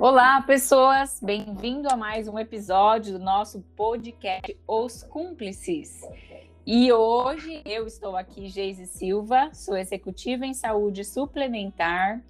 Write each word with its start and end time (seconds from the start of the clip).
Olá, 0.00 0.40
pessoas! 0.42 1.18
Bem-vindo 1.20 1.88
a 1.92 1.96
mais 1.96 2.28
um 2.28 2.38
episódio 2.38 3.14
do 3.14 3.18
nosso 3.18 3.60
podcast 3.76 4.56
Os 4.64 5.02
Cúmplices. 5.02 6.02
E 6.64 6.92
hoje 6.92 7.60
eu 7.64 7.84
estou 7.84 8.16
aqui, 8.16 8.46
Geise 8.48 8.86
Silva, 8.86 9.50
sou 9.52 9.76
executiva 9.76 10.46
em 10.46 10.54
saúde 10.54 11.04
suplementar, 11.04 12.22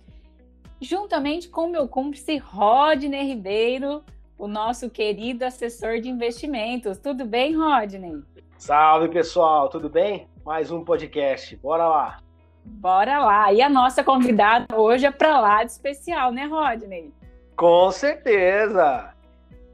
juntamente 0.81 1.51
com 1.51 1.69
meu 1.69 1.87
cúmplice 1.87 2.39
Rodney 2.39 3.27
Ribeiro, 3.27 4.03
o 4.39 4.49
nosso 4.49 4.89
querido 4.89 5.45
assessor 5.45 6.01
de 6.01 6.09
investimentos. 6.09 6.97
Tudo 6.97 7.27
bem, 7.27 7.55
Rodney? 7.55 8.23
Salve, 8.57 9.09
pessoal! 9.09 9.69
Tudo 9.69 9.91
bem? 9.91 10.27
Mais 10.43 10.71
um 10.71 10.83
podcast. 10.83 11.55
Bora 11.57 11.87
lá! 11.87 12.19
Bora 12.65 13.23
lá! 13.23 13.53
E 13.53 13.61
a 13.61 13.69
nossa 13.69 14.03
convidada 14.03 14.75
hoje 14.75 15.05
é 15.05 15.11
para 15.11 15.39
lá 15.39 15.63
de 15.63 15.73
especial, 15.73 16.33
né, 16.33 16.47
Rodney? 16.47 17.13
Com 17.59 17.91
certeza! 17.91 19.13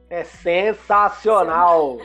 É 0.08 0.24
sensacional! 0.24 1.98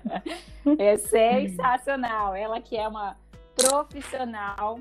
é 0.78 0.96
sensacional! 0.96 2.34
Ela 2.34 2.62
que 2.62 2.78
é 2.78 2.88
uma 2.88 3.14
profissional 3.54 4.80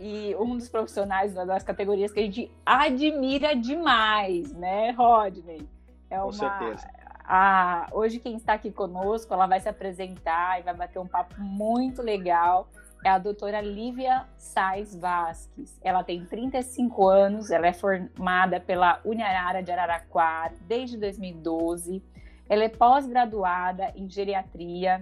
e 0.00 0.34
um 0.40 0.56
dos 0.56 0.68
profissionais 0.68 1.34
das 1.34 1.62
categorias 1.62 2.10
que 2.10 2.18
a 2.18 2.22
gente 2.24 2.52
admira 2.66 3.54
demais, 3.54 4.52
né, 4.54 4.90
Rodney? 4.90 5.68
É 6.10 6.16
uma, 6.16 6.24
Com 6.24 6.32
certeza. 6.32 6.88
A, 7.24 7.86
hoje 7.92 8.18
quem 8.18 8.34
está 8.34 8.54
aqui 8.54 8.72
conosco, 8.72 9.32
ela 9.32 9.46
vai 9.46 9.60
se 9.60 9.68
apresentar 9.68 10.58
e 10.58 10.64
vai 10.64 10.74
bater 10.74 10.98
um 10.98 11.06
papo 11.06 11.40
muito 11.40 12.02
legal 12.02 12.68
é 13.04 13.10
a 13.10 13.18
doutora 13.18 13.60
Lívia 13.60 14.26
Sais 14.36 14.94
Vasques. 14.94 15.78
Ela 15.82 16.02
tem 16.02 16.24
35 16.24 17.08
anos, 17.08 17.50
ela 17.50 17.66
é 17.66 17.72
formada 17.72 18.60
pela 18.60 19.00
Uniarara 19.04 19.62
de 19.62 19.70
Araraquara 19.70 20.54
desde 20.62 20.96
2012. 20.96 22.02
Ela 22.48 22.64
é 22.64 22.68
pós-graduada 22.68 23.92
em 23.94 24.08
geriatria. 24.08 25.00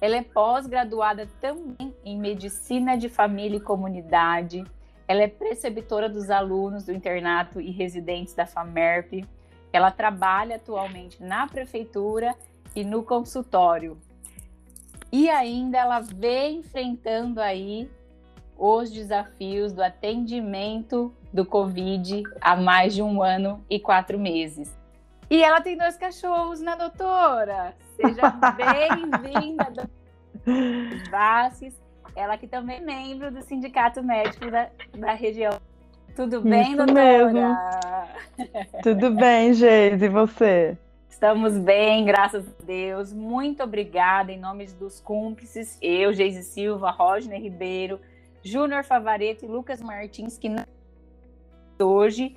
Ela 0.00 0.16
é 0.16 0.22
pós-graduada 0.22 1.28
também 1.40 1.94
em 2.04 2.18
medicina 2.18 2.96
de 2.96 3.08
família 3.08 3.58
e 3.58 3.60
comunidade. 3.60 4.64
Ela 5.06 5.22
é 5.22 5.28
preceptora 5.28 6.08
dos 6.08 6.30
alunos 6.30 6.84
do 6.84 6.92
internato 6.92 7.60
e 7.60 7.70
residentes 7.70 8.34
da 8.34 8.46
FAMERP. 8.46 9.24
Ela 9.72 9.90
trabalha 9.90 10.56
atualmente 10.56 11.22
na 11.22 11.46
prefeitura 11.46 12.34
e 12.74 12.82
no 12.82 13.02
consultório 13.02 13.98
e 15.12 15.28
ainda 15.28 15.78
ela 15.78 16.00
vem 16.00 16.58
enfrentando 16.58 17.40
aí 17.40 17.90
os 18.56 18.90
desafios 18.90 19.72
do 19.72 19.82
atendimento 19.82 21.14
do 21.32 21.46
Covid 21.46 22.22
há 22.40 22.56
mais 22.56 22.94
de 22.94 23.02
um 23.02 23.22
ano 23.22 23.64
e 23.70 23.80
quatro 23.80 24.18
meses. 24.18 24.78
E 25.30 25.42
ela 25.42 25.60
tem 25.60 25.76
dois 25.76 25.96
cachorros, 25.96 26.60
né, 26.60 26.76
doutora? 26.76 27.74
Seja 27.96 28.30
bem-vinda, 28.56 29.88
Vasques. 31.10 31.80
Ela 32.14 32.36
que 32.36 32.48
também 32.48 32.78
é 32.78 32.80
membro 32.80 33.30
do 33.30 33.40
Sindicato 33.40 34.02
Médico 34.02 34.50
da, 34.50 34.68
da 34.98 35.12
região. 35.12 35.52
Tudo 36.16 36.40
bem, 36.40 36.62
Isso 36.62 36.76
doutora? 36.76 37.32
Mesmo. 37.32 37.56
Tudo 38.82 39.10
bem, 39.12 39.54
Geise, 39.54 40.04
e 40.04 40.08
você? 40.08 40.76
Estamos 41.20 41.58
bem, 41.58 42.06
graças 42.06 42.48
a 42.48 42.62
Deus. 42.64 43.12
Muito 43.12 43.62
obrigada 43.62 44.32
em 44.32 44.40
nome 44.40 44.64
dos 44.68 45.02
cúmplices, 45.02 45.76
eu, 45.82 46.14
Geise 46.14 46.42
Silva, 46.42 46.90
Rodney 46.90 47.38
Ribeiro, 47.38 48.00
Júnior 48.42 48.84
Favareto 48.84 49.44
e 49.44 49.48
Lucas 49.48 49.82
Martins, 49.82 50.38
que 50.38 50.48
não 50.48 50.64
hoje, 51.78 52.34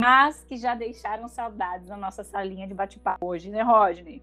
mas 0.00 0.42
que 0.42 0.56
já 0.56 0.74
deixaram 0.74 1.28
saudades 1.28 1.88
na 1.88 1.96
nossa 1.96 2.24
salinha 2.24 2.66
de 2.66 2.74
bate-papo 2.74 3.24
hoje, 3.24 3.50
né, 3.50 3.62
Rodney? 3.62 4.20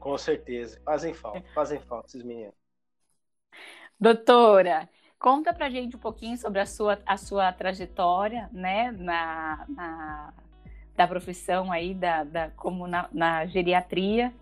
Com 0.00 0.18
certeza. 0.18 0.80
Fazem 0.84 1.14
falta, 1.14 1.44
fazem 1.54 1.78
falta 1.78 2.08
esses 2.08 2.24
meninos. 2.24 2.54
Doutora, 3.98 4.88
conta 5.20 5.54
pra 5.54 5.70
gente 5.70 5.94
um 5.94 6.00
pouquinho 6.00 6.36
sobre 6.36 6.58
a 6.58 6.66
sua, 6.66 6.98
a 7.06 7.16
sua 7.16 7.52
trajetória, 7.52 8.50
né, 8.52 8.90
na, 8.90 9.64
na 9.68 10.34
da 10.96 11.06
profissão 11.06 11.72
aí, 11.72 11.94
da, 11.94 12.24
da 12.24 12.50
como 12.50 12.86
na, 12.86 13.08
na 13.12 13.46
geriatria, 13.46 14.32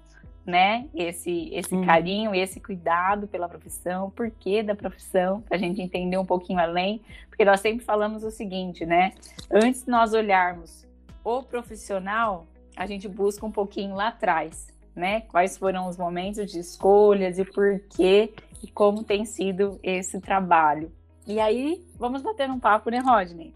né? 0.45 0.89
Esse, 0.95 1.49
esse 1.53 1.75
hum. 1.75 1.85
carinho, 1.85 2.35
esse 2.35 2.61
cuidado 2.61 3.27
pela 3.29 3.49
profissão, 3.49 4.07
o 4.07 4.11
porquê 4.11 4.63
da 4.63 4.75
profissão, 4.75 5.41
para 5.43 5.57
a 5.57 5.61
gente 5.61 5.81
entender 5.81 6.19
um 6.19 6.25
pouquinho 6.25 6.59
além, 6.59 7.03
porque 7.29 7.45
nós 7.45 7.61
sempre 7.61 7.85
falamos 7.85 8.25
o 8.25 8.31
seguinte, 8.31 8.85
né? 8.85 9.13
Antes 9.51 9.85
de 9.85 9.91
nós 9.91 10.13
olharmos 10.13 10.87
o 11.23 11.43
profissional, 11.43 12.47
a 12.77 12.87
gente 12.87 13.09
busca 13.09 13.45
um 13.47 13.53
pouquinho 13.53 13.95
lá 13.95 14.09
atrás, 14.09 14.69
né? 14.95 15.23
Quais 15.23 15.57
foram 15.57 15.89
os 15.89 15.97
momentos 15.97 16.51
de 16.51 16.59
escolhas 16.59 17.39
e 17.39 17.45
porquê 17.45 18.33
e 18.63 18.69
como 18.69 19.05
tem 19.05 19.25
sido 19.25 19.79
esse 19.83 20.21
trabalho. 20.21 20.93
E 21.27 21.39
aí, 21.39 21.85
vamos 21.97 22.23
bater 22.23 22.51
um 22.51 22.59
papo, 22.59 22.91
né, 22.91 22.99
Rodney? 22.99 23.55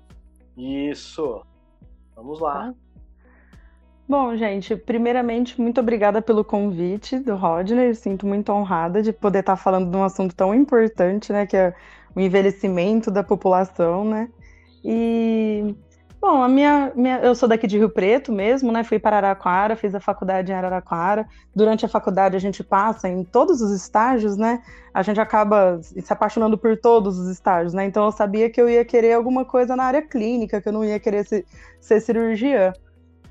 Isso. 0.57 1.45
Vamos 2.15 2.39
lá. 2.41 2.73
Tá. 2.73 2.84
Bom, 4.07 4.37
gente, 4.37 4.77
primeiramente, 4.77 5.59
muito 5.59 5.81
obrigada 5.81 6.21
pelo 6.21 6.45
convite 6.45 7.19
do 7.19 7.35
Rodney. 7.37 7.89
Eu 7.89 7.95
sinto 7.95 8.27
muito 8.27 8.53
honrada 8.53 9.01
de 9.01 9.13
poder 9.15 9.39
estar 9.41 9.57
falando 9.57 9.91
de 9.91 9.97
um 9.97 10.05
assunto 10.05 10.35
tão 10.35 10.55
importante, 10.55 11.33
né, 11.33 11.47
que 11.47 11.57
é 11.57 11.75
o 12.15 12.21
envelhecimento 12.21 13.11
da 13.11 13.25
população, 13.25 14.05
né? 14.05 14.29
E 14.85 15.75
bom, 16.21 16.43
a 16.43 16.49
minha, 16.49 16.93
minha, 16.95 17.19
eu 17.21 17.35
sou 17.35 17.49
daqui 17.49 17.67
de 17.67 17.79
Rio 17.79 17.89
Preto 17.89 18.31
mesmo, 18.31 18.71
né? 18.71 18.85
Fui 18.85 18.99
para 18.99 19.17
Araraquara, 19.17 19.75
fiz 19.75 19.95
a 19.95 20.01
faculdade 20.01 20.53
em 20.53 20.55
Araraquara. 20.55 21.27
Durante 21.57 21.87
a 21.87 21.89
faculdade 21.89 22.37
a 22.37 22.41
gente 22.41 22.63
passa 22.63 23.09
em 23.09 23.25
todos 23.25 23.63
os 23.63 23.73
estágios, 23.73 24.37
né? 24.37 24.63
A 24.93 25.03
gente 25.03 25.19
acaba 25.19 25.81
se 25.83 26.13
apaixonando 26.13 26.59
por 26.59 26.77
todos 26.77 27.19
os 27.19 27.29
estágios, 27.31 27.73
né? 27.73 27.87
Então 27.87 28.05
eu 28.05 28.13
sabia 28.13 28.51
que 28.51 28.61
eu 28.61 28.69
ia 28.69 28.85
querer 28.85 29.15
alguma 29.15 29.47
coisa 29.47 29.75
na 29.75 29.85
área 29.85 30.03
clínica, 30.03 30.61
que 30.61 30.69
eu 30.69 30.73
não 30.75 30.85
ia 30.85 31.01
querer 31.01 31.25
ser, 31.25 31.47
ser 31.81 32.01
cirurgiã. 32.01 32.73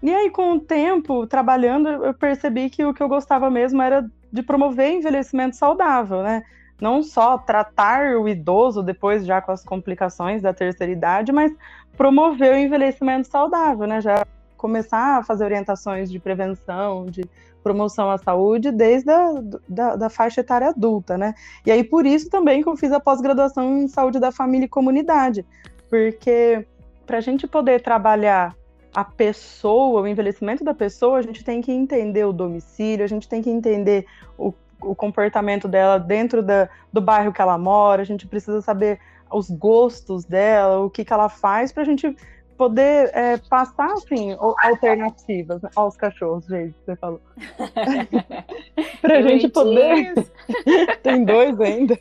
E 0.04 0.14
aí, 0.14 0.30
com 0.30 0.52
o 0.52 0.60
tempo, 0.60 1.26
trabalhando, 1.26 1.88
eu 1.88 2.14
percebi 2.14 2.70
que 2.70 2.84
o 2.84 2.94
que 2.94 3.02
eu 3.02 3.08
gostava 3.08 3.50
mesmo 3.50 3.82
era 3.82 4.06
de 4.30 4.44
promover 4.44 4.92
envelhecimento 4.92 5.56
saudável, 5.56 6.22
né? 6.22 6.44
Não 6.82 7.02
só 7.02 7.38
tratar 7.38 8.18
o 8.18 8.28
idoso 8.28 8.84
depois, 8.84 9.26
já 9.26 9.42
com 9.42 9.54
as 9.54 9.64
complicações 9.64 10.42
da 10.42 10.54
terceira 10.54 10.92
idade, 10.92 11.32
mas 11.32 11.54
promover 11.96 12.54
o 12.54 12.58
envelhecimento 12.58 13.30
saudável, 13.30 13.88
né? 13.88 14.02
Já 14.02 14.28
começar 14.58 15.20
a 15.20 15.24
fazer 15.24 15.46
orientações 15.46 16.12
de 16.12 16.20
prevenção, 16.20 17.06
de 17.06 17.24
promoção 17.64 18.12
à 18.12 18.18
saúde 18.18 18.74
desde 18.74 19.10
a 19.10 19.36
da, 19.70 19.96
da 19.96 20.10
faixa 20.10 20.42
etária 20.42 20.68
adulta, 20.68 21.18
né? 21.18 21.34
E 21.66 21.72
aí, 21.72 21.82
por 21.82 22.06
isso 22.06 22.30
também 22.30 22.62
que 22.62 22.68
eu 22.68 22.76
fiz 22.76 22.92
a 22.92 23.00
pós-graduação 23.00 23.78
em 23.78 23.88
saúde 23.88 24.20
da 24.20 24.34
família 24.34 24.66
e 24.66 24.70
comunidade, 24.70 25.46
porque 25.90 26.68
para 27.06 27.20
a 27.20 27.22
gente 27.22 27.48
poder 27.48 27.82
trabalhar 27.82 28.54
a 28.94 29.04
pessoa, 29.04 30.02
o 30.02 30.08
envelhecimento 30.08 30.64
da 30.64 30.74
pessoa, 30.74 31.18
a 31.18 31.22
gente 31.22 31.44
tem 31.44 31.62
que 31.62 31.72
entender 31.72 32.26
o 32.26 32.34
domicílio, 32.34 33.04
a 33.04 33.08
gente 33.08 33.28
tem 33.28 33.42
que 33.42 33.50
entender 33.50 34.06
o, 34.38 34.54
o 34.82 34.94
comportamento 34.94 35.68
dela 35.68 35.98
dentro 35.98 36.44
da, 36.44 36.70
do 36.92 37.02
bairro 37.02 37.34
que 37.34 37.42
ela 37.42 37.58
mora, 37.58 38.02
a 38.02 38.06
gente 38.06 38.28
precisa 38.28 38.62
saber 38.62 39.00
os 39.32 39.50
gostos 39.50 40.26
dela, 40.26 40.80
o 40.80 40.90
que, 40.90 41.04
que 41.04 41.12
ela 41.12 41.28
faz, 41.28 41.72
para 41.72 41.82
a 41.82 41.86
gente 41.86 42.16
poder 42.56 43.10
é, 43.14 43.38
passar, 43.38 43.92
assim, 43.94 44.36
alternativas 44.40 45.62
né? 45.62 45.70
aos 45.76 45.98
cachorros, 45.98 46.46
gente, 46.46 46.76
você 46.86 46.96
falou. 46.96 47.20
para 49.02 49.18
a 49.18 49.22
gente 49.24 49.50
poder. 49.50 50.14
tem 51.02 51.26
dois 51.26 51.60
ainda. 51.60 51.98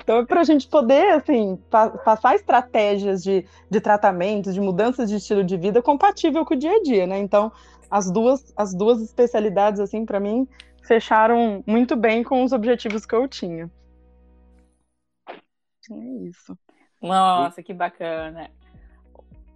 Então, 0.00 0.24
para 0.24 0.40
a 0.40 0.44
gente 0.44 0.68
poder, 0.68 1.14
assim, 1.14 1.56
pa 1.70 1.90
passar 1.90 2.34
estratégias 2.34 3.22
de, 3.22 3.46
de 3.70 3.80
tratamento, 3.80 4.52
de 4.52 4.60
mudanças 4.60 5.08
de 5.08 5.16
estilo 5.16 5.44
de 5.44 5.56
vida 5.56 5.82
compatível 5.82 6.44
com 6.44 6.54
o 6.54 6.58
dia 6.58 6.72
a 6.72 6.82
dia, 6.82 7.06
né? 7.06 7.18
Então, 7.18 7.52
as 7.90 8.10
duas, 8.10 8.52
as 8.56 8.74
duas 8.74 9.00
especialidades, 9.00 9.80
assim, 9.80 10.04
para 10.04 10.20
mim, 10.20 10.46
fecharam 10.82 11.62
muito 11.66 11.96
bem 11.96 12.22
com 12.22 12.44
os 12.44 12.52
objetivos 12.52 13.04
que 13.04 13.14
eu 13.14 13.26
tinha. 13.28 13.70
É 15.90 15.94
isso. 16.28 16.56
Nossa, 17.00 17.62
que 17.62 17.72
bacana. 17.72 18.50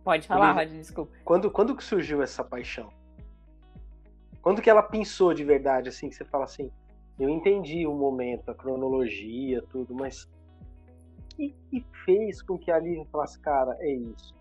Pode 0.05 0.27
falar, 0.27 0.53
Rod, 0.53 0.71
desculpa. 0.71 1.13
Quando, 1.25 1.51
quando 1.51 1.77
que 1.77 1.85
surgiu 1.85 2.23
essa 2.23 2.43
paixão? 2.43 2.91
Quando 4.41 4.63
que 4.63 4.71
ela 4.71 4.83
pensou 4.83 5.35
de 5.35 5.45
verdade, 5.45 5.89
assim, 5.89 6.09
que 6.09 6.15
você 6.15 6.25
fala 6.25 6.45
assim, 6.45 6.71
eu 7.21 7.29
entendi 7.29 7.87
o 7.87 7.93
momento, 7.93 8.51
a 8.51 8.55
cronologia, 8.55 9.63
tudo, 9.71 9.95
mas 9.95 10.29
o 11.33 11.37
que 11.37 11.85
fez 12.05 12.41
com 12.41 12.59
que 12.59 12.71
ali 12.71 13.05
falasse, 13.13 13.39
cara, 13.41 13.77
é 13.81 13.93
isso? 13.93 14.35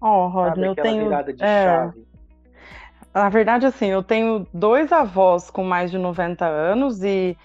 Ó, 0.00 0.26
oh, 0.26 0.28
Rodney, 0.28 0.68
eu 0.68 0.74
tenho. 0.74 1.04
Virada 1.04 1.32
de 1.32 1.42
é... 1.42 1.64
chave. 1.64 2.06
Na 3.14 3.28
verdade, 3.28 3.66
assim, 3.66 3.86
eu 3.86 4.02
tenho 4.02 4.46
dois 4.52 4.92
avós 4.92 5.50
com 5.50 5.64
mais 5.64 5.90
de 5.90 5.98
90 5.98 6.44
anos 6.44 7.02
e 7.02 7.36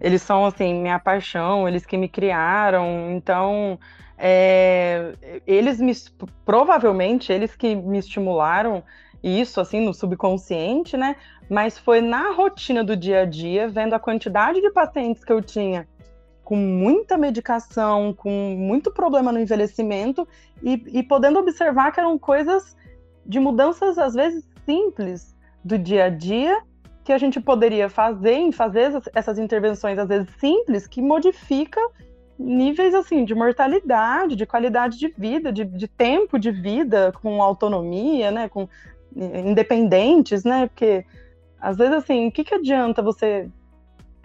eles 0.00 0.22
são 0.22 0.44
assim 0.44 0.74
minha 0.74 0.98
paixão, 0.98 1.66
eles 1.66 1.86
que 1.86 1.96
me 1.96 2.08
criaram, 2.08 3.10
então 3.10 3.78
é, 4.18 5.14
eles 5.46 5.80
me 5.80 5.92
provavelmente 6.44 7.32
eles 7.32 7.56
que 7.56 7.74
me 7.74 7.98
estimularam 7.98 8.82
isso 9.24 9.60
assim 9.60 9.80
no 9.80 9.94
subconsciente, 9.94 10.96
né? 10.96 11.16
Mas 11.48 11.78
foi 11.78 12.00
na 12.00 12.32
rotina 12.32 12.84
do 12.84 12.94
dia 12.94 13.22
a 13.22 13.24
dia, 13.24 13.68
vendo 13.68 13.94
a 13.94 13.98
quantidade 13.98 14.60
de 14.60 14.70
pacientes 14.70 15.24
que 15.24 15.32
eu 15.32 15.40
tinha 15.40 15.88
com 16.44 16.56
muita 16.56 17.16
medicação, 17.16 18.12
com 18.12 18.54
muito 18.56 18.92
problema 18.92 19.32
no 19.32 19.40
envelhecimento 19.40 20.28
e, 20.62 20.72
e 20.98 21.02
podendo 21.02 21.38
observar 21.38 21.90
que 21.90 21.98
eram 21.98 22.18
coisas 22.18 22.76
de 23.24 23.40
mudanças 23.40 23.96
às 23.96 24.12
vezes 24.12 24.44
simples 24.66 25.34
do 25.64 25.78
dia 25.78 26.04
a 26.04 26.08
dia 26.10 26.60
que 27.02 27.12
a 27.12 27.18
gente 27.18 27.40
poderia 27.40 27.88
fazer 27.88 28.34
em 28.34 28.52
fazer 28.52 28.92
essas 29.14 29.38
intervenções 29.38 29.98
às 29.98 30.08
vezes 30.08 30.28
simples 30.38 30.86
que 30.86 31.00
modifica 31.00 31.80
níveis 32.38 32.94
assim 32.94 33.24
de 33.24 33.34
mortalidade, 33.34 34.36
de 34.36 34.44
qualidade 34.44 34.98
de 34.98 35.08
vida, 35.08 35.52
de, 35.52 35.64
de 35.64 35.88
tempo 35.88 36.38
de 36.38 36.50
vida 36.50 37.12
com 37.22 37.40
autonomia, 37.40 38.30
né, 38.30 38.48
com 38.48 38.68
independentes, 39.16 40.44
né, 40.44 40.66
porque 40.66 41.04
às 41.60 41.76
vezes 41.76 41.94
assim, 41.94 42.28
o 42.28 42.32
que, 42.32 42.44
que 42.44 42.54
adianta 42.54 43.02
você 43.02 43.48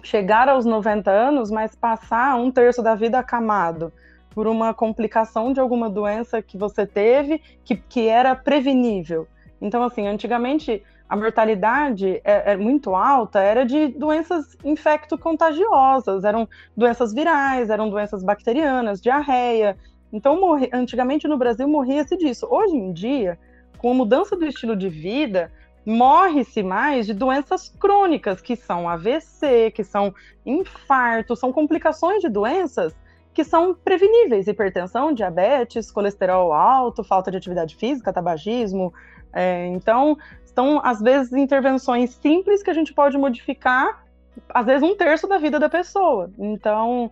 chegar 0.03 0.47
aos 0.47 0.65
90 0.65 1.11
anos, 1.11 1.51
mas 1.51 1.75
passar 1.75 2.35
um 2.35 2.51
terço 2.51 2.81
da 2.81 2.95
vida 2.95 3.19
acamado 3.19 3.91
por 4.33 4.47
uma 4.47 4.73
complicação 4.73 5.51
de 5.51 5.59
alguma 5.59 5.89
doença 5.89 6.41
que 6.41 6.57
você 6.57 6.85
teve 6.85 7.41
que, 7.63 7.75
que 7.75 8.07
era 8.07 8.35
prevenível. 8.35 9.27
Então, 9.61 9.83
assim, 9.83 10.07
antigamente 10.07 10.81
a 11.09 11.15
mortalidade 11.15 12.21
é, 12.23 12.53
é 12.53 12.55
muito 12.55 12.95
alta, 12.95 13.39
era 13.41 13.65
de 13.65 13.87
doenças 13.87 14.55
infecto-contagiosas, 14.63 16.23
eram 16.23 16.47
doenças 16.77 17.13
virais, 17.13 17.69
eram 17.69 17.89
doenças 17.89 18.23
bacterianas, 18.23 19.01
diarreia. 19.01 19.75
Então, 20.13 20.39
morri, 20.39 20.69
antigamente 20.71 21.27
no 21.27 21.37
Brasil 21.37 21.67
morria-se 21.67 22.15
disso. 22.15 22.47
Hoje 22.49 22.75
em 22.75 22.93
dia, 22.93 23.39
com 23.79 23.91
a 23.91 23.93
mudança 23.95 24.35
do 24.35 24.45
estilo 24.45 24.75
de 24.75 24.89
vida, 24.89 25.51
morre-se 25.85 26.61
mais 26.61 27.07
de 27.07 27.13
doenças 27.13 27.69
crônicas, 27.79 28.41
que 28.41 28.55
são 28.55 28.87
AVC, 28.87 29.71
que 29.71 29.83
são 29.83 30.13
infarto, 30.45 31.35
são 31.35 31.51
complicações 31.51 32.21
de 32.21 32.29
doenças 32.29 32.95
que 33.33 33.43
são 33.43 33.73
preveníveis: 33.73 34.47
hipertensão, 34.47 35.13
diabetes, 35.13 35.89
colesterol 35.89 36.53
alto, 36.53 37.03
falta 37.03 37.31
de 37.31 37.37
atividade 37.37 37.75
física, 37.75 38.13
tabagismo. 38.13 38.93
É, 39.31 39.67
então, 39.67 40.17
são 40.53 40.81
às 40.83 40.99
vezes 40.99 41.31
intervenções 41.31 42.11
simples 42.15 42.61
que 42.61 42.69
a 42.69 42.73
gente 42.73 42.93
pode 42.93 43.17
modificar, 43.17 44.03
às 44.49 44.65
vezes 44.65 44.83
um 44.83 44.95
terço 44.95 45.27
da 45.27 45.37
vida 45.37 45.57
da 45.57 45.69
pessoa. 45.69 46.29
Então, 46.37 47.09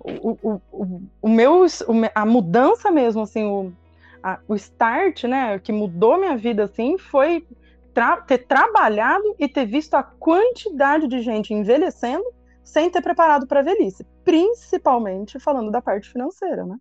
o, 0.00 0.38
o, 0.42 0.60
o, 0.72 1.02
o 1.22 1.28
meu, 1.28 1.66
a 2.14 2.24
mudança 2.24 2.90
mesmo, 2.90 3.22
assim, 3.22 3.44
o, 3.44 3.72
a, 4.26 4.40
o 4.48 4.56
start, 4.56 5.22
né, 5.24 5.56
que 5.60 5.70
mudou 5.70 6.18
minha 6.18 6.36
vida, 6.36 6.64
assim, 6.64 6.98
foi 6.98 7.46
tra 7.94 8.20
ter 8.20 8.38
trabalhado 8.38 9.36
e 9.38 9.48
ter 9.48 9.64
visto 9.64 9.94
a 9.94 10.02
quantidade 10.02 11.06
de 11.06 11.20
gente 11.20 11.54
envelhecendo 11.54 12.24
sem 12.64 12.90
ter 12.90 13.00
preparado 13.00 13.46
para 13.46 13.60
a 13.60 13.62
velhice, 13.62 14.04
principalmente 14.24 15.38
falando 15.38 15.70
da 15.70 15.80
parte 15.80 16.10
financeira, 16.10 16.66
né? 16.66 16.76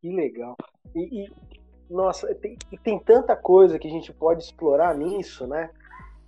Que 0.00 0.14
legal. 0.14 0.56
E, 0.94 1.24
e 1.24 1.32
nossa, 1.90 2.32
tem, 2.36 2.56
tem 2.84 2.98
tanta 3.00 3.34
coisa 3.34 3.80
que 3.80 3.88
a 3.88 3.90
gente 3.90 4.12
pode 4.12 4.44
explorar 4.44 4.96
nisso, 4.96 5.44
né? 5.48 5.70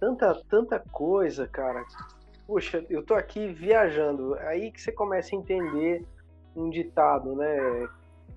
Tanta, 0.01 0.43
tanta 0.51 0.81
coisa, 0.91 1.47
cara. 1.47 1.85
Puxa, 2.49 2.85
eu 2.91 3.05
tô 3.05 3.15
aqui 3.15 3.47
viajando. 3.53 4.35
Aí 4.41 4.73
que 4.73 4.83
você 4.83 4.91
começa 4.91 5.35
a 5.35 5.39
entender 5.39 6.05
um 6.57 6.69
ditado, 6.69 7.35
né? 7.37 7.89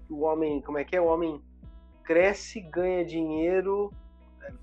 O 0.10 0.22
homem, 0.22 0.62
como 0.62 0.78
é 0.78 0.84
que 0.84 0.96
é? 0.96 1.02
O 1.02 1.06
homem 1.06 1.42
cresce, 2.04 2.62
ganha 2.62 3.04
dinheiro, 3.04 3.92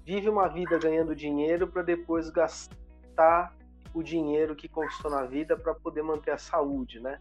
vive 0.05 0.29
uma 0.29 0.49
vida 0.49 0.79
ganhando 0.79 1.15
dinheiro 1.15 1.69
para 1.69 1.83
depois 1.83 2.31
gastar 2.31 3.55
o 3.93 4.03
dinheiro 4.03 4.57
que 4.57 4.69
conquistou 4.69 5.11
na 5.11 5.25
vida 5.25 5.57
para 5.57 5.75
poder 5.75 6.03
manter 6.03 6.33
a 6.33 6.39
saúde, 6.39 7.01
né? 7.01 7.19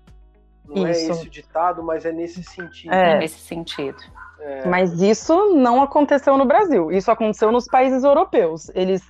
Não 0.66 0.88
isso. 0.88 1.12
é 1.12 1.14
esse 1.14 1.28
o 1.28 1.30
ditado, 1.30 1.84
mas 1.84 2.06
é 2.06 2.12
nesse 2.12 2.42
sentido. 2.44 2.94
É, 2.94 3.12
é 3.12 3.20
nesse 3.20 3.40
sentido. 3.40 3.98
É... 4.40 4.68
Mas 4.68 5.02
isso 5.02 5.54
não 5.54 5.82
aconteceu 5.82 6.38
no 6.38 6.46
Brasil. 6.46 6.92
Isso 6.92 7.12
aconteceu 7.12 7.52
nos 7.52 7.66
países 7.66 8.04
europeus. 8.04 8.70
Eles 8.74 9.04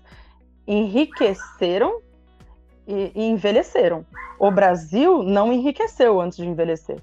enriqueceram 0.67 2.01
e, 2.87 3.11
e 3.15 3.23
envelheceram. 3.29 4.05
O 4.39 4.51
Brasil 4.51 5.23
não 5.23 5.53
enriqueceu 5.53 6.19
antes 6.19 6.37
de 6.37 6.47
envelhecer. 6.47 6.99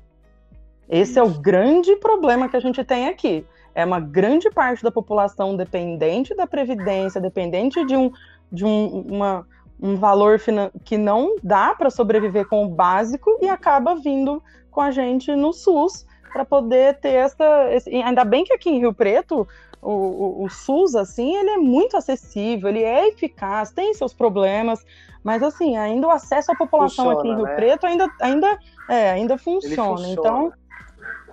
Esse 0.91 1.19
é 1.19 1.23
o 1.23 1.31
grande 1.31 1.95
problema 1.97 2.49
que 2.49 2.57
a 2.57 2.61
gente 2.61 2.83
tem 2.85 3.09
aqui 3.09 3.47
é 3.75 3.85
uma 3.85 4.01
grande 4.01 4.51
parte 4.51 4.83
da 4.83 4.91
população 4.91 5.57
dependente 5.57 6.35
da 6.35 6.47
previdência, 6.47 7.21
dependente 7.21 7.85
de 7.85 7.97
um, 7.97 8.11
de 8.51 8.65
um, 8.65 9.01
uma, 9.09 9.47
um 9.81 9.97
valor 9.97 10.41
que 10.85 10.99
não 10.99 11.37
dá 11.43 11.75
para 11.75 11.91
sobreviver 11.91 12.49
com 12.49 12.65
o 12.65 12.69
básico 12.69 13.39
e 13.41 13.49
acaba 13.49 13.95
vindo 13.95 14.43
com 14.71 14.81
a 14.81 14.91
gente 14.91 15.35
no 15.35 15.53
SUS 15.53 16.07
para 16.33 16.45
poder 16.45 16.99
ter 16.99 17.15
essa. 17.15 17.73
Esse, 17.73 17.91
ainda 18.03 18.25
bem 18.25 18.45
que 18.45 18.53
aqui 18.53 18.71
em 18.71 18.79
Rio 18.79 18.95
Preto 18.95 19.47
o, 19.83 19.91
o, 19.91 20.45
o, 20.45 20.51
SUS, 20.51 20.95
assim, 20.95 21.35
ele 21.37 21.51
é 21.51 21.57
muito 21.57 21.97
acessível, 21.97 22.69
ele 22.69 22.83
é 22.83 23.09
eficaz, 23.09 23.73
tem 23.73 23.95
seus 23.95 24.13
problemas, 24.13 24.85
mas 25.25 25.43
assim, 25.43 25.77
ainda 25.77 26.07
o 26.07 26.11
acesso 26.11 26.53
à 26.53 26.57
população 26.57 27.07
funciona, 27.07 27.21
aqui 27.21 27.29
em 27.29 27.35
Rio 27.35 27.45
né? 27.45 27.55
Preto 27.55 27.87
ainda, 27.87 28.09
ainda, 28.21 28.59
é, 28.89 29.11
ainda 29.11 29.39
funciona. 29.39 29.97
funciona. 29.97 30.09
Então, 30.09 30.53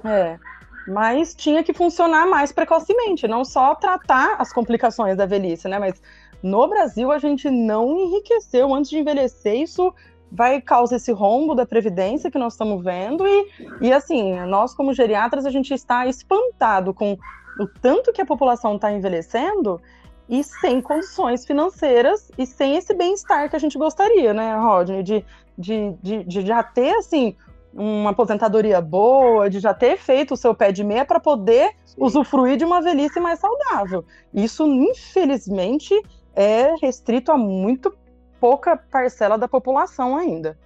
é. 0.07 0.39
Mas 0.87 1.35
tinha 1.35 1.63
que 1.63 1.73
funcionar 1.73 2.25
mais 2.27 2.51
precocemente, 2.51 3.27
não 3.27 3.43
só 3.43 3.75
tratar 3.75 4.35
as 4.39 4.53
complicações 4.53 5.17
da 5.17 5.25
velhice, 5.25 5.67
né? 5.67 5.77
Mas 5.77 6.01
no 6.41 6.67
Brasil 6.67 7.11
a 7.11 7.17
gente 7.17 7.49
não 7.49 7.99
enriqueceu. 7.99 8.73
Antes 8.73 8.89
de 8.89 8.99
envelhecer, 8.99 9.55
isso 9.55 9.93
vai 10.31 10.61
causar 10.61 10.97
esse 10.97 11.11
rombo 11.11 11.55
da 11.55 11.65
previdência 11.65 12.31
que 12.31 12.37
nós 12.37 12.53
estamos 12.53 12.83
vendo. 12.83 13.27
E, 13.27 13.47
e 13.81 13.93
assim, 13.93 14.39
nós 14.45 14.73
como 14.73 14.93
geriatras 14.93 15.45
a 15.45 15.49
gente 15.49 15.73
está 15.73 16.05
espantado 16.05 16.93
com 16.93 17.17
o 17.59 17.67
tanto 17.81 18.13
que 18.13 18.21
a 18.21 18.25
população 18.25 18.75
está 18.75 18.91
envelhecendo 18.91 19.81
e 20.29 20.43
sem 20.43 20.81
condições 20.81 21.45
financeiras 21.45 22.29
e 22.37 22.45
sem 22.45 22.75
esse 22.75 22.93
bem-estar 22.93 23.49
que 23.49 23.55
a 23.55 23.59
gente 23.59 23.77
gostaria, 23.77 24.33
né, 24.33 24.55
Rodney, 24.57 25.01
de, 25.01 25.25
de, 25.57 25.93
de, 26.01 26.23
de 26.23 26.41
já 26.41 26.61
ter, 26.61 26.93
assim, 26.95 27.35
uma 27.77 28.09
aposentadoria 28.09 28.81
boa, 28.81 29.49
de 29.49 29.59
já 29.59 29.73
ter 29.73 29.97
feito 29.97 30.33
o 30.33 30.37
seu 30.37 30.55
pé 30.55 30.71
de 30.71 30.83
meia 30.83 31.05
para 31.05 31.19
poder 31.19 31.69
Sim. 31.85 31.95
usufruir 31.99 32.57
de 32.57 32.65
uma 32.65 32.81
velhice 32.81 33.19
mais 33.19 33.39
saudável. 33.39 34.03
Isso, 34.33 34.65
infelizmente, 34.65 35.93
é 36.35 36.73
restrito 36.81 37.31
a 37.31 37.37
muito 37.37 37.95
pouca 38.39 38.75
parcela 38.75 39.37
da 39.37 39.47
população 39.47 40.17
ainda. 40.17 40.57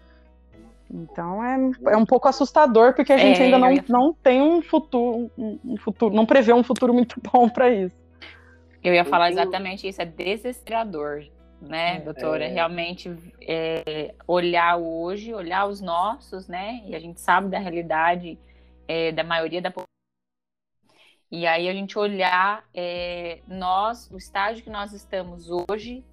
Então 0.89 1.43
é, 1.43 1.71
é 1.93 1.97
um 1.97 2.05
pouco 2.05 2.27
assustador 2.27 2.93
porque 2.93 3.13
a 3.13 3.17
gente 3.17 3.41
é, 3.41 3.45
ainda 3.45 3.57
não, 3.57 3.73
não 3.87 4.13
tem 4.13 4.41
um 4.41 4.61
futuro, 4.61 5.31
um 5.37 5.77
futuro, 5.77 6.13
não 6.13 6.25
prevê 6.25 6.53
um 6.53 6.63
futuro 6.63 6.93
muito 6.93 7.15
bom 7.31 7.47
para 7.49 7.69
isso. 7.69 7.95
Eu 8.83 8.93
ia 8.93 9.05
falar 9.05 9.31
exatamente 9.31 9.87
isso, 9.87 10.01
é 10.01 10.05
desesperador 10.05 11.25
né, 11.61 11.97
é, 11.97 11.99
doutora? 12.01 12.45
É... 12.45 12.47
Realmente 12.47 13.15
é, 13.41 14.15
olhar 14.27 14.77
hoje, 14.77 15.33
olhar 15.33 15.67
os 15.67 15.79
nossos, 15.79 16.47
né? 16.47 16.81
E 16.85 16.95
a 16.95 16.99
gente 16.99 17.21
sabe 17.21 17.49
da 17.49 17.59
realidade 17.59 18.39
é, 18.87 19.11
da 19.11 19.23
maioria 19.23 19.61
da 19.61 19.69
população. 19.69 19.87
E 21.31 21.47
aí 21.47 21.69
a 21.69 21.73
gente 21.73 21.97
olhar 21.97 22.65
é, 22.73 23.39
nós, 23.47 24.09
o 24.11 24.17
estágio 24.17 24.63
que 24.63 24.69
nós 24.69 24.91
estamos 24.91 25.47
hoje, 25.49 26.03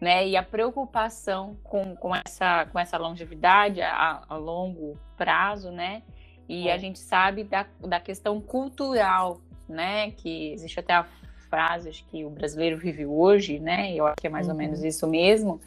né? 0.00 0.26
E 0.26 0.36
a 0.36 0.42
preocupação 0.42 1.56
com, 1.62 1.94
com, 1.96 2.14
essa, 2.14 2.66
com 2.66 2.78
essa 2.78 2.96
longevidade 2.96 3.82
a, 3.82 4.22
a 4.26 4.36
longo 4.36 4.98
prazo, 5.16 5.70
né? 5.70 6.02
E 6.48 6.70
a 6.70 6.74
é. 6.74 6.78
gente 6.78 6.98
sabe 6.98 7.44
da, 7.44 7.66
da 7.80 8.00
questão 8.00 8.40
cultural, 8.40 9.40
né? 9.68 10.10
Que 10.12 10.52
existe 10.52 10.80
até 10.80 10.94
a 10.94 11.06
frases 11.52 12.02
que 12.10 12.24
o 12.24 12.30
brasileiro 12.30 12.78
vive 12.78 13.04
hoje, 13.04 13.58
né? 13.58 13.94
Eu 13.94 14.06
acho 14.06 14.16
que 14.18 14.26
é 14.26 14.30
mais 14.30 14.46
uhum. 14.46 14.54
ou 14.54 14.58
menos 14.58 14.82
isso 14.82 15.06
mesmo. 15.06 15.60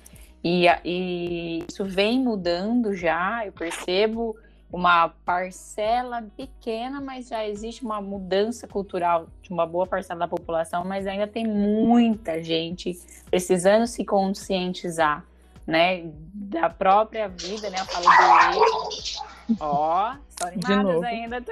E, 0.43 0.65
e 0.83 1.63
isso 1.69 1.85
vem 1.85 2.19
mudando 2.19 2.95
já, 2.95 3.45
eu 3.45 3.51
percebo 3.51 4.35
uma 4.73 5.09
parcela 5.23 6.25
pequena, 6.35 6.99
mas 6.99 7.27
já 7.27 7.47
existe 7.47 7.85
uma 7.85 8.01
mudança 8.01 8.67
cultural 8.67 9.27
de 9.43 9.51
uma 9.51 9.65
boa 9.65 9.85
parcela 9.85 10.21
da 10.21 10.27
população, 10.27 10.83
mas 10.83 11.05
ainda 11.05 11.27
tem 11.27 11.45
muita 11.45 12.43
gente 12.43 12.99
precisando 13.29 13.85
se 13.85 14.03
conscientizar, 14.03 15.23
né, 15.65 16.03
da 16.33 16.69
própria 16.69 17.27
vida, 17.27 17.69
né? 17.69 17.77
Eu 17.79 17.85
falo 17.85 18.05
do 18.05 19.55
Ó, 19.59 20.15
só 20.39 20.47
animadas 20.47 21.03
ainda. 21.03 21.39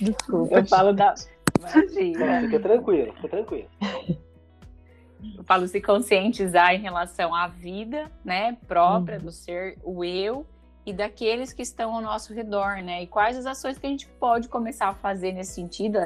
Desculpa. 0.00 0.54
Eu 0.54 0.66
falo 0.66 0.92
da. 0.92 1.14
Imagina. 1.58 2.40
Fica 2.42 2.60
tranquilo, 2.60 3.12
fica 3.14 3.28
tranquilo. 3.28 3.68
eu 5.36 5.44
falo 5.44 5.68
se 5.68 5.80
conscientizar 5.80 6.74
em 6.74 6.78
relação 6.80 7.34
à 7.34 7.46
vida, 7.48 8.10
né, 8.24 8.56
própria 8.66 9.18
uhum. 9.18 9.24
do 9.24 9.32
ser, 9.32 9.78
o 9.82 10.02
eu 10.02 10.46
e 10.86 10.92
daqueles 10.92 11.52
que 11.52 11.60
estão 11.62 11.94
ao 11.94 12.00
nosso 12.00 12.32
redor, 12.32 12.82
né? 12.82 13.02
E 13.02 13.06
quais 13.06 13.36
as 13.36 13.44
ações 13.44 13.78
que 13.78 13.86
a 13.86 13.90
gente 13.90 14.08
pode 14.18 14.48
começar 14.48 14.88
a 14.88 14.94
fazer 14.94 15.32
nesse 15.32 15.52
sentido, 15.52 15.98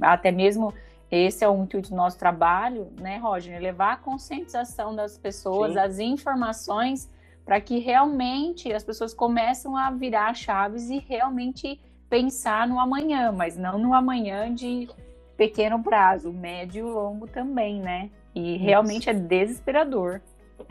até 0.00 0.30
mesmo 0.30 0.72
esse 1.10 1.44
é 1.44 1.48
o 1.48 1.62
intuito 1.62 1.90
do 1.90 1.96
nosso 1.96 2.18
trabalho, 2.18 2.92
né, 3.00 3.18
Roger? 3.18 3.60
Levar 3.60 3.94
a 3.94 3.96
conscientização 3.96 4.94
das 4.94 5.18
pessoas, 5.18 5.72
Sim. 5.72 5.78
as 5.78 5.98
informações, 5.98 7.10
para 7.44 7.60
que 7.60 7.78
realmente 7.78 8.72
as 8.72 8.84
pessoas 8.84 9.12
começem 9.12 9.76
a 9.76 9.90
virar 9.90 10.34
chaves 10.34 10.88
e 10.88 10.98
realmente 10.98 11.80
pensar 12.08 12.68
no 12.68 12.78
amanhã, 12.78 13.32
mas 13.32 13.56
não 13.56 13.78
no 13.78 13.92
amanhã 13.92 14.54
de 14.54 14.88
pequeno 15.36 15.82
prazo, 15.82 16.32
médio 16.32 16.86
e 16.86 16.90
longo 16.90 17.26
também, 17.26 17.80
né? 17.80 18.10
E 18.34 18.56
realmente 18.56 19.08
é 19.08 19.14
desesperador. 19.14 20.20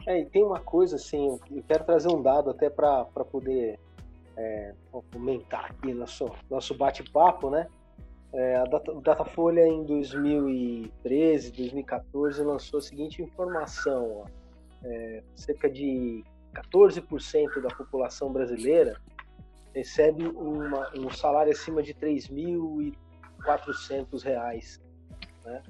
É, 0.06 0.20
e 0.20 0.26
tem 0.26 0.44
uma 0.44 0.60
coisa 0.60 0.96
assim, 0.96 1.28
eu 1.28 1.64
quero 1.68 1.84
trazer 1.84 2.10
um 2.10 2.22
dado 2.22 2.50
até 2.50 2.70
para 2.70 3.06
poder 3.06 3.80
é, 4.38 4.74
comentar 5.12 5.66
aqui 5.66 5.94
nosso, 5.94 6.32
nosso 6.50 6.78
bate-papo, 6.78 7.50
né? 7.50 7.68
É, 8.32 8.64
Datafolha 9.02 9.68
em 9.68 9.84
2013, 9.84 11.52
2014 11.52 12.44
lançou 12.44 12.78
a 12.78 12.82
seguinte 12.82 13.22
informação: 13.22 14.24
ó, 14.24 14.26
é, 14.84 15.22
cerca 15.36 15.70
de 15.70 16.24
14% 16.54 17.62
da 17.62 17.70
população 17.70 18.32
brasileira 18.32 19.02
recebe 19.74 20.28
uma, 20.28 20.90
um 20.96 21.10
salário 21.10 21.52
acima 21.52 21.82
de 21.82 21.92
3.400 21.94 24.24
reais. 24.24 24.80
Né? 25.46 25.64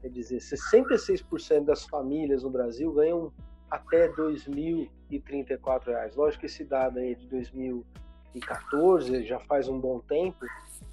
Quer 0.00 0.08
dizer, 0.08 0.38
66% 0.38 1.64
das 1.64 1.84
famílias 1.84 2.42
no 2.42 2.48
Brasil 2.50 2.90
ganham 2.92 3.32
até 3.70 4.08
2.034 4.08 5.86
reais. 5.86 6.16
Lógico 6.16 6.40
que 6.40 6.46
esse 6.46 6.64
dado 6.64 6.98
aí 6.98 7.14
de 7.14 7.28
2014 7.28 9.24
já 9.24 9.38
faz 9.40 9.68
um 9.68 9.78
bom 9.78 10.00
tempo, 10.00 10.46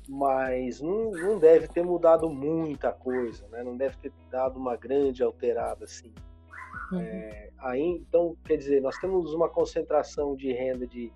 mas 0.07 0.79
não, 0.81 1.11
não 1.11 1.37
deve 1.37 1.67
ter 1.67 1.83
mudado 1.83 2.29
muita 2.29 2.91
coisa, 2.91 3.47
né? 3.49 3.63
não 3.63 3.75
deve 3.75 3.97
ter 3.97 4.11
dado 4.29 4.57
uma 4.57 4.75
grande 4.75 5.21
alterada 5.21 5.85
assim. 5.85 6.13
Uhum. 6.91 6.99
É, 7.01 7.49
aí, 7.57 7.81
então, 7.81 8.35
quer 8.45 8.57
dizer, 8.57 8.81
nós 8.81 8.97
temos 8.97 9.33
uma 9.33 9.49
concentração 9.49 10.35
de 10.35 10.51
renda 10.53 10.87
de 10.87 11.11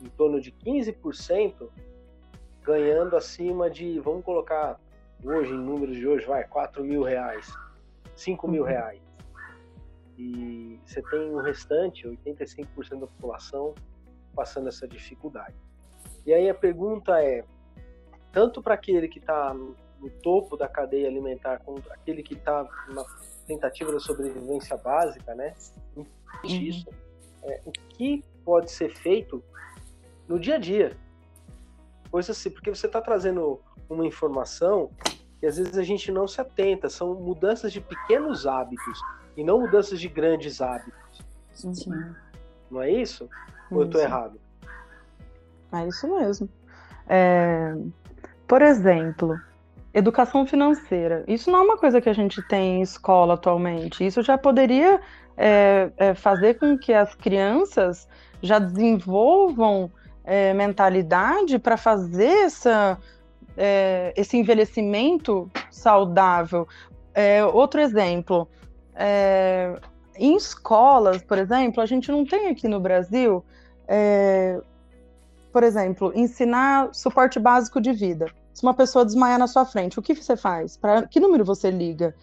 em 0.00 0.08
torno 0.10 0.40
de 0.40 0.52
15%, 0.52 1.68
ganhando 2.62 3.16
acima 3.16 3.70
de, 3.70 3.98
vamos 4.00 4.24
colocar 4.24 4.78
hoje, 5.22 5.52
em 5.52 5.58
números 5.58 5.96
de 5.96 6.06
hoje, 6.06 6.26
vai, 6.26 6.44
4 6.44 6.84
mil 6.84 7.02
reais, 7.02 7.52
5 8.14 8.46
mil 8.48 8.62
uhum. 8.62 8.68
reais. 8.68 9.00
E 10.16 10.78
você 10.84 11.02
tem 11.02 11.34
o 11.34 11.40
restante, 11.40 12.06
85% 12.06 13.00
da 13.00 13.06
população, 13.06 13.74
passando 14.34 14.68
essa 14.68 14.86
dificuldade. 14.86 15.54
E 16.26 16.32
aí 16.32 16.48
a 16.48 16.54
pergunta 16.54 17.20
é, 17.22 17.44
tanto 18.34 18.60
para 18.60 18.74
aquele 18.74 19.06
que 19.08 19.20
está 19.20 19.54
no 19.54 20.10
topo 20.22 20.56
da 20.56 20.68
cadeia 20.68 21.08
alimentar, 21.08 21.60
como 21.60 21.80
aquele 21.88 22.22
que 22.22 22.34
está 22.34 22.66
na 22.88 23.04
tentativa 23.46 23.92
da 23.92 24.00
sobrevivência 24.00 24.76
básica, 24.76 25.34
né? 25.34 25.54
Uhum. 25.96 26.04
Isso, 26.42 26.88
é, 27.44 27.62
o 27.64 27.70
que 27.70 28.24
pode 28.44 28.70
ser 28.70 28.94
feito 28.94 29.42
no 30.28 30.38
dia 30.38 30.56
a 30.56 30.58
dia? 30.58 30.96
Coisa 32.10 32.32
assim, 32.32 32.50
porque 32.50 32.74
você 32.74 32.86
está 32.86 33.00
trazendo 33.00 33.60
uma 33.88 34.04
informação 34.04 34.90
que 35.40 35.46
às 35.46 35.56
vezes 35.56 35.78
a 35.78 35.82
gente 35.82 36.10
não 36.10 36.26
se 36.26 36.40
atenta, 36.40 36.90
são 36.90 37.14
mudanças 37.14 37.72
de 37.72 37.80
pequenos 37.80 38.46
hábitos 38.46 39.00
e 39.36 39.44
não 39.44 39.60
mudanças 39.60 40.00
de 40.00 40.08
grandes 40.08 40.60
hábitos. 40.60 41.22
Sim. 41.52 42.14
Não 42.70 42.82
é 42.82 42.90
isso? 42.90 43.28
Ou 43.70 43.82
eu 43.82 43.86
estou 43.86 44.00
errado? 44.00 44.40
É 45.72 45.86
isso 45.86 46.08
mesmo. 46.08 46.48
É, 47.08 47.74
por 48.46 48.62
exemplo, 48.62 49.38
educação 49.92 50.46
financeira. 50.46 51.24
Isso 51.26 51.50
não 51.50 51.60
é 51.60 51.62
uma 51.62 51.76
coisa 51.76 52.00
que 52.00 52.08
a 52.08 52.12
gente 52.12 52.42
tem 52.48 52.78
em 52.78 52.82
escola 52.82 53.34
atualmente. 53.34 54.04
Isso 54.04 54.22
já 54.22 54.36
poderia 54.36 55.00
é, 55.36 55.90
é, 55.96 56.14
fazer 56.14 56.54
com 56.54 56.76
que 56.76 56.92
as 56.92 57.14
crianças 57.14 58.08
já 58.42 58.58
desenvolvam 58.58 59.90
é, 60.24 60.52
mentalidade 60.52 61.58
para 61.58 61.76
fazer 61.76 62.44
essa, 62.44 62.98
é, 63.56 64.12
esse 64.16 64.36
envelhecimento 64.36 65.50
saudável. 65.70 66.66
É, 67.14 67.44
outro 67.44 67.80
exemplo, 67.80 68.48
é, 68.94 69.78
em 70.16 70.36
escolas, 70.36 71.22
por 71.22 71.38
exemplo, 71.38 71.80
a 71.80 71.86
gente 71.86 72.10
não 72.10 72.24
tem 72.24 72.48
aqui 72.48 72.66
no 72.66 72.80
Brasil, 72.80 73.44
por 75.54 75.62
exemplo, 75.62 76.12
ensinar 76.16 76.92
suporte 76.92 77.38
básico 77.38 77.80
de 77.80 77.92
vida 77.92 78.26
se 78.52 78.62
uma 78.62 78.74
pessoa 78.74 79.04
desmaiar 79.04 79.38
na 79.38 79.46
sua 79.48 79.64
frente, 79.64 79.98
o 79.98 80.02
que 80.02 80.14
você 80.14 80.36
faz? 80.36 80.76
Para 80.76 81.06
que 81.06 81.18
número 81.20 81.44
você 81.44 81.70
liga? 81.70 82.14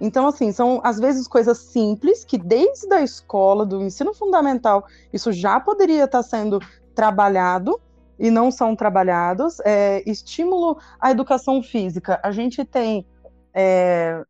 Então, 0.00 0.26
assim, 0.26 0.52
são 0.52 0.80
às 0.84 0.98
vezes 0.98 1.28
coisas 1.28 1.58
simples 1.58 2.24
que 2.24 2.38
desde 2.38 2.92
a 2.94 3.02
escola, 3.02 3.66
do 3.66 3.82
ensino 3.82 4.14
fundamental, 4.14 4.86
isso 5.12 5.32
já 5.32 5.60
poderia 5.60 6.04
estar 6.04 6.22
sendo 6.22 6.60
trabalhado 6.94 7.80
e 8.18 8.30
não 8.30 8.50
são 8.50 8.76
trabalhados. 8.76 9.60
É, 9.64 10.02
estímulo 10.08 10.78
à 11.00 11.10
educação 11.10 11.62
física. 11.62 12.20
A 12.22 12.30
gente 12.30 12.64
tem 12.64 13.06
é, 13.54 14.22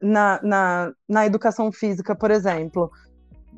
na, 0.00 0.40
na, 0.42 0.92
na 1.08 1.26
educação 1.26 1.72
física, 1.72 2.14
por 2.14 2.30
exemplo, 2.30 2.90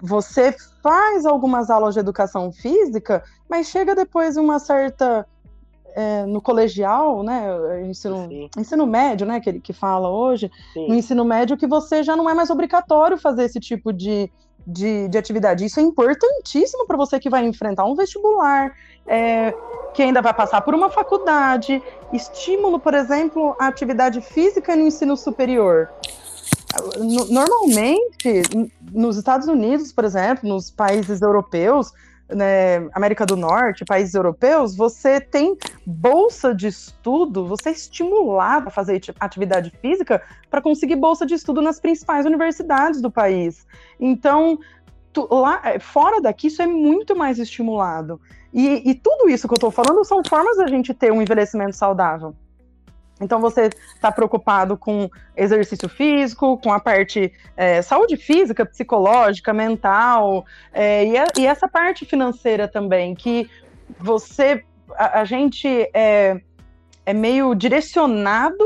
você 0.02 0.54
faz 0.82 1.26
algumas 1.26 1.70
aulas 1.70 1.94
de 1.94 2.00
educação 2.00 2.52
física, 2.52 3.22
mas 3.48 3.68
chega 3.68 3.94
depois 3.94 4.36
uma 4.36 4.58
certa 4.58 5.26
é, 5.94 6.24
no 6.24 6.40
colegial, 6.40 7.22
né, 7.22 7.82
ensino, 7.88 8.28
ensino 8.56 8.86
médio, 8.86 9.26
né, 9.26 9.40
que 9.40 9.50
ele 9.50 9.60
que 9.60 9.72
fala 9.72 10.08
hoje, 10.08 10.50
Sim. 10.72 10.88
no 10.88 10.94
ensino 10.94 11.24
médio 11.24 11.56
que 11.56 11.66
você 11.66 12.02
já 12.02 12.16
não 12.16 12.28
é 12.28 12.34
mais 12.34 12.50
obrigatório 12.50 13.18
fazer 13.18 13.44
esse 13.44 13.60
tipo 13.60 13.92
de, 13.92 14.30
de, 14.66 15.08
de 15.08 15.18
atividade. 15.18 15.64
Isso 15.64 15.80
é 15.80 15.82
importantíssimo 15.82 16.86
para 16.86 16.96
você 16.96 17.18
que 17.18 17.30
vai 17.30 17.44
enfrentar 17.44 17.84
um 17.84 17.94
vestibular, 17.94 18.72
é, 19.06 19.54
que 19.92 20.02
ainda 20.02 20.22
vai 20.22 20.32
passar 20.32 20.60
por 20.60 20.74
uma 20.74 20.90
faculdade. 20.90 21.82
Estímulo, 22.12 22.78
por 22.78 22.94
exemplo, 22.94 23.56
à 23.58 23.66
atividade 23.66 24.20
física 24.20 24.76
no 24.76 24.86
ensino 24.86 25.16
superior. 25.16 25.90
Normalmente, 27.28 28.42
nos 28.92 29.16
Estados 29.16 29.48
Unidos, 29.48 29.92
por 29.92 30.04
exemplo, 30.04 30.48
nos 30.48 30.70
países 30.70 31.20
europeus, 31.20 31.92
né, 32.28 32.88
América 32.92 33.26
do 33.26 33.36
Norte, 33.36 33.84
países 33.84 34.14
europeus, 34.14 34.76
você 34.76 35.20
tem 35.20 35.56
bolsa 35.84 36.54
de 36.54 36.68
estudo, 36.68 37.46
você 37.46 37.70
é 37.70 37.72
estimulado 37.72 38.68
a 38.68 38.70
fazer 38.70 39.00
atividade 39.18 39.72
física 39.80 40.22
para 40.48 40.62
conseguir 40.62 40.96
bolsa 40.96 41.26
de 41.26 41.34
estudo 41.34 41.60
nas 41.60 41.80
principais 41.80 42.24
universidades 42.24 43.00
do 43.00 43.10
país. 43.10 43.66
Então, 43.98 44.58
tu, 45.12 45.26
lá, 45.30 45.60
é, 45.64 45.78
fora 45.78 46.20
daqui, 46.20 46.46
isso 46.46 46.62
é 46.62 46.66
muito 46.66 47.16
mais 47.16 47.38
estimulado. 47.38 48.20
E, 48.52 48.90
e 48.90 48.94
tudo 48.94 49.28
isso 49.28 49.46
que 49.46 49.54
eu 49.54 49.56
estou 49.56 49.70
falando 49.70 50.04
são 50.04 50.22
formas 50.24 50.56
da 50.56 50.66
gente 50.66 50.92
ter 50.94 51.12
um 51.12 51.22
envelhecimento 51.22 51.74
saudável. 51.74 52.34
Então 53.20 53.40
você 53.40 53.70
está 53.94 54.10
preocupado 54.10 54.76
com 54.76 55.10
exercício 55.36 55.88
físico, 55.88 56.58
com 56.58 56.72
a 56.72 56.80
parte 56.80 57.32
é, 57.56 57.82
saúde 57.82 58.16
física, 58.16 58.64
psicológica, 58.64 59.52
mental, 59.52 60.44
é, 60.72 61.04
e, 61.04 61.18
a, 61.18 61.24
e, 61.38 61.46
essa 61.46 61.68
parte 61.68 62.04
financeira 62.04 62.66
também, 62.66 63.14
que 63.14 63.48
você, 63.98 64.64
a, 64.96 65.20
a 65.20 65.24
gente 65.24 65.68
é, 65.92 66.40
é, 67.04 67.12
meio 67.12 67.54
direcionado 67.54 68.64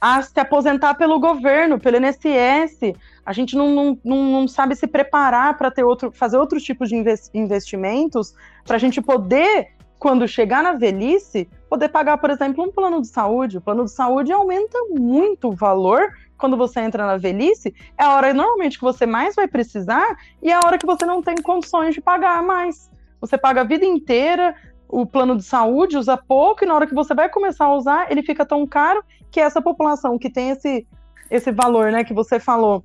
a 0.00 0.20
se 0.22 0.38
aposentar 0.38 0.94
pelo 0.94 1.18
governo, 1.18 1.78
pelo 1.78 1.96
INSS. 1.96 2.94
A 3.24 3.32
gente 3.32 3.56
não, 3.56 3.98
não, 4.04 4.24
não, 4.24 4.48
sabe 4.48 4.76
se 4.76 4.86
preparar 4.86 5.56
para 5.56 5.70
ter 5.70 5.82
outro, 5.82 6.12
fazer 6.12 6.36
outros 6.36 6.62
tipos 6.62 6.90
de 6.90 6.96
investimentos 7.32 8.34
para 8.66 8.76
a 8.76 8.78
gente 8.78 9.00
poder 9.00 9.74
quando 9.98 10.28
chegar 10.28 10.62
na 10.62 10.72
velhice, 10.72 11.48
poder 11.74 11.88
pagar, 11.88 12.18
por 12.18 12.30
exemplo, 12.30 12.62
um 12.62 12.70
plano 12.70 13.00
de 13.00 13.08
saúde. 13.08 13.58
O 13.58 13.60
plano 13.60 13.84
de 13.84 13.90
saúde 13.90 14.32
aumenta 14.32 14.78
muito 14.90 15.48
o 15.48 15.52
valor 15.52 16.12
quando 16.38 16.56
você 16.56 16.78
entra 16.78 17.04
na 17.04 17.16
velhice. 17.16 17.74
É 17.98 18.04
a 18.04 18.14
hora 18.14 18.32
normalmente 18.32 18.78
que 18.78 18.84
você 18.84 19.04
mais 19.04 19.34
vai 19.34 19.48
precisar 19.48 20.16
e 20.40 20.52
é 20.52 20.54
a 20.54 20.60
hora 20.64 20.78
que 20.78 20.86
você 20.86 21.04
não 21.04 21.20
tem 21.20 21.34
condições 21.42 21.92
de 21.92 22.00
pagar 22.00 22.40
mais. 22.44 22.88
Você 23.20 23.36
paga 23.36 23.62
a 23.62 23.64
vida 23.64 23.84
inteira, 23.84 24.54
o 24.88 25.04
plano 25.04 25.36
de 25.36 25.42
saúde 25.42 25.96
usa 25.96 26.16
pouco 26.16 26.62
e 26.62 26.66
na 26.66 26.76
hora 26.76 26.86
que 26.86 26.94
você 26.94 27.12
vai 27.12 27.28
começar 27.28 27.64
a 27.64 27.74
usar, 27.74 28.08
ele 28.08 28.22
fica 28.22 28.46
tão 28.46 28.64
caro 28.68 29.02
que 29.28 29.40
essa 29.40 29.60
população 29.60 30.16
que 30.16 30.30
tem 30.30 30.50
esse, 30.50 30.86
esse 31.28 31.50
valor, 31.50 31.90
né, 31.90 32.04
que 32.04 32.14
você 32.14 32.38
falou, 32.38 32.84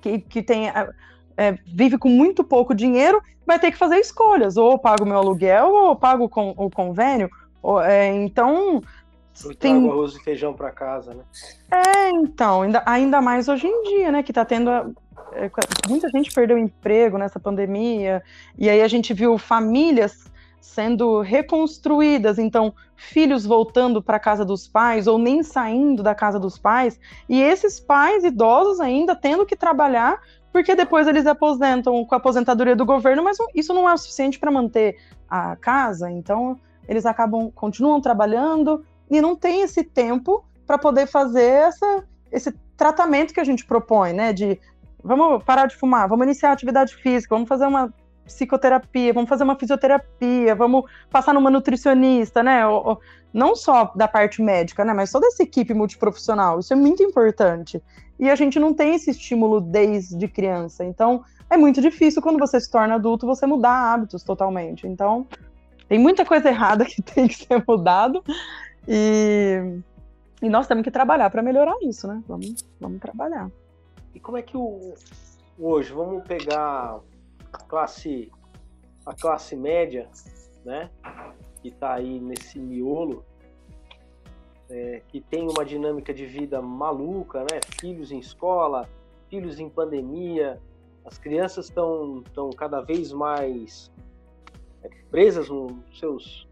que, 0.00 0.20
que 0.20 0.44
tem 0.44 0.68
é, 1.36 1.58
vive 1.66 1.98
com 1.98 2.08
muito 2.08 2.44
pouco 2.44 2.72
dinheiro, 2.72 3.20
vai 3.44 3.58
ter 3.58 3.72
que 3.72 3.78
fazer 3.78 3.96
escolhas, 3.96 4.56
ou 4.56 4.78
pago 4.78 5.04
meu 5.04 5.16
aluguel, 5.16 5.72
ou 5.72 5.96
pago 5.96 6.28
com, 6.28 6.50
o 6.56 6.70
convênio. 6.70 7.28
É, 7.84 8.08
então, 8.08 8.82
Eu 9.44 9.54
trago 9.54 9.90
arroz 9.90 10.14
e 10.14 10.22
feijão 10.22 10.52
para 10.52 10.70
casa, 10.70 11.14
né? 11.14 11.22
É, 11.70 12.10
então, 12.10 12.62
ainda, 12.62 12.82
ainda 12.84 13.20
mais 13.20 13.48
hoje 13.48 13.66
em 13.66 13.82
dia, 13.84 14.12
né? 14.12 14.22
Que 14.22 14.32
tá 14.32 14.44
tendo. 14.44 14.70
A, 14.70 14.90
é, 15.32 15.50
muita 15.88 16.08
gente 16.10 16.32
perdeu 16.32 16.58
emprego 16.58 17.16
nessa 17.16 17.40
pandemia, 17.40 18.22
e 18.58 18.68
aí 18.68 18.82
a 18.82 18.88
gente 18.88 19.14
viu 19.14 19.38
famílias 19.38 20.30
sendo 20.60 21.20
reconstruídas, 21.20 22.38
então 22.38 22.72
filhos 22.94 23.44
voltando 23.44 24.00
para 24.00 24.16
a 24.16 24.20
casa 24.20 24.44
dos 24.44 24.68
pais 24.68 25.08
ou 25.08 25.18
nem 25.18 25.42
saindo 25.42 26.02
da 26.02 26.14
casa 26.14 26.38
dos 26.38 26.56
pais, 26.56 27.00
e 27.28 27.42
esses 27.42 27.80
pais 27.80 28.22
idosos 28.22 28.78
ainda 28.80 29.16
tendo 29.16 29.44
que 29.44 29.56
trabalhar 29.56 30.20
porque 30.52 30.74
depois 30.76 31.08
eles 31.08 31.26
aposentam 31.26 32.04
com 32.04 32.14
a 32.14 32.18
aposentadoria 32.18 32.76
do 32.76 32.84
governo, 32.84 33.24
mas 33.24 33.38
isso 33.54 33.72
não 33.72 33.88
é 33.88 33.94
o 33.94 33.98
suficiente 33.98 34.38
para 34.38 34.50
manter 34.50 34.98
a 35.28 35.56
casa, 35.56 36.10
então 36.10 36.60
eles 36.92 37.06
acabam 37.06 37.50
continuam 37.50 38.00
trabalhando 38.00 38.84
e 39.10 39.20
não 39.20 39.34
tem 39.34 39.62
esse 39.62 39.82
tempo 39.82 40.44
para 40.66 40.78
poder 40.78 41.06
fazer 41.06 41.42
essa, 41.42 42.04
esse 42.30 42.52
tratamento 42.76 43.34
que 43.34 43.40
a 43.40 43.44
gente 43.44 43.64
propõe, 43.64 44.12
né, 44.12 44.32
de 44.32 44.60
vamos 45.02 45.42
parar 45.44 45.66
de 45.66 45.76
fumar, 45.76 46.08
vamos 46.08 46.24
iniciar 46.24 46.50
a 46.50 46.52
atividade 46.52 46.94
física, 46.94 47.34
vamos 47.34 47.48
fazer 47.48 47.66
uma 47.66 47.92
psicoterapia, 48.24 49.12
vamos 49.12 49.28
fazer 49.28 49.44
uma 49.44 49.58
fisioterapia, 49.58 50.54
vamos 50.54 50.84
passar 51.10 51.34
numa 51.34 51.50
nutricionista, 51.50 52.42
né? 52.42 52.60
Não 53.32 53.56
só 53.56 53.92
da 53.96 54.06
parte 54.06 54.40
médica, 54.40 54.84
né? 54.84 54.92
Mas 54.92 55.10
toda 55.10 55.26
essa 55.26 55.42
equipe 55.42 55.74
multiprofissional. 55.74 56.60
Isso 56.60 56.72
é 56.72 56.76
muito 56.76 57.02
importante. 57.02 57.82
E 58.18 58.30
a 58.30 58.34
gente 58.36 58.60
não 58.60 58.72
tem 58.72 58.94
esse 58.94 59.10
estímulo 59.10 59.60
desde 59.60 60.28
criança. 60.28 60.84
Então, 60.84 61.24
é 61.50 61.56
muito 61.56 61.80
difícil 61.80 62.22
quando 62.22 62.38
você 62.38 62.60
se 62.60 62.70
torna 62.70 62.94
adulto 62.94 63.26
você 63.26 63.46
mudar 63.46 63.92
hábitos 63.92 64.22
totalmente. 64.22 64.86
Então, 64.86 65.26
tem 65.88 65.98
muita 65.98 66.24
coisa 66.24 66.48
errada 66.48 66.84
que 66.84 67.00
tem 67.02 67.28
que 67.28 67.34
ser 67.34 67.62
mudado. 67.66 68.22
E, 68.86 69.78
e 70.42 70.48
nós 70.48 70.66
temos 70.66 70.82
que 70.82 70.90
trabalhar 70.90 71.30
para 71.30 71.42
melhorar 71.42 71.76
isso, 71.82 72.06
né? 72.08 72.22
Vamos, 72.26 72.64
vamos 72.80 73.00
trabalhar. 73.00 73.50
E 74.14 74.20
como 74.20 74.36
é 74.36 74.42
que 74.42 74.56
o 74.56 74.94
hoje 75.58 75.92
vamos 75.92 76.24
pegar 76.24 76.98
a 77.52 77.58
classe, 77.58 78.30
a 79.06 79.14
classe 79.14 79.54
média, 79.54 80.08
né? 80.64 80.90
Que 81.60 81.68
está 81.68 81.94
aí 81.94 82.18
nesse 82.20 82.58
miolo, 82.58 83.24
é, 84.68 85.02
que 85.08 85.20
tem 85.20 85.48
uma 85.48 85.64
dinâmica 85.64 86.12
de 86.12 86.26
vida 86.26 86.60
maluca, 86.60 87.40
né? 87.40 87.60
Filhos 87.80 88.10
em 88.10 88.18
escola, 88.18 88.88
filhos 89.28 89.60
em 89.60 89.68
pandemia, 89.68 90.60
as 91.04 91.18
crianças 91.18 91.66
estão 91.66 92.22
tão 92.34 92.50
cada 92.50 92.80
vez 92.80 93.12
mais 93.12 93.90
presas 95.10 95.48
nos 95.48 95.98
seus 95.98 96.48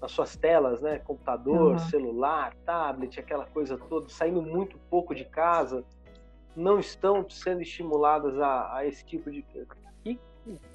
nas 0.00 0.12
suas 0.12 0.36
telas, 0.36 0.82
né? 0.82 0.98
Computador, 0.98 1.72
uhum. 1.72 1.78
celular, 1.78 2.54
tablet, 2.66 3.18
aquela 3.18 3.46
coisa 3.46 3.78
toda, 3.78 4.08
saindo 4.10 4.42
muito 4.42 4.78
pouco 4.90 5.14
de 5.14 5.24
casa, 5.24 5.84
não 6.54 6.78
estão 6.78 7.28
sendo 7.30 7.62
estimuladas 7.62 8.38
a, 8.38 8.76
a 8.76 8.86
esse 8.86 9.04
tipo 9.04 9.30
de 9.30 9.42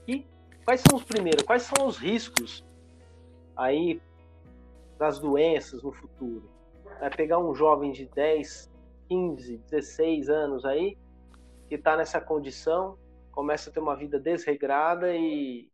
e 0.08 0.25
quais 0.65 0.81
são 0.81 0.98
os 0.98 1.03
primeiros? 1.03 1.43
Quais 1.43 1.63
são 1.63 1.88
os 1.88 1.98
riscos 1.98 2.65
aí 3.55 4.01
das 4.98 5.20
doenças 5.20 5.81
no 5.81 5.91
futuro? 5.91 6.50
É 7.00 7.10
pegar 7.10 7.39
um 7.39 7.55
jovem 7.55 7.91
de 7.91 8.05
10, 8.08 8.70
15, 9.08 9.58
16 9.70 10.29
anos 10.29 10.65
aí, 10.65 10.98
que 11.67 11.75
está 11.75 11.96
nessa 11.96 12.20
condição, 12.20 12.98
começa 13.31 13.70
a 13.70 13.74
ter 13.74 13.79
uma 13.79 13.96
vida 13.96 14.20
desregrada 14.20 15.15
e 15.15 15.71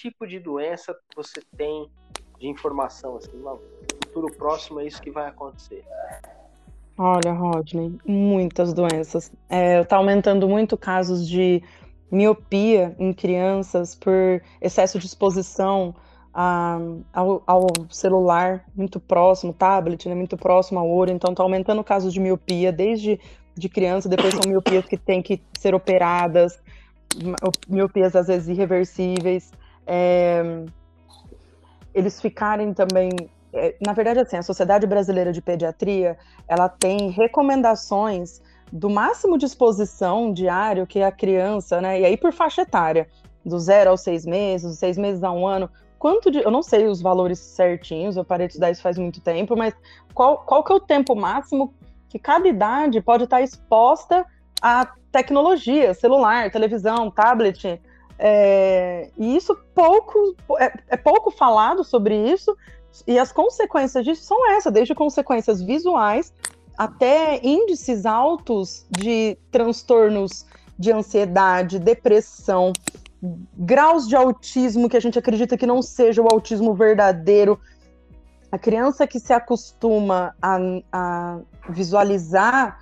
tipo 0.00 0.26
de 0.26 0.38
doença 0.38 0.96
você 1.14 1.42
tem 1.56 1.90
de 2.38 2.48
informação 2.48 3.16
assim, 3.16 3.36
no 3.36 3.60
futuro 4.04 4.34
próximo 4.34 4.80
é 4.80 4.86
isso 4.86 5.00
que 5.02 5.10
vai 5.10 5.28
acontecer. 5.28 5.84
Olha, 6.96 7.32
Rodney, 7.32 7.98
muitas 8.06 8.72
doenças. 8.72 9.32
É, 9.48 9.82
tá 9.84 9.96
aumentando 9.96 10.48
muito 10.48 10.76
casos 10.76 11.26
de 11.26 11.62
miopia 12.10 12.94
em 12.98 13.12
crianças 13.12 13.94
por 13.94 14.42
excesso 14.60 14.98
de 14.98 15.06
exposição 15.06 15.94
a, 16.32 16.78
ao, 17.12 17.42
ao, 17.46 17.66
celular 17.88 18.64
muito 18.74 18.98
próximo, 19.00 19.52
tablet, 19.52 20.08
né, 20.08 20.14
muito 20.14 20.36
próximo 20.36 20.78
ao 20.78 20.88
olho, 20.88 21.12
então 21.12 21.30
está 21.30 21.42
aumentando 21.42 21.82
casos 21.84 22.12
de 22.12 22.20
miopia 22.20 22.72
desde 22.72 23.20
de 23.54 23.68
criança, 23.68 24.08
depois 24.08 24.34
são 24.34 24.42
miopias 24.46 24.84
que 24.86 24.96
têm 24.96 25.22
que 25.22 25.42
ser 25.58 25.74
operadas, 25.74 26.58
miopias 27.68 28.14
às 28.14 28.28
vezes 28.28 28.48
irreversíveis, 28.48 29.52
é, 29.86 30.64
eles 31.94 32.20
ficarem 32.20 32.72
também 32.72 33.10
é, 33.52 33.74
na 33.84 33.92
verdade, 33.92 34.20
assim, 34.20 34.36
a 34.36 34.42
Sociedade 34.42 34.86
Brasileira 34.86 35.32
de 35.32 35.42
Pediatria, 35.42 36.16
ela 36.46 36.68
tem 36.68 37.10
recomendações 37.10 38.40
do 38.72 38.88
máximo 38.88 39.36
de 39.36 39.46
exposição 39.46 40.32
diário 40.32 40.86
que 40.86 41.02
a 41.02 41.10
criança, 41.10 41.80
né? 41.80 42.00
E 42.00 42.04
aí 42.04 42.16
por 42.16 42.32
faixa 42.32 42.62
etária, 42.62 43.08
do 43.44 43.58
zero 43.58 43.90
aos 43.90 44.02
seis 44.02 44.24
meses, 44.24 44.68
dos 44.68 44.78
seis 44.78 44.96
meses 44.96 45.24
a 45.24 45.32
um 45.32 45.46
ano, 45.46 45.68
quanto 45.98 46.30
de. 46.30 46.38
Eu 46.38 46.50
não 46.50 46.62
sei 46.62 46.86
os 46.86 47.02
valores 47.02 47.38
certinhos, 47.40 48.16
eu 48.16 48.24
parei 48.24 48.46
de 48.46 48.52
estudar 48.52 48.70
isso 48.70 48.82
faz 48.82 48.96
muito 48.96 49.20
tempo, 49.20 49.56
mas 49.56 49.74
qual, 50.14 50.38
qual 50.38 50.62
que 50.62 50.72
é 50.72 50.76
o 50.76 50.80
tempo 50.80 51.16
máximo 51.16 51.74
que 52.08 52.18
cada 52.18 52.46
idade 52.46 53.00
pode 53.00 53.24
estar 53.24 53.42
exposta 53.42 54.24
à 54.62 54.86
tecnologia, 55.10 55.92
celular, 55.92 56.50
televisão, 56.50 57.10
tablet? 57.10 57.80
É, 58.22 59.08
e 59.16 59.34
isso 59.34 59.56
pouco 59.74 60.36
é, 60.58 60.72
é 60.90 60.96
pouco 60.98 61.30
falado 61.30 61.82
sobre 61.82 62.14
isso, 62.30 62.54
e 63.06 63.18
as 63.18 63.32
consequências 63.32 64.04
disso 64.04 64.24
são 64.24 64.50
essas, 64.50 64.70
desde 64.70 64.94
consequências 64.94 65.62
visuais 65.62 66.30
até 66.76 67.40
índices 67.42 68.04
altos 68.04 68.86
de 68.90 69.38
transtornos 69.50 70.44
de 70.78 70.92
ansiedade, 70.92 71.78
depressão, 71.78 72.74
graus 73.54 74.06
de 74.06 74.16
autismo 74.16 74.88
que 74.88 74.96
a 74.96 75.00
gente 75.00 75.18
acredita 75.18 75.56
que 75.56 75.66
não 75.66 75.80
seja 75.82 76.22
o 76.22 76.28
autismo 76.30 76.74
verdadeiro. 76.74 77.58
A 78.52 78.58
criança 78.58 79.06
que 79.06 79.20
se 79.20 79.32
acostuma 79.32 80.34
a, 80.40 80.58
a 80.92 81.40
visualizar 81.68 82.80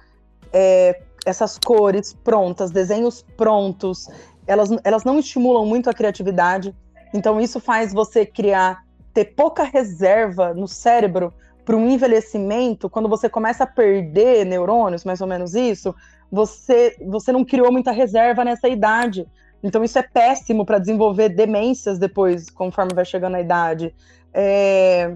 é, 0.52 1.02
essas 1.26 1.58
cores 1.58 2.14
prontas, 2.24 2.70
desenhos 2.70 3.24
prontos, 3.36 4.08
elas, 4.48 4.70
elas 4.82 5.04
não 5.04 5.18
estimulam 5.18 5.64
muito 5.66 5.88
a 5.88 5.94
criatividade. 5.94 6.74
Então, 7.14 7.40
isso 7.40 7.60
faz 7.60 7.92
você 7.92 8.26
criar, 8.26 8.82
ter 9.14 9.26
pouca 9.26 9.62
reserva 9.62 10.52
no 10.54 10.66
cérebro 10.66 11.32
para 11.64 11.76
um 11.76 11.86
envelhecimento, 11.86 12.88
quando 12.88 13.10
você 13.10 13.28
começa 13.28 13.64
a 13.64 13.66
perder 13.66 14.46
neurônios, 14.46 15.04
mais 15.04 15.20
ou 15.20 15.26
menos 15.26 15.54
isso, 15.54 15.94
você, 16.32 16.96
você 17.06 17.30
não 17.30 17.44
criou 17.44 17.70
muita 17.70 17.92
reserva 17.92 18.42
nessa 18.42 18.68
idade. 18.68 19.28
Então 19.62 19.84
isso 19.84 19.98
é 19.98 20.02
péssimo 20.02 20.64
para 20.64 20.78
desenvolver 20.78 21.28
demências 21.28 21.98
depois, 21.98 22.48
conforme 22.48 22.94
vai 22.94 23.04
chegando 23.04 23.34
a 23.34 23.40
idade. 23.40 23.94
É, 24.32 25.14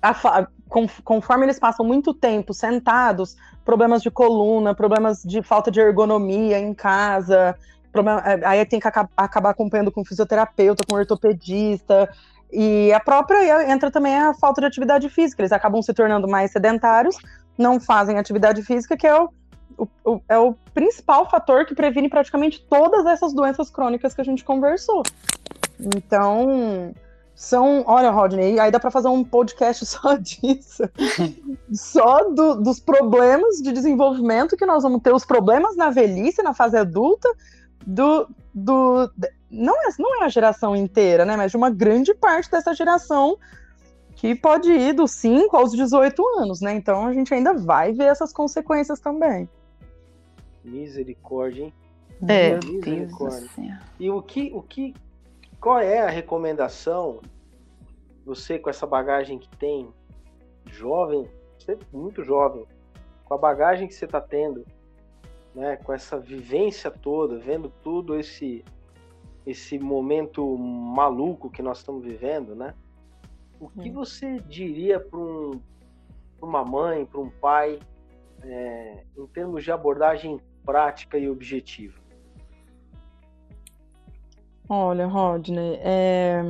a, 0.00 0.46
conforme 1.04 1.46
eles 1.46 1.58
passam 1.58 1.84
muito 1.84 2.12
tempo 2.12 2.52
sentados, 2.52 3.36
problemas 3.64 4.02
de 4.02 4.10
coluna, 4.10 4.74
problemas 4.74 5.22
de 5.22 5.42
falta 5.42 5.70
de 5.70 5.80
ergonomia 5.80 6.58
em 6.58 6.74
casa, 6.74 7.56
problema, 7.96 8.22
é, 8.24 8.40
aí 8.44 8.64
tem 8.66 8.80
que 8.80 8.88
acabar 8.88 9.50
acompanhando 9.50 9.90
com 9.90 10.04
fisioterapeuta, 10.04 10.84
com 10.88 10.96
ortopedista, 10.96 12.08
e 12.52 12.92
a 12.92 13.00
própria 13.00 13.70
entra 13.70 13.90
também 13.90 14.14
a 14.16 14.34
falta 14.34 14.60
de 14.60 14.66
atividade 14.66 15.08
física. 15.08 15.42
Eles 15.42 15.52
acabam 15.52 15.82
se 15.82 15.92
tornando 15.92 16.28
mais 16.28 16.52
sedentários, 16.52 17.16
não 17.58 17.80
fazem 17.80 18.18
atividade 18.18 18.62
física, 18.62 18.96
que 18.96 19.06
é 19.06 19.20
o, 19.20 19.30
o, 20.04 20.20
é 20.28 20.38
o 20.38 20.54
principal 20.72 21.28
fator 21.28 21.66
que 21.66 21.74
previne 21.74 22.08
praticamente 22.08 22.64
todas 22.68 23.04
essas 23.06 23.32
doenças 23.32 23.70
crônicas 23.70 24.14
que 24.14 24.20
a 24.20 24.24
gente 24.24 24.44
conversou. 24.44 25.02
Então, 25.78 26.94
são. 27.34 27.84
Olha, 27.86 28.10
Rodney, 28.10 28.58
aí 28.58 28.70
dá 28.70 28.80
para 28.80 28.90
fazer 28.90 29.08
um 29.08 29.22
podcast 29.22 29.84
só 29.86 30.16
disso. 30.16 30.84
só 31.70 32.30
do, 32.30 32.56
dos 32.56 32.80
problemas 32.80 33.56
de 33.56 33.72
desenvolvimento 33.72 34.56
que 34.56 34.64
nós 34.64 34.82
vamos 34.82 35.02
ter, 35.02 35.12
os 35.12 35.26
problemas 35.26 35.76
na 35.76 35.90
velhice, 35.90 36.42
na 36.42 36.54
fase 36.54 36.76
adulta, 36.78 37.28
do, 37.86 38.28
do, 38.52 39.10
não 39.50 39.74
é, 39.74 39.88
não 39.98 40.22
é 40.22 40.24
a 40.24 40.28
geração 40.28 40.74
inteira, 40.74 41.24
né? 41.24 41.36
Mas 41.36 41.52
de 41.52 41.56
uma 41.56 41.70
grande 41.70 42.12
parte 42.12 42.50
dessa 42.50 42.74
geração 42.74 43.38
que 44.16 44.34
pode 44.34 44.70
ir 44.70 44.92
dos 44.92 45.12
5 45.12 45.56
aos 45.56 45.72
18 45.72 46.22
anos, 46.38 46.60
né? 46.60 46.74
Então 46.74 47.06
a 47.06 47.12
gente 47.12 47.32
ainda 47.32 47.54
vai 47.54 47.92
ver 47.92 48.06
essas 48.06 48.32
consequências 48.32 48.98
também. 48.98 49.48
Misericórdia, 50.64 51.64
hein? 51.64 51.74
É, 52.26 52.56
misericórdia. 52.64 53.80
E 54.00 54.10
o 54.10 54.20
que, 54.22 54.50
o 54.54 54.62
que, 54.62 54.94
qual 55.60 55.78
é 55.78 56.00
a 56.00 56.10
recomendação? 56.10 57.20
Você 58.24 58.58
com 58.58 58.68
essa 58.68 58.86
bagagem 58.86 59.38
que 59.38 59.48
tem, 59.56 59.88
jovem, 60.72 61.28
você 61.56 61.72
é 61.72 61.78
muito 61.92 62.24
jovem, 62.24 62.66
com 63.24 63.34
a 63.34 63.38
bagagem 63.38 63.86
que 63.86 63.94
você 63.94 64.06
está 64.06 64.20
tendo, 64.20 64.64
né? 65.56 65.76
Com 65.76 65.92
essa 65.92 66.18
vivência 66.18 66.90
toda, 66.90 67.38
vendo 67.38 67.72
tudo 67.82 68.14
esse 68.14 68.64
esse 69.46 69.78
momento 69.78 70.58
maluco 70.58 71.48
que 71.48 71.62
nós 71.62 71.78
estamos 71.78 72.04
vivendo, 72.04 72.54
né? 72.54 72.74
O 73.60 73.68
que 73.68 73.88
hum. 73.88 73.94
você 73.94 74.40
diria 74.40 74.98
para 74.98 75.18
um, 75.18 75.60
uma 76.42 76.64
mãe, 76.64 77.06
para 77.06 77.20
um 77.20 77.30
pai, 77.30 77.78
é, 78.42 79.04
em 79.16 79.26
termos 79.28 79.62
de 79.62 79.70
abordagem 79.70 80.40
prática 80.64 81.16
e 81.16 81.30
objetiva? 81.30 81.98
Olha, 84.68 85.06
Rodney, 85.06 85.78
é... 85.80 86.42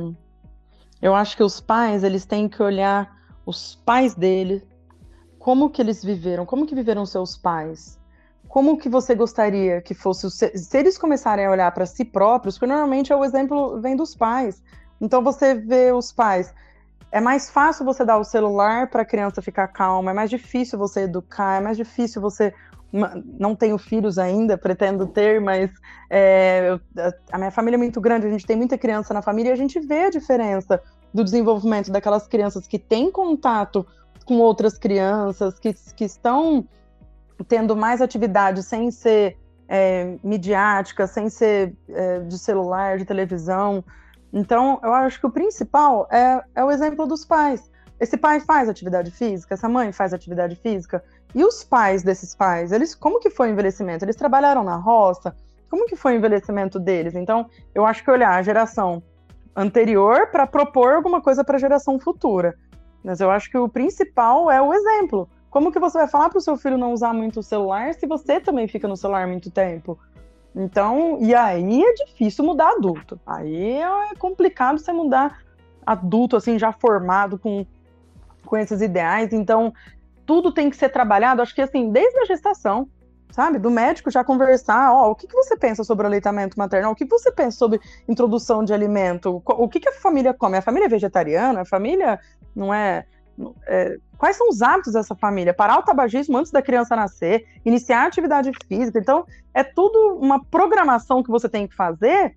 eu 0.99 1.13
acho 1.13 1.37
que 1.37 1.43
os 1.43 1.61
pais 1.61 2.03
eles 2.03 2.25
têm 2.25 2.49
que 2.49 2.61
olhar 2.63 3.15
os 3.45 3.75
pais 3.75 4.15
dele, 4.15 4.67
como 5.37 5.69
que 5.69 5.81
eles 5.81 6.03
viveram, 6.03 6.47
como 6.47 6.65
que 6.65 6.73
viveram 6.73 7.05
seus 7.05 7.37
pais, 7.37 7.96
como 8.57 8.75
que 8.75 8.89
você 8.89 9.13
gostaria 9.13 9.81
que 9.83 9.93
fosse, 9.93 10.31
se 10.31 10.77
eles 10.79 10.97
começarem 10.97 11.45
a 11.45 11.51
olhar 11.51 11.71
para 11.71 11.85
si 11.85 12.03
próprios, 12.03 12.55
porque 12.55 12.65
normalmente 12.65 13.13
é 13.13 13.15
o 13.15 13.23
exemplo 13.23 13.79
vem 13.79 13.95
dos 13.95 14.15
pais. 14.15 14.63
Então 14.99 15.23
você 15.23 15.53
vê 15.53 15.91
os 15.91 16.11
pais, 16.11 16.51
é 17.11 17.21
mais 17.21 17.51
fácil 17.51 17.85
você 17.85 18.03
dar 18.03 18.17
o 18.17 18.23
celular 18.23 18.89
para 18.89 19.03
a 19.03 19.05
criança 19.05 19.43
ficar 19.43 19.67
calma, 19.67 20.09
é 20.09 20.13
mais 20.15 20.31
difícil 20.31 20.79
você 20.79 21.01
educar, 21.01 21.57
é 21.57 21.63
mais 21.63 21.77
difícil 21.77 22.19
você 22.19 22.51
não 23.37 23.55
tenho 23.55 23.77
filhos 23.77 24.17
ainda, 24.17 24.57
pretendo 24.57 25.05
ter, 25.05 25.39
mas 25.39 25.69
é, 26.09 26.79
a 27.31 27.37
minha 27.37 27.51
família 27.51 27.75
é 27.75 27.77
muito 27.77 28.01
grande, 28.01 28.25
a 28.25 28.31
gente 28.31 28.47
tem 28.47 28.55
muita 28.55 28.75
criança 28.75 29.13
na 29.13 29.21
família 29.21 29.51
e 29.51 29.53
a 29.53 29.55
gente 29.55 29.79
vê 29.79 30.05
a 30.05 30.09
diferença 30.09 30.81
do 31.13 31.23
desenvolvimento 31.23 31.91
daquelas 31.91 32.27
crianças 32.27 32.65
que 32.65 32.79
têm 32.79 33.11
contato 33.11 33.85
com 34.25 34.39
outras 34.39 34.79
crianças, 34.79 35.59
que, 35.59 35.75
que 35.95 36.05
estão 36.05 36.67
tendo 37.45 37.75
mais 37.75 38.01
atividade 38.01 38.63
sem 38.63 38.89
ser 38.91 39.37
é, 39.67 40.17
midiática, 40.23 41.05
sem 41.07 41.29
ser 41.29 41.75
é, 41.89 42.19
de 42.19 42.37
celular, 42.37 42.97
de 42.97 43.05
televisão. 43.05 43.83
Então, 44.31 44.79
eu 44.83 44.93
acho 44.93 45.19
que 45.19 45.27
o 45.27 45.31
principal 45.31 46.07
é, 46.11 46.41
é 46.55 46.63
o 46.63 46.71
exemplo 46.71 47.05
dos 47.05 47.25
pais. 47.25 47.69
Esse 47.99 48.15
pai 48.15 48.39
faz 48.39 48.69
atividade 48.69 49.09
física, 49.11 49.55
essa 49.55 49.67
mãe 49.67 49.91
faz 49.91 50.13
atividade 50.13 50.55
física. 50.55 51.03
E 51.33 51.43
os 51.43 51.63
pais 51.63 52.03
desses 52.03 52.35
pais, 52.35 52.71
eles 52.71 52.95
como 52.95 53.19
que 53.19 53.29
foi 53.29 53.49
o 53.49 53.51
envelhecimento? 53.51 54.05
Eles 54.05 54.15
trabalharam 54.15 54.63
na 54.63 54.75
roça? 54.75 55.35
Como 55.69 55.85
que 55.85 55.95
foi 55.95 56.13
o 56.13 56.17
envelhecimento 56.17 56.79
deles? 56.79 57.15
Então, 57.15 57.49
eu 57.75 57.85
acho 57.85 58.03
que 58.03 58.11
olhar 58.11 58.33
a 58.33 58.41
geração 58.41 59.03
anterior 59.55 60.27
para 60.27 60.45
propor 60.45 60.93
alguma 60.93 61.21
coisa 61.21 61.43
para 61.43 61.57
a 61.57 61.59
geração 61.59 61.99
futura. 61.99 62.55
Mas 63.03 63.19
eu 63.19 63.31
acho 63.31 63.49
que 63.49 63.57
o 63.57 63.67
principal 63.67 64.49
é 64.51 64.61
o 64.61 64.73
exemplo. 64.73 65.27
Como 65.57 65.71
que 65.71 65.79
você 65.79 65.97
vai 65.97 66.07
falar 66.07 66.29
para 66.29 66.37
o 66.37 66.41
seu 66.41 66.55
filho 66.55 66.77
não 66.77 66.93
usar 66.93 67.11
muito 67.11 67.39
o 67.39 67.43
celular 67.43 67.91
se 67.95 68.05
você 68.05 68.39
também 68.39 68.67
fica 68.67 68.87
no 68.87 68.95
celular 68.95 69.25
muito 69.25 69.49
tempo? 69.49 69.97
Então, 70.55 71.17
e 71.19 71.33
aí 71.33 71.83
é 71.83 71.93
difícil 71.95 72.45
mudar 72.45 72.73
adulto. 72.73 73.19
Aí 73.25 73.79
é 73.81 74.13
complicado 74.19 74.77
você 74.77 74.93
mudar 74.93 75.39
adulto 75.83 76.35
assim 76.35 76.59
já 76.59 76.71
formado 76.71 77.39
com 77.39 77.65
com 78.45 78.55
esses 78.55 78.81
ideais. 78.81 79.33
Então, 79.33 79.73
tudo 80.27 80.51
tem 80.51 80.69
que 80.69 80.77
ser 80.77 80.89
trabalhado, 80.89 81.41
acho 81.41 81.55
que 81.55 81.61
assim, 81.63 81.91
desde 81.91 82.19
a 82.19 82.25
gestação, 82.25 82.87
sabe? 83.31 83.57
Do 83.57 83.71
médico 83.71 84.11
já 84.11 84.23
conversar, 84.23 84.93
ó, 84.93 85.09
o 85.09 85.15
que, 85.15 85.25
que 85.25 85.35
você 85.35 85.57
pensa 85.57 85.83
sobre 85.83 86.03
o 86.03 86.07
aleitamento 86.07 86.55
maternal? 86.55 86.91
O 86.91 86.95
que 86.95 87.05
você 87.05 87.31
pensa 87.31 87.57
sobre 87.57 87.81
introdução 88.07 88.63
de 88.63 88.75
alimento? 88.75 89.41
O 89.43 89.67
que, 89.67 89.79
que 89.79 89.89
a 89.89 89.93
família 89.93 90.35
come? 90.35 90.55
A 90.55 90.61
família 90.61 90.85
é 90.85 90.89
vegetariana? 90.89 91.61
A 91.61 91.65
família 91.65 92.19
não 92.55 92.71
é, 92.71 93.07
é... 93.67 93.97
Quais 94.17 94.35
são 94.35 94.49
os 94.49 94.61
hábitos 94.61 94.93
dessa 94.93 95.15
família? 95.15 95.53
Parar 95.53 95.77
o 95.77 95.83
tabagismo 95.83 96.37
antes 96.37 96.51
da 96.51 96.61
criança 96.61 96.95
nascer, 96.95 97.45
iniciar 97.63 98.03
a 98.03 98.07
atividade 98.07 98.51
física. 98.67 98.97
Então, 98.97 99.25
é 99.53 99.63
tudo 99.63 100.17
uma 100.19 100.43
programação 100.43 101.21
que 101.21 101.29
você 101.29 101.47
tem 101.47 101.67
que 101.67 101.75
fazer, 101.75 102.35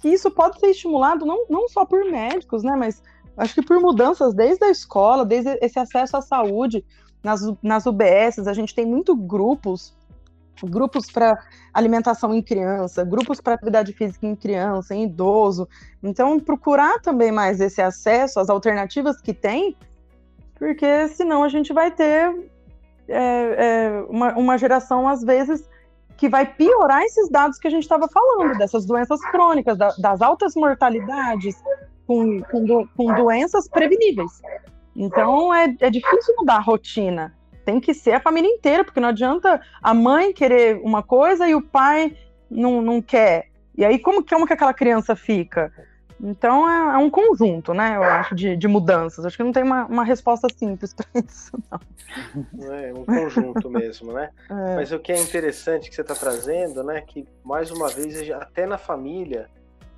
que 0.00 0.08
isso 0.08 0.30
pode 0.30 0.58
ser 0.58 0.68
estimulado 0.68 1.26
não, 1.26 1.46
não 1.50 1.68
só 1.68 1.84
por 1.84 2.04
médicos, 2.04 2.62
né? 2.62 2.74
Mas 2.76 3.02
acho 3.36 3.54
que 3.54 3.62
por 3.62 3.78
mudanças 3.78 4.32
desde 4.32 4.64
a 4.64 4.70
escola, 4.70 5.24
desde 5.24 5.58
esse 5.60 5.78
acesso 5.78 6.16
à 6.16 6.22
saúde, 6.22 6.84
nas, 7.22 7.40
nas 7.62 7.84
UBSs, 7.84 8.48
a 8.48 8.54
gente 8.54 8.74
tem 8.74 8.86
muito 8.86 9.14
grupos, 9.14 9.94
grupos 10.64 11.10
para 11.10 11.38
alimentação 11.74 12.34
em 12.34 12.42
criança, 12.42 13.04
grupos 13.04 13.40
para 13.40 13.54
atividade 13.54 13.92
física 13.92 14.26
em 14.26 14.34
criança, 14.34 14.94
em 14.94 15.04
idoso. 15.04 15.68
Então, 16.02 16.40
procurar 16.40 17.00
também 17.00 17.30
mais 17.30 17.60
esse 17.60 17.82
acesso 17.82 18.40
às 18.40 18.48
alternativas 18.48 19.20
que 19.20 19.34
tem, 19.34 19.76
porque 20.58 21.08
senão 21.08 21.42
a 21.44 21.48
gente 21.48 21.72
vai 21.72 21.90
ter 21.90 22.50
é, 23.08 23.16
é, 23.16 24.04
uma, 24.08 24.34
uma 24.34 24.58
geração, 24.58 25.08
às 25.08 25.22
vezes, 25.22 25.68
que 26.16 26.28
vai 26.28 26.44
piorar 26.44 27.02
esses 27.02 27.30
dados 27.30 27.58
que 27.58 27.68
a 27.68 27.70
gente 27.70 27.84
estava 27.84 28.08
falando, 28.08 28.58
dessas 28.58 28.84
doenças 28.84 29.20
crônicas, 29.30 29.78
da, 29.78 29.94
das 29.98 30.20
altas 30.20 30.54
mortalidades, 30.54 31.56
com, 32.06 32.42
com, 32.42 32.64
do, 32.64 32.88
com 32.96 33.14
doenças 33.14 33.68
preveníveis. 33.68 34.42
Então 34.96 35.54
é, 35.54 35.74
é 35.80 35.90
difícil 35.90 36.34
mudar 36.38 36.56
a 36.56 36.60
rotina. 36.60 37.34
Tem 37.64 37.78
que 37.78 37.94
ser 37.94 38.12
a 38.12 38.20
família 38.20 38.48
inteira, 38.48 38.82
porque 38.82 38.98
não 38.98 39.10
adianta 39.10 39.60
a 39.82 39.94
mãe 39.94 40.32
querer 40.32 40.80
uma 40.82 41.02
coisa 41.02 41.46
e 41.46 41.54
o 41.54 41.62
pai 41.62 42.16
não, 42.50 42.82
não 42.82 43.00
quer. 43.00 43.48
E 43.76 43.84
aí, 43.84 43.98
como, 43.98 44.26
como 44.26 44.46
que 44.46 44.52
aquela 44.52 44.74
criança 44.74 45.14
fica? 45.14 45.72
Então 46.20 46.68
é, 46.68 46.94
é, 46.94 46.98
um 46.98 47.08
conjunto, 47.08 47.72
né? 47.72 47.96
Eu 47.96 48.02
acho, 48.02 48.34
de, 48.34 48.56
de 48.56 48.66
mudanças. 48.66 49.24
Acho 49.24 49.36
que 49.36 49.42
não 49.42 49.52
tem 49.52 49.62
uma, 49.62 49.86
uma 49.86 50.04
resposta 50.04 50.48
simples 50.52 50.92
para 50.92 51.06
isso, 51.24 51.52
não. 51.70 52.72
É 52.74 52.92
um 52.92 53.04
conjunto 53.04 53.70
mesmo, 53.70 54.12
né? 54.12 54.30
É. 54.50 54.76
Mas 54.76 54.92
o 54.92 54.98
que 54.98 55.12
é 55.12 55.20
interessante 55.20 55.88
que 55.88 55.94
você 55.94 56.00
está 56.00 56.14
trazendo, 56.14 56.82
né? 56.82 57.00
Que 57.02 57.26
mais 57.44 57.70
uma 57.70 57.88
vez, 57.88 58.28
até 58.30 58.66
na 58.66 58.78
família, 58.78 59.48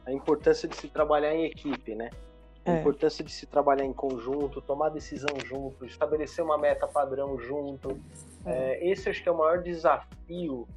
a 0.04 0.12
importância 0.12 0.68
de 0.68 0.76
se 0.76 0.88
trabalhar 0.88 1.34
em 1.34 1.44
equipe, 1.44 1.94
né? 1.94 2.10
A 2.64 2.72
é. 2.72 2.80
importância 2.80 3.24
de 3.24 3.32
se 3.32 3.46
trabalhar 3.46 3.84
em 3.84 3.92
conjunto, 3.92 4.60
tomar 4.60 4.90
decisão 4.90 5.34
junto, 5.44 5.86
estabelecer 5.86 6.44
uma 6.44 6.58
meta 6.58 6.86
padrão 6.86 7.38
junto. 7.38 7.98
É. 8.44 8.72
É, 8.72 8.90
esse 8.90 9.08
acho 9.08 9.22
que 9.22 9.28
é 9.28 9.32
o 9.32 9.38
maior 9.38 9.62
desafio 9.62 10.68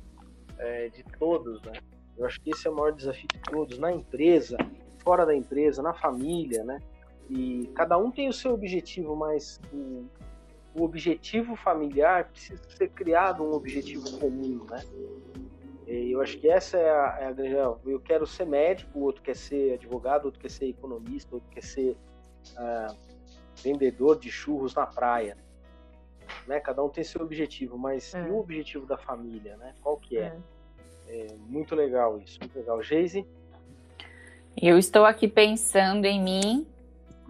é, 0.58 0.90
de 0.90 1.04
todos, 1.20 1.62
né? 1.64 1.74
Eu 2.18 2.26
acho 2.26 2.40
que 2.42 2.52
esse 2.52 2.68
é 2.68 2.72
o 2.72 2.76
maior 2.76 2.92
desafio 2.92 3.28
de 3.28 3.40
todos, 3.40 3.80
na 3.80 3.92
empresa, 3.92 4.58
fora 5.04 5.26
da 5.26 5.36
empresa, 5.36 5.82
na 5.82 5.94
família, 5.94 6.64
né? 6.64 6.80
E 7.30 7.70
cada 7.76 7.98
um 7.98 8.12
tem 8.12 8.28
o 8.30 8.34
seu 8.34 8.54
objetivo, 8.54 9.16
mas 9.16 9.60
o, 9.72 10.06
o 10.76 10.84
objetivo 10.84 11.56
familiar 11.56 12.30
precisa 12.30 12.62
ser 12.70 12.90
criado 12.90 13.44
um 13.44 13.54
objetivo 13.54 14.20
comum, 14.20 14.66
né? 14.70 14.84
Eu 15.86 16.22
acho 16.22 16.38
que 16.38 16.50
essa 16.50 16.78
é 16.78 16.90
a, 16.90 17.18
é 17.20 17.26
a 17.26 17.32
grande. 17.32 17.80
Eu 17.86 18.00
quero 18.00 18.26
ser 18.26 18.46
médico, 18.46 18.98
o 18.98 19.04
outro 19.04 19.22
quer 19.22 19.36
ser 19.36 19.74
advogado, 19.74 20.26
outro 20.26 20.40
quer 20.40 20.50
ser 20.50 20.68
economista, 20.68 21.36
outro 21.36 21.50
quer 21.50 21.64
ser 21.64 21.98
uh, 22.58 22.96
vendedor 23.62 24.18
de 24.18 24.32
churros 24.32 24.74
na 24.74 24.86
praia. 24.86 25.38
Né? 26.48 26.60
Cada 26.60 26.84
um 26.84 26.90
tem 26.90 27.04
seu 27.04 27.22
objetivo, 27.22 27.78
mas 27.78 28.14
é. 28.14 28.28
e 28.28 28.32
o 28.32 28.38
objetivo 28.38 28.86
da 28.86 28.98
família, 28.98 29.58
né? 29.58 29.76
Qual 29.82 29.98
que 29.98 30.18
é? 30.18 30.38
é? 31.08 31.28
é 31.28 31.36
muito 31.36 31.76
legal 31.76 32.18
isso, 32.18 32.40
muito 32.40 32.58
legal. 32.58 32.82
Geise? 32.82 33.28
Eu 34.56 34.78
estou 34.78 35.06
aqui 35.06 35.28
pensando 35.28 36.06
em 36.06 36.22
mim 36.22 36.68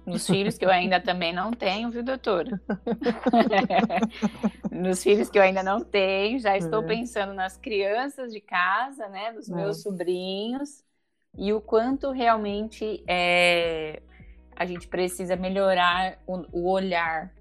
nos 0.05 0.27
filhos 0.27 0.57
que 0.57 0.65
eu 0.65 0.69
ainda 0.69 0.99
também 1.01 1.33
não 1.33 1.51
tenho, 1.51 1.89
viu, 1.89 2.03
doutora? 2.03 2.61
nos 4.71 5.01
filhos 5.01 5.29
que 5.29 5.37
eu 5.37 5.43
ainda 5.43 5.63
não 5.63 5.81
tenho, 5.81 6.39
já 6.39 6.57
estou 6.57 6.83
é. 6.83 6.87
pensando 6.87 7.33
nas 7.33 7.57
crianças 7.57 8.31
de 8.31 8.41
casa, 8.41 9.07
né, 9.07 9.31
nos 9.31 9.49
é. 9.49 9.55
meus 9.55 9.81
sobrinhos, 9.81 10.83
e 11.37 11.53
o 11.53 11.61
quanto 11.61 12.11
realmente 12.11 13.03
é, 13.07 14.01
a 14.55 14.65
gente 14.65 14.87
precisa 14.87 15.35
melhorar 15.35 16.19
o, 16.27 16.45
o 16.51 16.69
olhar, 16.69 17.33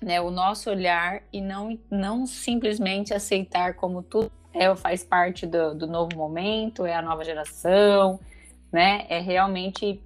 né, 0.00 0.20
o 0.20 0.30
nosso 0.30 0.70
olhar, 0.70 1.22
e 1.32 1.40
não, 1.40 1.78
não 1.90 2.26
simplesmente 2.26 3.14
aceitar 3.14 3.74
como 3.74 4.02
tudo 4.02 4.30
é, 4.52 4.74
faz 4.76 5.02
parte 5.02 5.46
do, 5.46 5.74
do 5.74 5.86
novo 5.86 6.16
momento, 6.16 6.86
é 6.86 6.94
a 6.94 7.02
nova 7.02 7.24
geração, 7.24 8.20
né, 8.74 9.06
é 9.08 9.20
realmente 9.20 10.02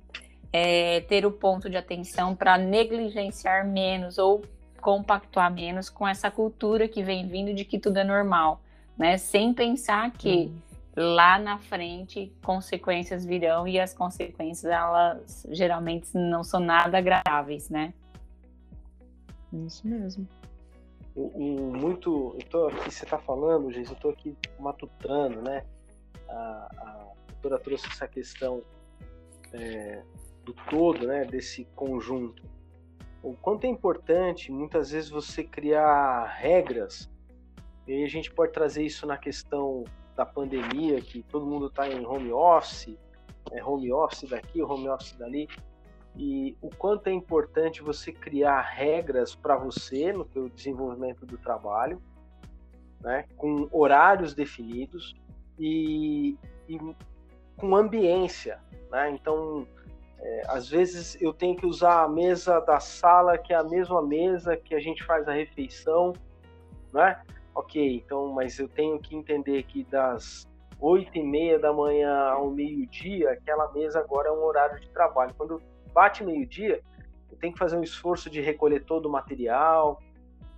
é, 0.52 1.00
ter 1.00 1.24
o 1.24 1.32
ponto 1.32 1.70
de 1.70 1.76
atenção 1.78 2.36
para 2.36 2.58
negligenciar 2.58 3.66
menos 3.66 4.18
ou 4.18 4.42
compactuar 4.78 5.50
menos 5.50 5.88
com 5.88 6.06
essa 6.06 6.30
cultura 6.30 6.86
que 6.86 7.02
vem 7.02 7.26
vindo 7.26 7.54
de 7.54 7.64
que 7.64 7.78
tudo 7.78 7.96
é 7.96 8.04
normal, 8.04 8.60
né? 8.96 9.16
Sem 9.16 9.54
pensar 9.54 10.10
que 10.10 10.52
uhum. 10.98 11.14
lá 11.14 11.38
na 11.38 11.56
frente 11.56 12.30
consequências 12.44 13.24
virão 13.24 13.66
e 13.66 13.80
as 13.80 13.94
consequências 13.94 14.70
elas 14.70 15.46
geralmente 15.50 16.10
não 16.12 16.44
são 16.44 16.60
nada 16.60 16.98
agradáveis, 16.98 17.70
né? 17.70 17.94
Isso 19.50 19.88
mesmo. 19.88 20.28
Um, 21.16 21.72
muito, 21.74 22.36
eu 22.38 22.46
tô 22.50 22.66
aqui, 22.66 22.90
você 22.90 23.04
está 23.04 23.16
falando, 23.16 23.72
gente, 23.72 23.88
eu 23.88 23.94
estou 23.94 24.10
aqui 24.10 24.36
matutando, 24.60 25.40
né? 25.40 25.64
A, 26.28 26.68
a 26.76 27.17
doutora 27.40 27.58
trouxe 27.58 27.86
essa 27.88 28.06
questão 28.06 28.62
é, 29.52 30.02
do 30.44 30.52
todo, 30.68 31.06
né, 31.06 31.24
desse 31.24 31.64
conjunto. 31.76 32.42
O 33.22 33.34
quanto 33.34 33.64
é 33.64 33.68
importante, 33.68 34.52
muitas 34.52 34.90
vezes, 34.90 35.10
você 35.10 35.42
criar 35.44 36.24
regras, 36.26 37.10
e 37.86 38.04
a 38.04 38.08
gente 38.08 38.32
pode 38.32 38.52
trazer 38.52 38.84
isso 38.84 39.06
na 39.06 39.16
questão 39.16 39.84
da 40.14 40.26
pandemia, 40.26 41.00
que 41.00 41.22
todo 41.22 41.46
mundo 41.46 41.66
está 41.66 41.88
em 41.88 42.04
home 42.04 42.32
office, 42.32 42.96
é 43.52 43.64
home 43.64 43.90
office 43.92 44.28
daqui, 44.28 44.62
home 44.62 44.88
office 44.88 45.16
dali, 45.16 45.48
e 46.16 46.56
o 46.60 46.68
quanto 46.68 47.06
é 47.06 47.12
importante 47.12 47.82
você 47.82 48.12
criar 48.12 48.60
regras 48.60 49.34
para 49.34 49.56
você 49.56 50.12
no 50.12 50.26
seu 50.32 50.48
desenvolvimento 50.48 51.24
do 51.24 51.38
trabalho, 51.38 52.02
né, 53.00 53.24
com 53.36 53.68
horários 53.70 54.34
definidos 54.34 55.14
e, 55.58 56.36
e 56.68 56.78
com 57.58 57.76
ambiência. 57.76 58.58
Né? 58.90 59.10
Então, 59.10 59.66
é, 60.18 60.42
às 60.48 60.68
vezes 60.68 61.20
eu 61.20 61.32
tenho 61.32 61.56
que 61.56 61.66
usar 61.66 62.02
a 62.02 62.08
mesa 62.08 62.60
da 62.60 62.80
sala, 62.80 63.36
que 63.36 63.52
é 63.52 63.56
a 63.56 63.62
mesma 63.62 64.02
mesa 64.02 64.56
que 64.56 64.74
a 64.74 64.80
gente 64.80 65.04
faz 65.04 65.28
a 65.28 65.32
refeição, 65.32 66.12
né? 66.92 67.20
Ok, 67.54 67.96
então, 67.96 68.28
mas 68.28 68.58
eu 68.58 68.68
tenho 68.68 68.98
que 69.00 69.16
entender 69.16 69.62
que 69.64 69.84
das 69.84 70.48
oito 70.80 71.16
e 71.18 71.22
meia 71.22 71.58
da 71.58 71.72
manhã 71.72 72.30
ao 72.30 72.50
meio-dia, 72.50 73.32
aquela 73.32 73.70
mesa 73.72 73.98
agora 73.98 74.28
é 74.28 74.32
um 74.32 74.44
horário 74.44 74.80
de 74.80 74.88
trabalho. 74.90 75.34
Quando 75.36 75.60
bate 75.92 76.22
meio-dia, 76.22 76.80
eu 77.30 77.36
tenho 77.38 77.52
que 77.52 77.58
fazer 77.58 77.76
um 77.76 77.82
esforço 77.82 78.30
de 78.30 78.40
recolher 78.40 78.84
todo 78.84 79.06
o 79.06 79.10
material, 79.10 80.00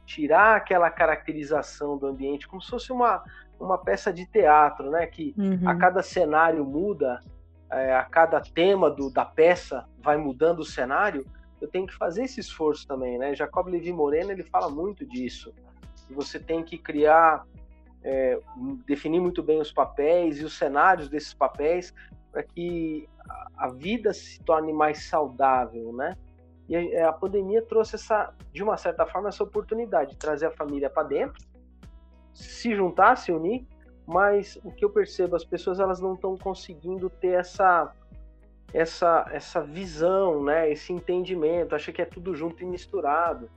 tirar 0.04 0.56
aquela 0.56 0.90
caracterização 0.90 1.96
do 1.96 2.06
ambiente, 2.06 2.46
como 2.46 2.60
se 2.60 2.68
fosse 2.68 2.92
uma, 2.92 3.24
uma 3.60 3.78
peça 3.78 4.12
de 4.12 4.26
teatro, 4.26 4.90
né? 4.90 5.06
Que 5.06 5.34
uhum. 5.36 5.68
a 5.68 5.74
cada 5.76 6.02
cenário 6.02 6.64
muda, 6.64 7.20
é, 7.70 7.94
a 7.94 8.04
cada 8.04 8.40
tema 8.40 8.90
do, 8.90 9.10
da 9.10 9.24
peça 9.24 9.86
vai 10.02 10.16
mudando 10.16 10.60
o 10.60 10.64
cenário. 10.64 11.26
Eu 11.60 11.68
tenho 11.68 11.86
que 11.86 11.94
fazer 11.94 12.24
esse 12.24 12.40
esforço 12.40 12.86
também, 12.86 13.18
né? 13.18 13.34
Jacob 13.34 13.68
Levi 13.68 13.92
Moreno 13.92 14.32
ele 14.32 14.42
fala 14.42 14.70
muito 14.70 15.04
disso. 15.04 15.52
Você 16.10 16.40
tem 16.40 16.64
que 16.64 16.78
criar, 16.78 17.44
é, 18.02 18.40
definir 18.86 19.20
muito 19.20 19.42
bem 19.42 19.60
os 19.60 19.70
papéis 19.70 20.40
e 20.40 20.44
os 20.44 20.56
cenários 20.56 21.08
desses 21.08 21.34
papéis 21.34 21.94
para 22.32 22.42
que 22.42 23.08
a 23.56 23.68
vida 23.68 24.12
se 24.12 24.42
torne 24.42 24.72
mais 24.72 25.04
saudável, 25.04 25.92
né? 25.92 26.16
E 26.68 26.96
a, 26.98 27.12
pandemia 27.12 27.60
trouxe 27.62 27.96
essa, 27.96 28.32
de 28.52 28.62
uma 28.62 28.76
certa 28.76 29.04
forma, 29.04 29.28
essa 29.28 29.42
oportunidade 29.42 30.12
de 30.12 30.16
trazer 30.16 30.46
a 30.46 30.50
família 30.52 30.88
para 30.88 31.02
dentro, 31.02 31.44
se 32.42 32.74
juntar, 32.74 33.16
se 33.16 33.32
unir, 33.32 33.66
mas 34.06 34.58
o 34.64 34.72
que 34.72 34.84
eu 34.84 34.90
percebo, 34.90 35.36
as 35.36 35.44
pessoas 35.44 35.78
elas 35.78 36.00
não 36.00 36.14
estão 36.14 36.36
conseguindo 36.36 37.08
ter 37.08 37.38
essa 37.38 37.92
essa 38.72 39.26
essa 39.32 39.60
visão, 39.60 40.42
né? 40.42 40.70
Esse 40.70 40.92
entendimento, 40.92 41.74
acha 41.74 41.92
que 41.92 42.02
é 42.02 42.04
tudo 42.04 42.34
junto 42.34 42.62
e 42.62 42.66
misturado. 42.66 43.48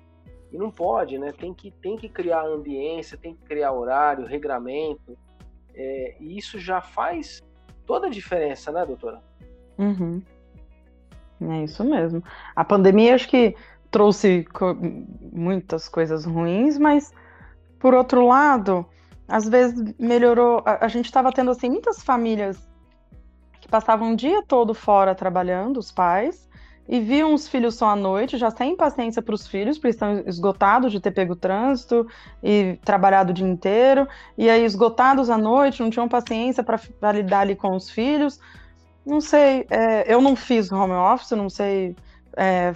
E 0.51 0.57
não 0.57 0.69
pode, 0.69 1.17
né? 1.17 1.31
Tem 1.31 1.53
que 1.53 1.71
tem 1.71 1.95
que 1.95 2.09
criar 2.09 2.45
ambiência, 2.45 3.17
tem 3.17 3.33
que 3.33 3.43
criar 3.43 3.71
horário, 3.71 4.25
regramento. 4.25 5.17
É, 5.73 6.15
e 6.19 6.37
isso 6.37 6.59
já 6.59 6.81
faz 6.81 7.41
toda 7.85 8.07
a 8.07 8.09
diferença, 8.09 8.71
né, 8.71 8.85
doutora? 8.85 9.21
Uhum. 9.77 10.21
É 11.41 11.63
isso 11.63 11.83
mesmo. 11.83 12.23
A 12.55 12.63
pandemia 12.63 13.15
acho 13.15 13.27
que 13.27 13.55
trouxe 13.89 14.45
muitas 15.31 15.89
coisas 15.89 16.25
ruins, 16.25 16.77
mas 16.77 17.11
por 17.83 17.93
outro 17.93 18.25
lado, 18.25 18.85
às 19.27 19.49
vezes 19.49 19.93
melhorou. 19.99 20.63
A, 20.65 20.85
a 20.85 20.87
gente 20.87 21.03
estava 21.03 21.33
tendo 21.33 21.51
assim 21.51 21.69
muitas 21.69 22.01
famílias 22.01 22.65
que 23.59 23.67
passavam 23.67 24.13
o 24.13 24.15
dia 24.15 24.41
todo 24.41 24.73
fora 24.73 25.13
trabalhando, 25.13 25.79
os 25.79 25.91
pais, 25.91 26.49
e 26.87 27.01
viam 27.01 27.33
os 27.33 27.45
filhos 27.45 27.75
só 27.75 27.89
à 27.89 27.95
noite, 27.95 28.37
já 28.37 28.49
sem 28.49 28.77
paciência 28.77 29.21
para 29.21 29.35
os 29.35 29.45
filhos, 29.45 29.77
porque 29.77 29.89
estão 29.89 30.23
esgotados 30.25 30.93
de 30.93 31.01
ter 31.01 31.11
pego 31.11 31.35
trânsito 31.35 32.07
e 32.41 32.79
trabalhado 32.85 33.31
o 33.31 33.33
dia 33.33 33.47
inteiro, 33.47 34.07
e 34.37 34.49
aí 34.49 34.63
esgotados 34.63 35.29
à 35.29 35.37
noite, 35.37 35.83
não 35.83 35.89
tinham 35.89 36.07
paciência 36.07 36.63
para 36.63 37.11
lidar 37.11 37.41
ali 37.41 37.53
com 37.53 37.75
os 37.75 37.89
filhos. 37.89 38.39
Não 39.05 39.19
sei, 39.19 39.67
é, 39.69 40.05
eu 40.13 40.21
não 40.21 40.37
fiz 40.37 40.71
home 40.71 40.93
office, 40.93 41.31
não 41.31 41.49
sei 41.49 41.97
é, 42.37 42.73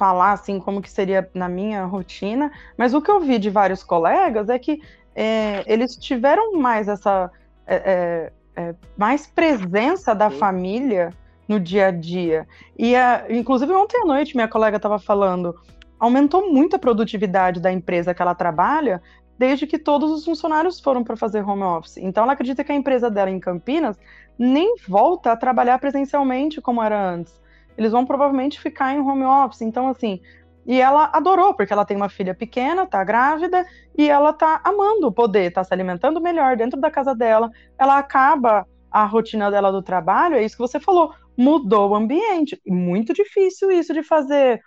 falar 0.00 0.32
assim 0.32 0.58
como 0.58 0.80
que 0.80 0.90
seria 0.90 1.28
na 1.34 1.46
minha 1.46 1.84
rotina, 1.84 2.50
mas 2.74 2.94
o 2.94 3.02
que 3.02 3.10
eu 3.10 3.20
vi 3.20 3.38
de 3.38 3.50
vários 3.50 3.82
colegas 3.84 4.48
é 4.48 4.58
que 4.58 4.80
é, 5.14 5.62
eles 5.70 5.94
tiveram 5.94 6.54
mais 6.54 6.88
essa 6.88 7.30
é, 7.66 8.32
é, 8.56 8.62
é 8.62 8.74
mais 8.96 9.26
presença 9.26 10.14
da 10.14 10.30
Sim. 10.30 10.38
família 10.38 11.12
no 11.46 11.60
dia 11.60 11.88
a 11.88 11.90
dia. 11.90 12.48
E 12.78 12.96
a, 12.96 13.26
inclusive 13.28 13.70
ontem 13.74 14.00
à 14.00 14.06
noite 14.06 14.34
minha 14.34 14.48
colega 14.48 14.78
estava 14.78 14.98
falando, 14.98 15.54
aumentou 15.98 16.50
muito 16.50 16.76
a 16.76 16.78
produtividade 16.78 17.60
da 17.60 17.70
empresa 17.70 18.14
que 18.14 18.22
ela 18.22 18.34
trabalha 18.34 19.02
desde 19.38 19.66
que 19.66 19.78
todos 19.78 20.10
os 20.10 20.24
funcionários 20.24 20.80
foram 20.80 21.04
para 21.04 21.14
fazer 21.14 21.46
home 21.46 21.62
office. 21.62 21.98
Então 21.98 22.22
ela 22.24 22.32
acredita 22.32 22.64
que 22.64 22.72
a 22.72 22.74
empresa 22.74 23.10
dela 23.10 23.30
em 23.30 23.38
Campinas 23.38 23.98
nem 24.38 24.76
volta 24.88 25.32
a 25.32 25.36
trabalhar 25.36 25.78
presencialmente 25.78 26.58
como 26.62 26.82
era 26.82 26.98
antes. 26.98 27.38
Eles 27.80 27.92
vão 27.92 28.04
provavelmente 28.04 28.60
ficar 28.60 28.94
em 28.94 29.00
home 29.00 29.24
office. 29.24 29.62
Então, 29.62 29.88
assim, 29.88 30.20
e 30.66 30.78
ela 30.78 31.08
adorou, 31.14 31.54
porque 31.54 31.72
ela 31.72 31.86
tem 31.86 31.96
uma 31.96 32.10
filha 32.10 32.34
pequena, 32.34 32.86
tá 32.86 33.02
grávida, 33.02 33.64
e 33.96 34.08
ela 34.10 34.34
tá 34.34 34.60
amando 34.62 35.10
poder, 35.10 35.50
tá 35.50 35.64
se 35.64 35.72
alimentando 35.72 36.20
melhor 36.20 36.58
dentro 36.58 36.78
da 36.78 36.90
casa 36.90 37.14
dela. 37.14 37.50
Ela 37.78 37.96
acaba 37.96 38.66
a 38.90 39.06
rotina 39.06 39.50
dela 39.50 39.72
do 39.72 39.82
trabalho, 39.82 40.36
é 40.36 40.44
isso 40.44 40.56
que 40.56 40.62
você 40.62 40.78
falou, 40.78 41.14
mudou 41.38 41.90
o 41.90 41.94
ambiente. 41.94 42.60
Muito 42.66 43.14
difícil 43.14 43.70
isso 43.70 43.94
de 43.94 44.02
fazer 44.02 44.60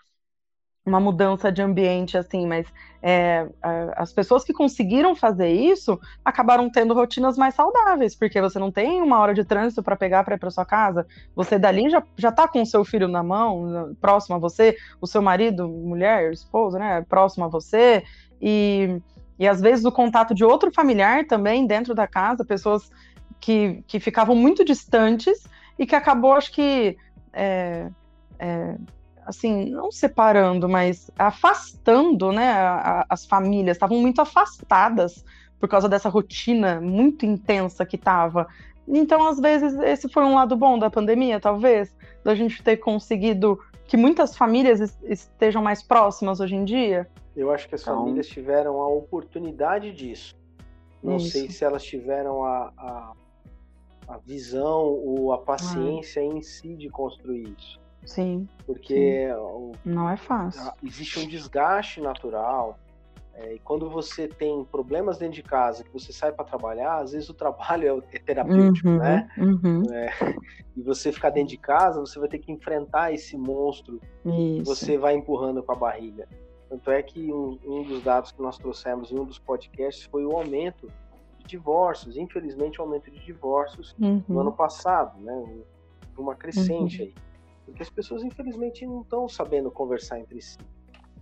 uma 0.85 0.99
mudança 0.99 1.51
de 1.51 1.61
ambiente 1.61 2.17
assim, 2.17 2.45
mas 2.45 2.67
é, 3.01 3.47
as 3.95 4.11
pessoas 4.11 4.43
que 4.43 4.51
conseguiram 4.51 5.15
fazer 5.15 5.49
isso 5.49 5.99
acabaram 6.25 6.69
tendo 6.69 6.93
rotinas 6.93 7.37
mais 7.37 7.55
saudáveis, 7.55 8.15
porque 8.15 8.41
você 8.41 8.59
não 8.59 8.71
tem 8.71 9.01
uma 9.01 9.19
hora 9.19 9.33
de 9.33 9.45
trânsito 9.45 9.81
para 9.81 9.95
pegar 9.95 10.23
para 10.23 10.35
ir 10.35 10.39
para 10.39 10.51
sua 10.51 10.65
casa, 10.65 11.07
você 11.35 11.57
dali 11.57 11.89
já, 11.89 12.03
já 12.17 12.31
tá 12.31 12.47
com 12.47 12.61
o 12.61 12.65
seu 12.65 12.83
filho 12.83 13.07
na 13.07 13.23
mão, 13.23 13.95
próximo 14.01 14.35
a 14.35 14.39
você, 14.39 14.75
o 14.99 15.07
seu 15.07 15.21
marido, 15.21 15.67
mulher, 15.67 16.31
esposa, 16.33 16.77
né, 16.77 17.05
próximo 17.07 17.45
a 17.45 17.47
você, 17.47 18.03
e, 18.41 18.99
e 19.39 19.47
às 19.47 19.61
vezes 19.61 19.85
o 19.85 19.91
contato 19.91 20.35
de 20.35 20.43
outro 20.43 20.71
familiar 20.73 21.25
também 21.25 21.65
dentro 21.65 21.95
da 21.95 22.07
casa, 22.07 22.43
pessoas 22.43 22.91
que, 23.39 23.83
que 23.87 23.99
ficavam 23.99 24.35
muito 24.35 24.65
distantes 24.65 25.47
e 25.79 25.85
que 25.85 25.95
acabou, 25.95 26.33
acho 26.33 26.51
que. 26.51 26.97
É, 27.33 27.89
é, 28.37 28.75
assim, 29.25 29.69
não 29.69 29.91
separando, 29.91 30.67
mas 30.67 31.09
afastando, 31.17 32.31
né, 32.31 32.51
a, 32.51 32.75
a, 32.75 33.05
as 33.09 33.25
famílias, 33.25 33.77
estavam 33.77 33.99
muito 33.99 34.21
afastadas 34.21 35.23
por 35.59 35.69
causa 35.69 35.87
dessa 35.87 36.09
rotina 36.09 36.81
muito 36.81 37.25
intensa 37.25 37.85
que 37.85 37.95
estava. 37.95 38.47
Então, 38.87 39.27
às 39.27 39.39
vezes, 39.39 39.73
esse 39.79 40.09
foi 40.09 40.23
um 40.23 40.35
lado 40.35 40.55
bom 40.55 40.77
da 40.77 40.89
pandemia, 40.89 41.39
talvez, 41.39 41.95
da 42.23 42.35
gente 42.35 42.61
ter 42.61 42.77
conseguido 42.77 43.59
que 43.87 43.95
muitas 43.95 44.35
famílias 44.35 44.97
estejam 45.03 45.61
mais 45.61 45.81
próximas 45.81 46.39
hoje 46.39 46.55
em 46.55 46.65
dia. 46.65 47.07
Eu 47.35 47.51
acho 47.51 47.67
que 47.67 47.75
as 47.75 47.81
então... 47.81 47.99
famílias 47.99 48.27
tiveram 48.27 48.81
a 48.81 48.87
oportunidade 48.87 49.91
disso. 49.91 50.35
Não 51.01 51.17
Isso. 51.17 51.31
sei 51.31 51.49
se 51.49 51.65
elas 51.65 51.83
tiveram 51.83 52.45
a, 52.45 52.71
a, 52.77 53.13
a 54.07 54.17
visão 54.19 54.85
ou 54.85 55.33
a 55.33 55.37
paciência 55.37 56.21
ah. 56.21 56.25
em 56.25 56.41
si 56.41 56.75
de 56.75 56.89
construir 56.89 57.53
isso. 57.57 57.82
Sim. 58.05 58.47
Porque 58.65 59.29
sim. 59.29 59.71
não 59.85 60.09
é 60.09 60.17
fácil. 60.17 60.71
Existe 60.83 61.19
um 61.19 61.27
desgaste 61.27 62.01
natural. 62.01 62.77
É, 63.35 63.55
e 63.55 63.59
quando 63.59 63.89
você 63.89 64.27
tem 64.27 64.63
problemas 64.65 65.17
dentro 65.17 65.35
de 65.35 65.43
casa, 65.43 65.83
que 65.83 65.91
você 65.91 66.13
sai 66.13 66.31
para 66.31 66.45
trabalhar, 66.45 66.99
às 66.99 67.13
vezes 67.13 67.29
o 67.29 67.33
trabalho 67.33 68.03
é, 68.13 68.17
é 68.17 68.19
terapêutico, 68.19 68.89
uhum, 68.89 68.97
né? 68.97 69.27
Uhum. 69.37 69.83
É, 69.91 70.35
e 70.77 70.81
você 70.81 71.11
ficar 71.11 71.31
dentro 71.31 71.49
de 71.49 71.57
casa, 71.57 71.99
você 71.99 72.19
vai 72.19 72.29
ter 72.29 72.39
que 72.39 72.51
enfrentar 72.51 73.11
esse 73.11 73.35
monstro 73.35 73.99
Isso. 74.25 74.33
que 74.33 74.61
você 74.63 74.97
vai 74.97 75.15
empurrando 75.15 75.63
com 75.63 75.71
a 75.71 75.75
barriga. 75.75 76.27
Tanto 76.69 76.91
é 76.91 77.01
que 77.01 77.31
um, 77.31 77.57
um, 77.65 77.83
dos 77.83 78.03
dados 78.03 78.31
que 78.31 78.41
nós 78.41 78.57
trouxemos 78.57 79.11
em 79.11 79.19
um 79.19 79.25
dos 79.25 79.39
podcasts 79.39 80.05
foi 80.05 80.25
o 80.25 80.31
aumento 80.31 80.87
de 81.39 81.45
divórcios, 81.45 82.17
infelizmente 82.17 82.79
o 82.79 82.83
aumento 82.83 83.11
de 83.11 83.19
divórcios 83.19 83.95
uhum. 83.99 84.23
no 84.27 84.39
ano 84.39 84.51
passado, 84.51 85.19
né? 85.19 85.63
Uma 86.17 86.35
crescente 86.35 87.01
uhum. 87.01 87.07
aí. 87.07 87.13
Porque 87.65 87.81
as 87.81 87.89
pessoas, 87.89 88.23
infelizmente, 88.23 88.85
não 88.85 89.01
estão 89.01 89.27
sabendo 89.27 89.71
conversar 89.71 90.19
entre 90.19 90.41
si. 90.41 90.57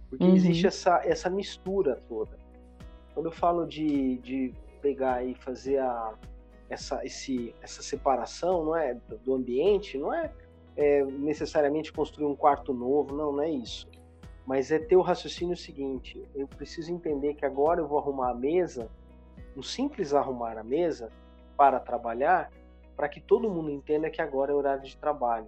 Porque 0.09 0.25
uhum. 0.25 0.35
existe 0.35 0.67
essa, 0.67 1.01
essa 1.05 1.29
mistura 1.29 2.01
toda. 2.07 2.37
Quando 3.13 3.27
eu 3.27 3.31
falo 3.31 3.65
de, 3.65 4.17
de 4.17 4.53
pegar 4.81 5.23
e 5.23 5.35
fazer 5.35 5.79
a, 5.79 6.13
essa, 6.69 7.05
esse, 7.05 7.55
essa 7.61 7.81
separação 7.81 8.65
não 8.65 8.75
é, 8.75 8.97
do 9.23 9.33
ambiente, 9.33 9.97
não 9.97 10.13
é, 10.13 10.31
é 10.75 11.03
necessariamente 11.03 11.91
construir 11.91 12.25
um 12.25 12.35
quarto 12.35 12.73
novo, 12.73 13.15
não, 13.15 13.31
não 13.31 13.43
é 13.43 13.49
isso. 13.49 13.87
Mas 14.45 14.71
é 14.71 14.79
ter 14.79 14.95
o 14.95 15.01
raciocínio 15.01 15.55
seguinte: 15.55 16.21
eu 16.33 16.47
preciso 16.47 16.91
entender 16.91 17.35
que 17.35 17.45
agora 17.45 17.79
eu 17.79 17.87
vou 17.87 17.99
arrumar 17.99 18.31
a 18.31 18.33
mesa, 18.33 18.89
um 19.55 19.61
simples 19.61 20.13
arrumar 20.13 20.57
a 20.57 20.63
mesa 20.63 21.11
para 21.55 21.79
trabalhar, 21.79 22.51
para 22.95 23.07
que 23.07 23.21
todo 23.21 23.49
mundo 23.49 23.69
entenda 23.69 24.09
que 24.09 24.21
agora 24.21 24.51
é 24.51 24.55
horário 24.55 24.83
de 24.83 24.97
trabalho 24.97 25.47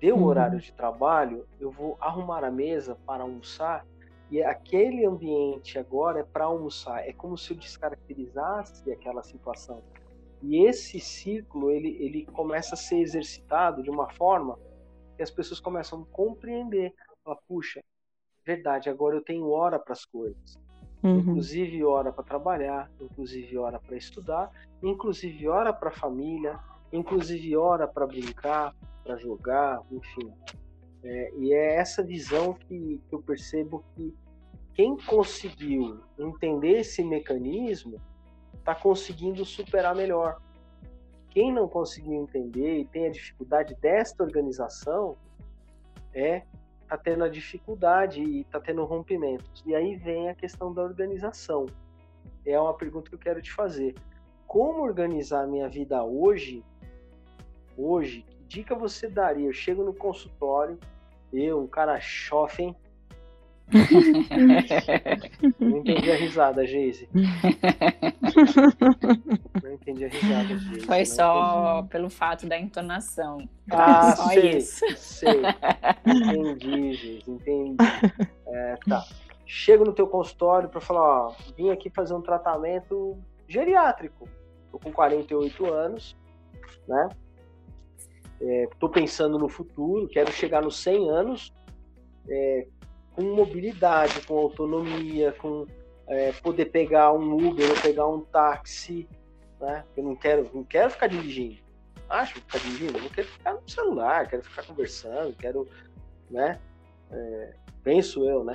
deu 0.00 0.16
uhum. 0.16 0.24
horário 0.24 0.58
de 0.60 0.72
trabalho, 0.72 1.46
eu 1.60 1.70
vou 1.70 1.96
arrumar 2.00 2.44
a 2.44 2.50
mesa 2.50 2.96
para 3.06 3.22
almoçar 3.22 3.84
e 4.30 4.42
aquele 4.42 5.06
ambiente 5.06 5.78
agora 5.78 6.20
é 6.20 6.22
para 6.22 6.44
almoçar. 6.44 7.06
É 7.08 7.12
como 7.12 7.36
se 7.36 7.52
eu 7.52 7.56
descaracterizasse 7.56 8.90
aquela 8.92 9.22
situação. 9.22 9.82
E 10.42 10.64
esse 10.66 11.00
ciclo 11.00 11.70
ele, 11.70 11.96
ele 12.00 12.26
começa 12.26 12.74
a 12.74 12.78
ser 12.78 12.98
exercitado 12.98 13.82
de 13.82 13.90
uma 13.90 14.08
forma 14.10 14.58
E 15.18 15.22
as 15.22 15.30
pessoas 15.30 15.58
começam 15.58 16.02
a 16.02 16.14
compreender. 16.14 16.94
Fala, 17.24 17.38
puxa, 17.48 17.82
verdade, 18.44 18.88
agora 18.88 19.16
eu 19.16 19.24
tenho 19.24 19.48
hora 19.50 19.78
para 19.78 19.92
as 19.92 20.04
coisas. 20.04 20.58
Uhum. 21.02 21.18
Inclusive 21.18 21.84
hora 21.84 22.12
para 22.12 22.24
trabalhar, 22.24 22.90
inclusive 23.00 23.56
hora 23.56 23.80
para 23.80 23.96
estudar, 23.96 24.50
inclusive 24.82 25.48
hora 25.48 25.72
para 25.72 25.88
a 25.88 25.92
família, 25.92 26.58
inclusive 26.92 27.56
hora 27.56 27.86
para 27.86 28.06
brincar, 28.06 28.74
para 29.04 29.16
jogar, 29.16 29.80
enfim. 29.90 30.32
É, 31.02 31.32
e 31.36 31.52
é 31.52 31.76
essa 31.76 32.02
visão 32.02 32.54
que, 32.54 33.00
que 33.08 33.14
eu 33.14 33.22
percebo 33.22 33.84
que 33.94 34.14
quem 34.74 34.96
conseguiu 34.96 36.00
entender 36.18 36.80
esse 36.80 37.02
mecanismo 37.02 38.00
está 38.54 38.74
conseguindo 38.74 39.44
superar 39.44 39.94
melhor. 39.94 40.40
Quem 41.30 41.52
não 41.52 41.68
conseguiu 41.68 42.14
entender 42.14 42.80
e 42.80 42.84
tem 42.84 43.06
a 43.06 43.10
dificuldade 43.10 43.74
desta 43.80 44.22
organização 44.22 45.16
é 46.14 46.42
tá 46.88 46.96
tendo 46.96 47.22
a 47.22 47.28
dificuldade 47.28 48.22
e 48.22 48.44
tá 48.44 48.58
tendo 48.58 48.84
rompimentos. 48.84 49.62
E 49.66 49.74
aí 49.74 49.96
vem 49.96 50.30
a 50.30 50.34
questão 50.34 50.72
da 50.72 50.82
organização. 50.82 51.66
É 52.46 52.58
uma 52.58 52.74
pergunta 52.74 53.10
que 53.10 53.14
eu 53.14 53.18
quero 53.18 53.42
te 53.42 53.52
fazer. 53.52 53.94
Como 54.46 54.82
organizar 54.82 55.46
minha 55.46 55.68
vida 55.68 56.02
hoje? 56.02 56.64
Hoje, 57.78 58.24
que 58.28 58.36
dica 58.48 58.74
você 58.74 59.08
daria? 59.08 59.46
Eu 59.46 59.52
chego 59.52 59.84
no 59.84 59.94
consultório, 59.94 60.78
eu, 61.32 61.62
um 61.62 61.66
cara 61.68 62.00
chofem, 62.00 62.74
não 65.60 65.78
entendi 65.78 66.10
a 66.10 66.16
risada, 66.16 66.66
Geise. 66.66 67.08
Não 69.62 69.72
entendi 69.74 70.06
a 70.06 70.08
risada, 70.08 70.58
Geise. 70.58 70.80
Foi 70.86 71.04
só 71.04 71.74
entendi. 71.78 71.88
pelo 71.90 72.08
fato 72.08 72.46
da 72.46 72.58
entonação. 72.58 73.46
Ah, 73.70 74.16
só 74.16 74.28
sei, 74.28 74.56
isso. 74.56 74.84
sei. 74.96 75.42
Entendi, 76.06 76.94
Geise, 76.94 77.30
entendi. 77.30 77.76
É, 78.46 78.76
tá. 78.88 79.04
Chego 79.44 79.84
no 79.84 79.92
teu 79.92 80.06
consultório 80.06 80.68
para 80.68 80.80
falar, 80.80 81.28
ó, 81.28 81.34
vim 81.56 81.70
aqui 81.70 81.90
fazer 81.90 82.14
um 82.14 82.22
tratamento 82.22 83.18
geriátrico. 83.46 84.26
Tô 84.72 84.78
com 84.78 84.90
48 84.92 85.66
anos, 85.66 86.16
né? 86.86 87.08
É, 88.40 88.68
tô 88.78 88.88
pensando 88.88 89.38
no 89.38 89.48
futuro, 89.48 90.08
quero 90.08 90.30
chegar 90.30 90.62
nos 90.62 90.76
100 90.76 91.10
anos, 91.10 91.52
é, 92.28 92.66
com 93.12 93.22
mobilidade, 93.22 94.24
com 94.26 94.38
autonomia, 94.38 95.32
com 95.32 95.66
é, 96.06 96.32
poder 96.32 96.66
pegar 96.66 97.12
um 97.12 97.34
Uber 97.34 97.68
ou 97.68 97.80
pegar 97.80 98.06
um 98.06 98.20
táxi, 98.20 99.08
né? 99.60 99.84
Eu 99.96 100.04
não 100.04 100.16
quero, 100.16 100.48
não 100.54 100.64
quero 100.64 100.90
ficar 100.90 101.08
dirigindo. 101.08 101.58
Acho 102.08 102.34
ficar 102.34 102.58
dirigindo, 102.58 102.96
eu 102.96 103.02
não 103.02 103.10
quero 103.10 103.28
ficar 103.28 103.54
no 103.54 103.68
celular, 103.68 104.28
quero 104.28 104.42
ficar 104.42 104.64
conversando, 104.64 105.34
quero, 105.36 105.68
né? 106.30 106.58
É, 107.10 107.54
penso 107.82 108.24
eu, 108.24 108.44
né? 108.44 108.54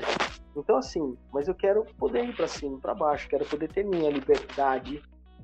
Então 0.56 0.78
assim, 0.78 1.17
mas 1.32 1.48
eu 1.48 1.56
quero 1.56 1.84
poder 1.98 2.24
ir 2.24 2.36
para 2.36 2.48
cima, 2.48 2.80
para 2.80 2.96
baixo, 2.96 3.28
quero 3.28 3.46
poder 3.46 3.67
ter 3.67 3.84
minha 3.84 4.10
liberdade 4.10 5.02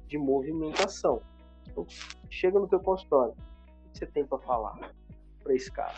de 0.08 0.18
movimentação. 0.18 1.22
Então, 1.70 1.86
chega 2.30 2.60
no 2.60 2.68
teu 2.68 2.80
consultório, 2.80 3.34
que 3.34 3.42
você 3.94 4.06
tem 4.06 4.26
para 4.26 4.38
falar 4.40 4.78
para 5.44 5.54
esse 5.54 5.72
cara? 5.72 5.96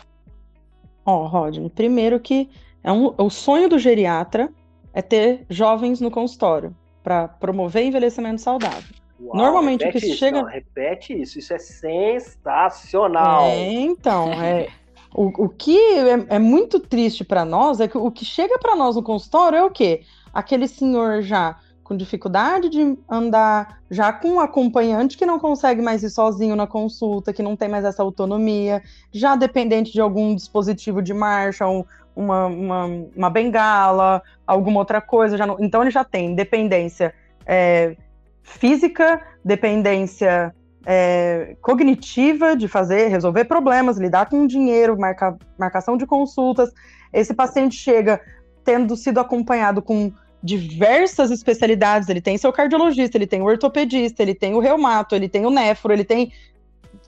Ó, 1.04 1.22
oh, 1.22 1.26
Rodney, 1.26 1.68
primeiro 1.70 2.20
que 2.20 2.48
é 2.82 2.92
um, 2.92 3.14
o 3.18 3.30
sonho 3.30 3.68
do 3.68 3.78
geriatra 3.78 4.52
é 4.92 5.02
ter 5.02 5.44
jovens 5.48 6.00
no 6.00 6.10
consultório 6.10 6.74
para 7.02 7.28
promover 7.28 7.84
envelhecimento 7.84 8.40
saudável. 8.40 8.94
Uau, 9.20 9.36
Normalmente 9.36 9.84
o 9.86 9.90
que 9.90 9.98
isso, 9.98 10.16
chega. 10.16 10.42
Não, 10.42 10.48
repete 10.48 11.20
isso, 11.20 11.38
isso 11.38 11.52
é 11.52 11.58
sensacional. 11.58 13.42
É, 13.42 13.72
então, 13.72 14.32
é. 14.32 14.68
O, 15.14 15.44
o 15.44 15.48
que 15.50 15.76
é, 15.76 16.36
é 16.36 16.38
muito 16.38 16.80
triste 16.80 17.22
para 17.22 17.44
nós 17.44 17.80
é 17.80 17.88
que 17.88 17.98
o 17.98 18.10
que 18.10 18.24
chega 18.24 18.58
para 18.58 18.74
nós 18.74 18.96
no 18.96 19.02
consultório 19.02 19.58
é 19.58 19.62
o 19.62 19.70
quê? 19.70 20.00
Aquele 20.32 20.66
senhor 20.66 21.20
já 21.20 21.58
com 21.82 21.96
dificuldade 21.96 22.68
de 22.68 22.96
andar, 23.08 23.80
já 23.90 24.12
com 24.12 24.34
um 24.34 24.40
acompanhante 24.40 25.16
que 25.18 25.26
não 25.26 25.38
consegue 25.38 25.82
mais 25.82 26.02
ir 26.02 26.10
sozinho 26.10 26.54
na 26.56 26.66
consulta, 26.66 27.32
que 27.32 27.42
não 27.42 27.56
tem 27.56 27.68
mais 27.68 27.84
essa 27.84 28.02
autonomia, 28.02 28.82
já 29.10 29.36
dependente 29.36 29.92
de 29.92 30.00
algum 30.00 30.34
dispositivo 30.34 31.02
de 31.02 31.12
marcha, 31.12 31.66
um, 31.66 31.84
uma, 32.14 32.46
uma, 32.46 32.84
uma 33.16 33.30
bengala, 33.30 34.22
alguma 34.46 34.78
outra 34.78 35.00
coisa. 35.00 35.36
Não... 35.46 35.56
Então 35.60 35.82
ele 35.82 35.90
já 35.90 36.04
tem 36.04 36.34
dependência 36.34 37.14
é, 37.46 37.96
física, 38.42 39.20
dependência 39.44 40.54
é, 40.86 41.56
cognitiva 41.60 42.56
de 42.56 42.68
fazer, 42.68 43.08
resolver 43.08 43.44
problemas, 43.44 43.98
lidar 43.98 44.28
com 44.28 44.46
dinheiro, 44.46 44.98
marca, 44.98 45.36
marcação 45.58 45.96
de 45.96 46.06
consultas. 46.06 46.70
Esse 47.12 47.34
paciente 47.34 47.76
chega 47.76 48.20
tendo 48.64 48.96
sido 48.96 49.18
acompanhado 49.18 49.82
com 49.82 50.12
diversas 50.42 51.30
especialidades. 51.30 52.08
Ele 52.08 52.20
tem 52.20 52.36
seu 52.36 52.52
cardiologista, 52.52 53.16
ele 53.16 53.26
tem 53.26 53.42
o 53.42 53.46
ortopedista, 53.46 54.22
ele 54.22 54.34
tem 54.34 54.54
o 54.54 54.58
reumato, 54.58 55.14
ele 55.14 55.28
tem 55.28 55.46
o 55.46 55.50
nefro, 55.50 55.92
ele 55.92 56.04
tem. 56.04 56.32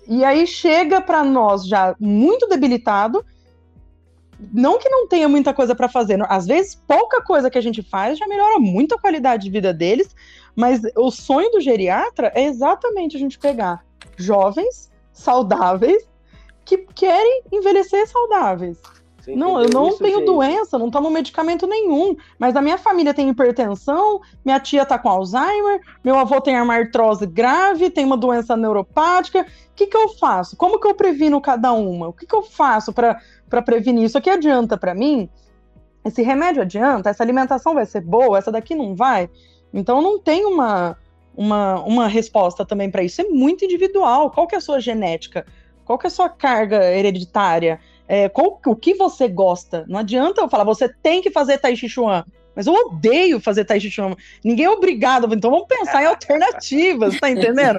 E 0.07 0.25
aí 0.25 0.47
chega 0.47 1.01
para 1.01 1.25
nós 1.25 1.67
já 1.67 1.95
muito 1.99 2.47
debilitado 2.47 3.25
não 4.53 4.79
que 4.79 4.89
não 4.89 5.07
tenha 5.07 5.29
muita 5.29 5.55
coisa 5.55 5.75
para 5.75 5.89
fazer, 5.89 6.21
às 6.29 6.47
vezes 6.47 6.75
pouca 6.75 7.23
coisa 7.23 7.51
que 7.51 7.59
a 7.59 7.61
gente 7.61 7.83
faz 7.83 8.19
já 8.19 8.27
melhora 8.27 8.59
muito 8.59 8.95
a 8.95 8.99
qualidade 8.99 9.45
de 9.45 9.51
vida 9.51 9.73
deles, 9.73 10.15
mas 10.55 10.81
o 10.97 11.11
sonho 11.11 11.51
do 11.51 11.61
geriatra 11.61 12.33
é 12.35 12.45
exatamente 12.45 13.17
a 13.17 13.21
gente 13.21 13.39
pegar 13.39 13.85
jovens 14.17 14.91
saudáveis 15.13 16.07
que 16.65 16.79
querem 16.79 17.43
envelhecer 17.53 18.07
saudáveis. 18.09 18.79
Não, 19.29 19.61
eu 19.61 19.69
não 19.71 19.97
tenho 19.97 20.19
gente? 20.19 20.27
doença, 20.27 20.79
não 20.79 20.91
tomo 20.91 21.11
medicamento 21.11 21.67
nenhum, 21.67 22.17
mas 22.39 22.57
a 22.57 22.63
minha 22.63 22.79
família 22.79 23.15
tem 23.15 23.29
hipertensão, 23.29 24.21
minha 24.45 24.61
tia 24.61 24.85
tá 24.85 24.99
com 24.99 25.09
Alzheimer, 25.09 25.81
meu 26.03 26.19
avô 26.19 26.41
tem 26.41 26.61
uma 26.61 26.75
artrose 26.75 27.27
grave, 27.27 27.91
tem 27.91 28.05
uma 28.05 28.17
doença 28.17 28.57
neuropática. 28.57 29.41
O 29.41 29.75
que, 29.75 29.87
que 29.87 29.97
eu 29.97 30.09
faço? 30.11 30.57
Como 30.57 30.79
que 30.79 30.87
eu 30.87 30.95
previno 30.95 31.41
cada 31.41 31.73
uma? 31.73 32.09
O 32.09 32.13
que, 32.13 32.27
que 32.27 32.35
eu 32.35 32.43
faço 32.43 32.93
para 32.93 33.21
para 33.55 33.63
prevenir. 33.63 34.05
Isso 34.05 34.19
aqui 34.19 34.31
adianta 34.31 34.77
para 34.77 34.95
mim? 34.95 35.29
Esse 36.05 36.23
remédio 36.23 36.63
adianta? 36.63 37.11
Essa 37.11 37.23
alimentação 37.23 37.75
vai 37.75 37.87
ser 37.87 38.01
boa? 38.01 38.39
Essa 38.39 38.51
daqui 38.51 38.75
não 38.75 38.95
vai? 38.95 39.31
Então 39.73 40.03
não 40.03 40.19
tem 40.19 40.45
uma, 40.45 40.97
uma, 41.37 41.81
uma 41.83 42.09
resposta 42.09 42.65
também 42.65 42.91
para 42.91 43.03
isso. 43.03 43.21
É 43.21 43.25
muito 43.25 43.65
individual. 43.65 44.31
Qual 44.31 44.47
que 44.47 44.55
é 44.55 44.59
a 44.59 44.61
sua 44.61 44.81
genética? 44.81 45.47
Qual 45.85 45.99
que 45.99 46.07
é 46.07 46.09
a 46.09 46.11
sua 46.11 46.29
carga 46.29 46.83
hereditária? 46.93 47.81
É, 48.07 48.29
qual, 48.29 48.61
o 48.67 48.77
que 48.77 48.95
você 48.95 49.29
gosta? 49.29 49.85
Não 49.89 49.99
adianta 49.99 50.41
eu 50.41 50.49
falar, 50.49 50.65
você 50.65 50.89
tem 50.89 51.23
que 51.23 51.31
fazer 51.31 51.59
Tai 51.59 51.75
Chi 51.75 51.89
Chuan. 51.89 52.25
Mas 52.55 52.67
eu 52.67 52.75
odeio 52.75 53.41
fazer 53.41 53.65
Tai 53.65 53.81
Chi 53.81 53.91
Chuan. 53.91 54.15
Ninguém 54.45 54.67
é 54.67 54.71
obrigado. 54.71 55.33
Então 55.35 55.51
vamos 55.51 55.67
pensar 55.67 56.03
em 56.03 56.07
alternativas, 56.07 57.19
tá 57.19 57.31
entendendo? 57.31 57.79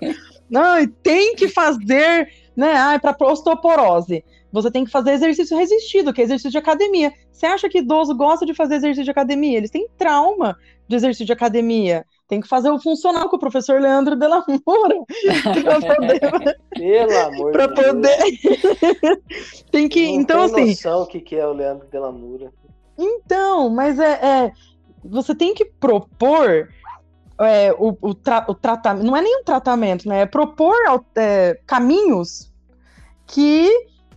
Não, 0.50 0.86
tem 1.04 1.36
que 1.36 1.48
fazer, 1.48 2.30
né? 2.56 2.74
Ah, 2.76 3.00
para 3.00 3.16
osteoporose. 3.28 4.24
Você 4.52 4.72
tem 4.72 4.86
que 4.86 4.92
fazer 4.92 5.12
exercício 5.12 5.58
resistido, 5.58 6.14
que 6.14 6.22
é 6.22 6.24
exercício 6.24 6.52
de 6.52 6.58
academia. 6.58 7.12
Você 7.32 7.46
acha 7.46 7.68
que 7.68 7.80
idoso 7.80 8.16
gosta 8.16 8.46
de 8.46 8.54
fazer 8.54 8.76
exercício 8.76 9.04
de 9.04 9.12
academia? 9.12 9.58
Eles 9.58 9.70
têm 9.70 9.88
trauma 9.98 10.58
de 10.88 10.96
exercício 10.96 11.26
de 11.26 11.34
academia. 11.34 12.06
Tem 12.28 12.42
que 12.42 12.48
fazer 12.48 12.70
o 12.72 12.80
funcional 12.80 13.30
com 13.30 13.36
o 13.36 13.40
professor 13.40 13.80
Leandro 13.80 14.16
de 14.16 14.28
la 14.28 14.44
Moura. 14.66 14.96
poder... 15.96 16.60
Pelo 16.74 17.18
amor 17.20 17.52
de 17.52 17.68
poder... 17.68 19.22
tem 19.72 19.88
que. 19.88 20.08
Não 20.08 20.22
então, 20.22 20.50
tem 20.50 20.64
assim. 20.64 20.88
noção 20.88 21.04
o 21.04 21.08
que 21.08 21.36
é 21.36 21.46
o 21.46 21.54
Leandro 21.54 21.88
de 21.88 22.00
la 22.00 22.12
Moura. 22.12 22.52
Então, 22.98 23.70
mas 23.70 24.00
é, 24.00 24.14
é. 24.14 24.52
Você 25.04 25.36
tem 25.36 25.54
que 25.54 25.66
propor 25.66 26.70
é, 27.40 27.72
o, 27.78 27.96
o, 28.02 28.14
tra 28.16 28.46
o 28.48 28.56
tratamento. 28.56 29.06
Não 29.06 29.16
é 29.16 29.22
nem 29.22 29.42
um 29.42 29.44
tratamento, 29.44 30.10
né? 30.10 30.22
É 30.22 30.26
propor 30.26 30.76
é, 31.16 31.60
caminhos 31.68 32.52
que 33.28 33.70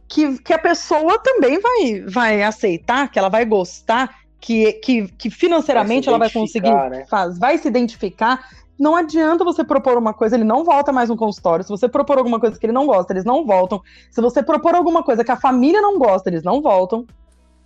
que, 0.08 0.38
que 0.38 0.54
a 0.54 0.58
pessoa 0.58 1.18
também 1.18 1.60
vai, 1.60 2.00
vai 2.06 2.42
aceitar, 2.42 3.10
que 3.10 3.18
ela 3.18 3.28
vai 3.28 3.44
gostar, 3.44 4.22
que, 4.40 4.72
que, 4.74 5.08
que 5.08 5.30
financeiramente 5.30 6.06
vai 6.06 6.14
ela 6.14 6.18
vai 6.18 6.30
conseguir, 6.30 6.72
né? 6.90 7.04
faz, 7.06 7.38
vai 7.38 7.58
se 7.58 7.68
identificar. 7.68 8.48
Não 8.78 8.94
adianta 8.94 9.44
você 9.44 9.64
propor 9.64 9.98
uma 9.98 10.14
coisa, 10.14 10.36
ele 10.36 10.44
não 10.44 10.64
volta 10.64 10.92
mais 10.92 11.08
no 11.08 11.16
consultório. 11.16 11.64
Se 11.64 11.70
você 11.70 11.88
propor 11.88 12.18
alguma 12.18 12.38
coisa 12.38 12.58
que 12.58 12.64
ele 12.64 12.72
não 12.72 12.86
gosta, 12.86 13.12
eles 13.12 13.24
não 13.24 13.44
voltam. 13.44 13.82
Se 14.10 14.20
você 14.20 14.40
propor 14.42 14.74
alguma 14.74 15.02
coisa 15.02 15.24
que 15.24 15.32
a 15.32 15.36
família 15.36 15.80
não 15.80 15.98
gosta, 15.98 16.30
eles 16.30 16.44
não 16.44 16.62
voltam. 16.62 17.04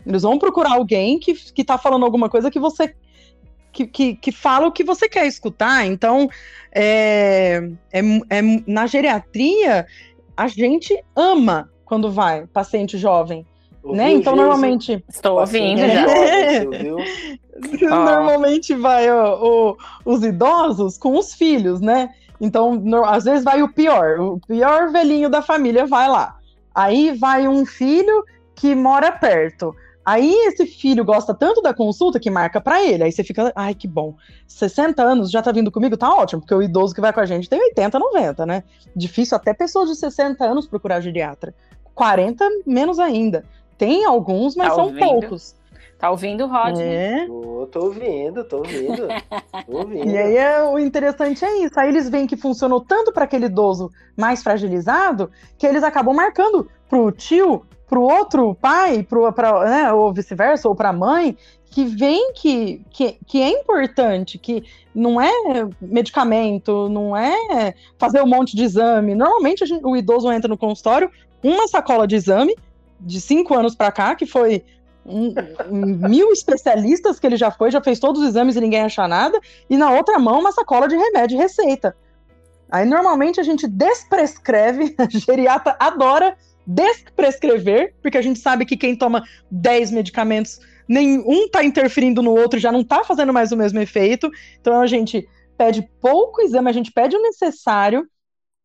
Eles 0.07 0.23
vão 0.23 0.39
procurar 0.39 0.73
alguém 0.73 1.18
que, 1.18 1.35
que 1.35 1.62
tá 1.62 1.77
falando 1.77 2.05
alguma 2.05 2.31
coisa 2.31 2.51
que 2.51 2.59
você. 2.59 2.95
Que, 3.70 3.87
que, 3.87 4.16
que 4.16 4.33
fala 4.33 4.66
o 4.66 4.73
que 4.73 4.85
você 4.85 5.09
quer 5.09 5.27
escutar. 5.27 5.87
Então, 5.87 6.29
é, 6.75 7.70
é, 7.91 8.01
é, 8.29 8.43
na 8.66 8.87
geriatria, 8.87 9.87
a 10.37 10.47
gente 10.47 11.03
ama 11.16 11.70
quando 11.85 12.11
vai, 12.11 12.47
paciente 12.47 12.99
jovem. 12.99 13.47
Ouviu, 13.83 13.97
né? 13.97 14.12
Então, 14.12 14.37
normalmente. 14.37 15.05
Estou 15.09 15.41
ouvindo 15.41 15.80
já. 15.80 16.07
Normalmente 17.89 18.74
vai 18.74 19.11
ó, 19.11 19.76
os 20.05 20.22
idosos 20.22 20.97
com 20.99 21.18
os 21.18 21.35
filhos, 21.35 21.80
né? 21.80 22.11
Então, 22.41 22.74
no, 22.74 23.05
às 23.05 23.24
vezes 23.24 23.45
vai 23.45 23.62
o 23.62 23.72
pior, 23.72 24.18
o 24.18 24.41
pior 24.41 24.91
velhinho 24.91 25.28
da 25.28 25.43
família 25.43 25.87
vai 25.87 26.09
lá. 26.09 26.37
Aí 26.74 27.16
vai 27.16 27.47
um 27.47 27.64
filho 27.64 28.24
que 28.55 28.74
mora 28.74 29.12
perto. 29.12 29.74
Aí 30.05 30.35
esse 30.47 30.66
filho 30.66 31.05
gosta 31.05 31.33
tanto 31.33 31.62
da 31.62 31.72
consulta 31.72 32.18
que 32.18 32.30
marca 32.30 32.61
para 32.61 32.83
ele. 32.83 33.05
Aí 33.05 33.12
você 33.12 33.22
fica, 33.22 33.53
ai, 33.55 33.74
que 33.74 33.87
bom. 33.87 34.16
60 34.49 35.01
anos 35.01 35.30
já 35.30 35.41
tá 35.41 35.53
vindo 35.53 35.70
comigo, 35.70 35.97
tá 35.97 36.12
ótimo, 36.12 36.41
porque 36.41 36.55
o 36.55 36.62
idoso 36.62 36.95
que 36.95 37.01
vai 37.01 37.12
com 37.12 37.20
a 37.20 37.26
gente 37.26 37.49
tem 37.49 37.61
80, 37.61 37.99
90, 37.99 38.45
né? 38.45 38.64
Difícil 38.97 39.37
até 39.37 39.55
pessoas 39.55 39.89
de 39.89 39.97
60 39.97 40.45
anos 40.45 40.66
procurar 40.66 41.01
geriatra. 41.01 41.55
40 41.95 42.45
menos 42.66 42.99
ainda. 42.99 43.45
Tem 43.83 44.05
alguns, 44.05 44.55
mas 44.55 44.68
tá 44.68 44.74
são 44.76 44.85
ouvindo? 44.85 45.01
poucos. 45.01 45.57
Tá 45.99 46.09
ouvindo, 46.09 46.47
Rod? 46.47 46.78
É. 46.78 47.26
Tô, 47.26 47.68
tô 47.68 47.80
ouvindo, 47.87 48.45
tô 48.45 48.59
ouvindo. 48.59 49.09
tô 49.66 49.76
ouvindo. 49.76 50.09
E 50.09 50.16
aí 50.16 50.37
é, 50.37 50.62
o 50.62 50.78
interessante 50.78 51.45
é 51.45 51.64
isso. 51.64 51.80
Aí 51.80 51.89
eles 51.89 52.09
veem 52.09 52.28
que 52.28 52.37
funcionou 52.37 52.80
tanto 52.80 53.12
para 53.12 53.24
aquele 53.24 53.47
idoso 53.47 53.91
mais 54.16 54.41
fragilizado 54.41 55.33
que 55.59 55.66
eles 55.66 55.83
acabam 55.83 56.14
marcando 56.14 56.70
pro 56.89 57.11
tio 57.11 57.66
para 57.89 57.99
o 57.99 58.05
outro 58.05 58.55
pai, 58.55 59.03
pro, 59.03 59.33
pra, 59.33 59.64
né, 59.64 59.93
ou 59.93 60.12
vice-versa, 60.12 60.68
ou 60.68 60.76
para 60.76 60.91
a 60.91 60.93
mãe, 60.93 61.37
que 61.68 61.85
vem 61.85 62.33
que, 62.35 62.87
que, 62.89 63.18
que 63.26 63.43
é 63.43 63.51
importante, 63.51 64.39
que 64.39 64.62
não 64.95 65.20
é 65.20 65.33
medicamento, 65.80 66.89
não 66.89 67.16
é 67.16 67.74
fazer 67.99 68.22
um 68.22 68.28
monte 68.28 68.55
de 68.55 68.62
exame. 68.62 69.16
Normalmente 69.16 69.66
gente, 69.66 69.85
o 69.85 69.97
idoso 69.97 70.30
entra 70.30 70.47
no 70.47 70.57
consultório 70.57 71.11
uma 71.43 71.66
sacola 71.66 72.07
de 72.07 72.14
exame 72.14 72.55
de 73.05 73.20
cinco 73.20 73.55
anos 73.55 73.74
para 73.74 73.92
cá, 73.92 74.14
que 74.14 74.26
foi 74.26 74.64
mil 75.68 76.32
especialistas 76.32 77.18
que 77.18 77.26
ele 77.26 77.36
já 77.36 77.50
foi, 77.50 77.70
já 77.70 77.82
fez 77.82 77.98
todos 77.98 78.22
os 78.22 78.28
exames 78.28 78.55
e 78.55 78.61
ninguém 78.61 78.82
acha 78.82 79.07
nada, 79.09 79.40
e 79.68 79.76
na 79.76 79.90
outra 79.90 80.18
mão 80.18 80.40
uma 80.40 80.53
sacola 80.53 80.86
de 80.88 80.96
remédio 80.96 81.36
e 81.36 81.38
receita. 81.38 81.96
Aí 82.70 82.86
normalmente 82.86 83.40
a 83.40 83.42
gente 83.42 83.66
desprescreve, 83.66 84.94
a 84.98 85.09
geriatra 85.09 85.76
adora 85.78 86.36
desprescrever, 86.66 87.94
porque 88.00 88.16
a 88.16 88.22
gente 88.22 88.38
sabe 88.38 88.64
que 88.64 88.76
quem 88.76 88.96
toma 88.96 89.24
10 89.50 89.90
medicamentos, 89.90 90.61
nenhum 90.88 91.44
está 91.44 91.64
interferindo 91.64 92.22
no 92.22 92.30
outro, 92.30 92.59
já 92.59 92.70
não 92.70 92.80
está 92.80 93.03
fazendo 93.03 93.32
mais 93.32 93.50
o 93.50 93.57
mesmo 93.57 93.80
efeito. 93.80 94.30
Então 94.61 94.80
a 94.80 94.86
gente 94.86 95.28
pede 95.59 95.88
pouco 96.00 96.40
exame, 96.40 96.70
a 96.70 96.72
gente 96.72 96.92
pede 96.92 97.16
o 97.16 97.22
necessário, 97.22 98.07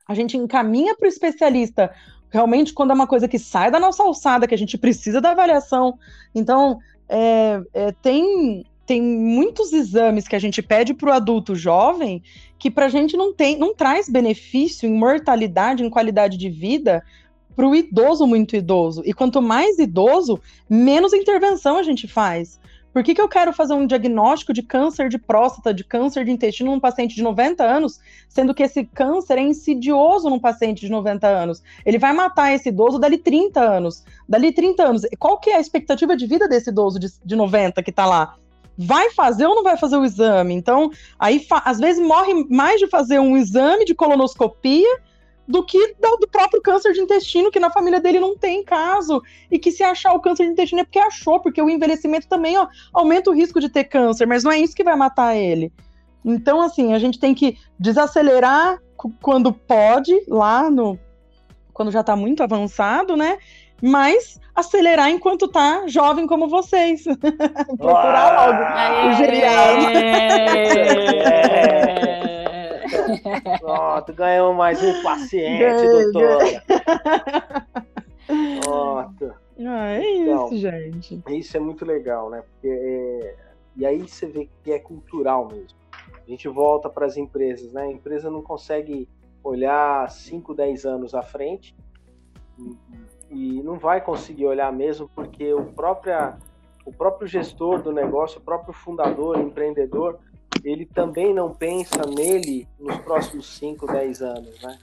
a 0.07 0.13
gente 0.13 0.37
encaminha 0.37 0.95
para 0.95 1.05
o 1.05 1.09
especialista 1.09 1.91
realmente 2.29 2.73
quando 2.73 2.91
é 2.91 2.93
uma 2.93 3.07
coisa 3.07 3.27
que 3.27 3.39
sai 3.39 3.71
da 3.71 3.79
nossa 3.79 4.03
alçada, 4.03 4.47
que 4.47 4.53
a 4.53 4.57
gente 4.57 4.77
precisa 4.77 5.21
da 5.21 5.31
avaliação. 5.31 5.97
Então, 6.33 6.79
é, 7.07 7.61
é, 7.73 7.91
tem, 8.01 8.65
tem 8.85 9.01
muitos 9.01 9.71
exames 9.73 10.27
que 10.27 10.35
a 10.35 10.39
gente 10.39 10.61
pede 10.61 10.93
para 10.93 11.09
o 11.09 11.13
adulto 11.13 11.55
jovem 11.55 12.21
que 12.59 12.71
para 12.71 12.87
a 12.87 12.89
gente 12.89 13.15
não 13.15 13.33
tem, 13.33 13.57
não 13.57 13.73
traz 13.73 14.09
benefício 14.09 14.89
em 14.89 14.93
mortalidade, 14.93 15.83
em 15.83 15.89
qualidade 15.89 16.37
de 16.37 16.49
vida, 16.49 17.03
para 17.55 17.67
o 17.67 17.75
idoso 17.75 18.25
muito 18.27 18.55
idoso. 18.55 19.01
E 19.05 19.13
quanto 19.13 19.41
mais 19.41 19.79
idoso, 19.79 20.39
menos 20.69 21.13
intervenção 21.13 21.77
a 21.77 21.83
gente 21.83 22.07
faz. 22.07 22.59
Por 22.93 23.03
que, 23.03 23.13
que 23.13 23.21
eu 23.21 23.29
quero 23.29 23.53
fazer 23.53 23.73
um 23.73 23.85
diagnóstico 23.85 24.51
de 24.51 24.63
câncer 24.63 25.07
de 25.09 25.17
próstata, 25.17 25.73
de 25.73 25.83
câncer 25.83 26.25
de 26.25 26.31
intestino 26.31 26.71
num 26.71 26.79
paciente 26.79 27.15
de 27.15 27.21
90 27.21 27.63
anos, 27.63 27.99
sendo 28.27 28.53
que 28.53 28.63
esse 28.63 28.85
câncer 28.85 29.37
é 29.37 29.41
insidioso 29.41 30.29
num 30.29 30.39
paciente 30.39 30.81
de 30.81 30.91
90 30.91 31.27
anos? 31.27 31.61
Ele 31.85 31.99
vai 31.99 32.13
matar 32.13 32.53
esse 32.53 32.69
idoso 32.69 32.97
dali 32.97 33.17
30 33.17 33.61
anos. 33.61 34.03
Dali 34.27 34.51
30 34.51 34.83
anos. 34.83 35.01
Qual 35.19 35.39
que 35.39 35.51
é 35.51 35.57
a 35.57 35.59
expectativa 35.59 36.17
de 36.17 36.25
vida 36.25 36.47
desse 36.47 36.69
idoso 36.69 36.99
de, 36.99 37.07
de 37.23 37.35
90 37.35 37.83
que 37.83 37.89
está 37.89 38.05
lá? 38.05 38.35
vai 38.77 39.09
fazer 39.11 39.47
ou 39.47 39.55
não 39.55 39.63
vai 39.63 39.75
fazer 39.75 39.97
o 39.97 40.05
exame? 40.05 40.53
Então, 40.53 40.91
aí 41.17 41.43
às 41.65 41.79
vezes 41.79 42.05
morre 42.05 42.45
mais 42.47 42.79
de 42.79 42.87
fazer 42.87 43.19
um 43.19 43.35
exame 43.35 43.85
de 43.85 43.95
colonoscopia 43.95 44.99
do 45.47 45.63
que 45.63 45.95
do, 45.99 46.17
do, 46.17 46.27
próprio 46.27 46.61
câncer 46.61 46.93
de 46.93 46.99
intestino, 46.99 47.49
que 47.49 47.59
na 47.59 47.71
família 47.71 48.01
dele 48.01 48.19
não 48.19 48.37
tem 48.37 48.63
caso. 48.63 49.21
E 49.49 49.57
que 49.57 49.71
se 49.71 49.83
achar 49.83 50.13
o 50.13 50.19
câncer 50.19 50.45
de 50.45 50.51
intestino 50.51 50.81
é 50.81 50.83
porque 50.83 50.99
achou, 50.99 51.39
porque 51.39 51.61
o 51.61 51.69
envelhecimento 51.69 52.27
também 52.27 52.57
ó, 52.57 52.67
aumenta 52.93 53.29
o 53.29 53.33
risco 53.33 53.59
de 53.59 53.69
ter 53.69 53.85
câncer, 53.85 54.25
mas 54.25 54.43
não 54.43 54.51
é 54.51 54.59
isso 54.59 54.75
que 54.75 54.83
vai 54.83 54.95
matar 54.95 55.35
ele. 55.35 55.71
Então, 56.25 56.59
assim, 56.61 56.93
a 56.93 56.99
gente 56.99 57.19
tem 57.19 57.33
que 57.33 57.57
desacelerar 57.79 58.79
quando 59.21 59.53
pode, 59.53 60.13
lá 60.27 60.69
no. 60.69 60.99
Quando 61.71 61.91
já 61.91 62.01
está 62.01 62.15
muito 62.15 62.43
avançado, 62.43 63.15
né? 63.15 63.37
Mas 63.81 64.39
acelerar 64.55 65.09
enquanto 65.09 65.47
tá 65.47 65.83
jovem 65.87 66.25
como 66.25 66.49
vocês. 66.49 67.03
Procurar 67.77 68.51
logo 68.51 69.09
o 69.09 69.13
geriatra. 69.13 69.91
Pronto, 73.59 74.13
ganhamos 74.13 74.55
mais 74.55 74.81
um 74.81 75.03
paciente, 75.03 76.11
doutora. 76.11 76.63
Pronto. 78.63 79.33
Ah, 79.65 79.93
é 79.93 80.17
então, 80.17 80.47
isso, 80.47 80.57
gente. 80.57 81.23
Isso 81.29 81.57
é 81.57 81.59
muito 81.59 81.85
legal, 81.85 82.29
né? 82.29 82.43
Porque 82.43 82.67
é... 82.67 83.35
E 83.75 83.85
aí 83.85 84.07
você 84.07 84.25
vê 84.25 84.49
que 84.63 84.71
é 84.71 84.79
cultural 84.79 85.47
mesmo. 85.47 85.77
A 86.25 86.29
gente 86.29 86.47
volta 86.47 86.89
para 86.89 87.05
as 87.05 87.15
empresas, 87.15 87.71
né? 87.71 87.83
A 87.83 87.91
empresa 87.91 88.29
não 88.29 88.41
consegue 88.41 89.07
olhar 89.43 90.09
5, 90.09 90.53
10 90.53 90.85
anos 90.85 91.13
à 91.15 91.21
frente 91.21 91.75
e 93.29 93.61
não 93.61 93.77
vai 93.77 94.01
conseguir 94.01 94.45
olhar 94.45 94.71
mesmo 94.73 95.09
porque 95.13 95.53
o, 95.53 95.65
própria, 95.65 96.37
o 96.85 96.91
próprio 96.91 97.27
gestor 97.27 97.81
do 97.81 97.91
negócio, 97.91 98.39
o 98.39 98.43
próprio 98.43 98.73
fundador, 98.73 99.39
empreendedor, 99.39 100.19
ele 100.63 100.85
também 100.85 101.33
não 101.33 101.53
pensa 101.53 102.05
nele 102.05 102.67
nos 102.79 102.97
próximos 102.97 103.47
5, 103.57 103.87
10 103.87 104.21
anos, 104.21 104.61
né? 104.61 104.79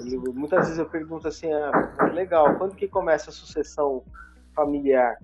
Ele, 0.00 0.16
muitas 0.16 0.66
vezes 0.66 0.78
eu 0.78 0.86
pergunto 0.86 1.28
assim, 1.28 1.52
ah, 1.52 2.10
legal, 2.12 2.56
quando 2.56 2.74
que 2.74 2.88
começa 2.88 3.30
a 3.30 3.32
sucessão 3.32 4.02
familiar? 4.54 5.18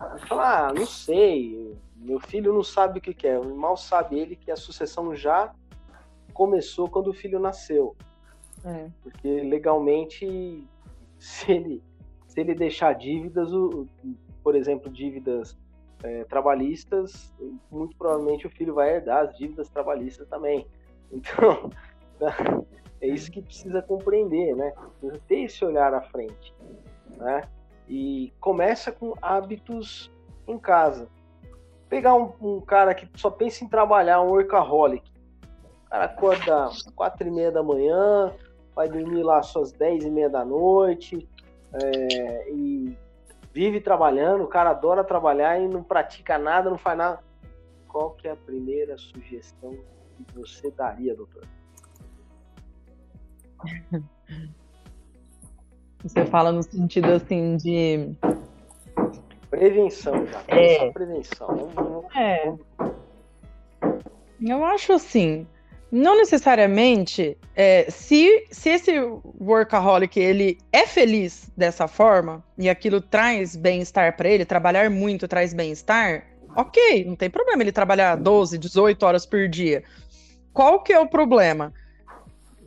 Ele 0.00 0.26
fala, 0.26 0.68
ah, 0.68 0.72
não 0.72 0.86
sei, 0.86 1.76
meu 1.96 2.20
filho 2.20 2.52
não 2.52 2.62
sabe 2.62 2.98
o 2.98 3.02
que, 3.02 3.12
que 3.12 3.26
é, 3.26 3.38
mal 3.38 3.76
sabe 3.76 4.18
ele 4.18 4.36
que 4.36 4.50
a 4.50 4.56
sucessão 4.56 5.14
já 5.14 5.52
começou 6.32 6.88
quando 6.88 7.08
o 7.08 7.14
filho 7.14 7.40
nasceu. 7.40 7.96
É. 8.64 8.88
Porque 9.02 9.42
legalmente, 9.42 10.64
se 11.18 11.52
ele, 11.52 11.82
se 12.26 12.40
ele 12.40 12.54
deixar 12.54 12.92
dívidas, 12.94 13.52
o, 13.52 13.86
por 14.42 14.54
exemplo, 14.54 14.90
dívidas 14.90 15.58
é, 16.02 16.24
trabalhistas, 16.24 17.34
muito 17.70 17.96
provavelmente 17.96 18.46
o 18.46 18.50
filho 18.50 18.74
vai 18.74 18.96
herdar 18.96 19.24
as 19.24 19.36
dívidas 19.36 19.68
trabalhistas 19.68 20.28
também. 20.28 20.66
Então, 21.10 21.70
é 23.00 23.06
isso 23.06 23.30
que 23.30 23.40
precisa 23.40 23.80
compreender, 23.80 24.54
né? 24.54 24.72
Precisa 25.00 25.22
ter 25.26 25.44
esse 25.44 25.64
olhar 25.64 25.94
à 25.94 26.02
frente, 26.02 26.54
né? 27.16 27.42
E 27.88 28.30
começa 28.40 28.92
com 28.92 29.14
hábitos 29.22 30.12
em 30.46 30.58
casa. 30.58 31.08
Pegar 31.88 32.14
um, 32.14 32.32
um 32.42 32.60
cara 32.60 32.94
que 32.94 33.08
só 33.14 33.30
pensa 33.30 33.64
em 33.64 33.68
trabalhar, 33.68 34.20
um 34.20 34.28
workaholic. 34.28 35.10
O 35.86 35.90
cara 35.90 36.04
acorda 36.04 36.68
quatro 36.94 37.26
e 37.26 37.30
meia 37.30 37.50
da 37.50 37.62
manhã, 37.62 38.34
vai 38.74 38.88
dormir 38.88 39.22
lá 39.22 39.38
às 39.38 39.46
suas 39.46 39.72
dez 39.72 40.04
e 40.04 40.10
meia 40.10 40.28
da 40.28 40.44
noite, 40.44 41.26
é, 41.72 42.50
e 42.50 42.98
vive 43.58 43.80
trabalhando, 43.80 44.44
o 44.44 44.46
cara 44.46 44.70
adora 44.70 45.02
trabalhar 45.02 45.58
e 45.58 45.66
não 45.66 45.82
pratica 45.82 46.38
nada, 46.38 46.70
não 46.70 46.78
faz 46.78 46.96
nada. 46.96 47.18
Qual 47.88 48.12
que 48.12 48.28
é 48.28 48.30
a 48.30 48.36
primeira 48.36 48.96
sugestão 48.96 49.72
que 49.72 50.32
você 50.32 50.70
daria, 50.70 51.16
doutor? 51.16 51.42
Você 56.04 56.24
fala 56.26 56.52
no 56.52 56.62
sentido 56.62 57.06
assim 57.06 57.56
de 57.56 58.14
prevenção, 59.50 60.24
já. 60.28 60.44
É. 60.46 60.92
Prevenção. 60.92 62.04
É. 62.14 62.54
Eu 64.40 64.64
acho 64.64 64.92
assim, 64.92 65.44
não 65.90 66.16
necessariamente, 66.16 67.36
é, 67.56 67.90
se, 67.90 68.46
se 68.50 68.68
esse 68.68 68.92
workaholic 69.40 70.18
ele 70.20 70.58
é 70.70 70.86
feliz 70.86 71.50
dessa 71.56 71.88
forma 71.88 72.44
e 72.58 72.68
aquilo 72.68 73.00
traz 73.00 73.56
bem-estar 73.56 74.16
para 74.16 74.28
ele, 74.28 74.44
trabalhar 74.44 74.90
muito 74.90 75.26
traz 75.26 75.54
bem-estar, 75.54 76.26
ok, 76.54 77.04
não 77.04 77.16
tem 77.16 77.30
problema 77.30 77.62
ele 77.62 77.72
trabalhar 77.72 78.16
12, 78.16 78.58
18 78.58 79.02
horas 79.02 79.24
por 79.24 79.48
dia. 79.48 79.82
Qual 80.52 80.82
que 80.82 80.92
é 80.92 81.00
o 81.00 81.08
problema? 81.08 81.72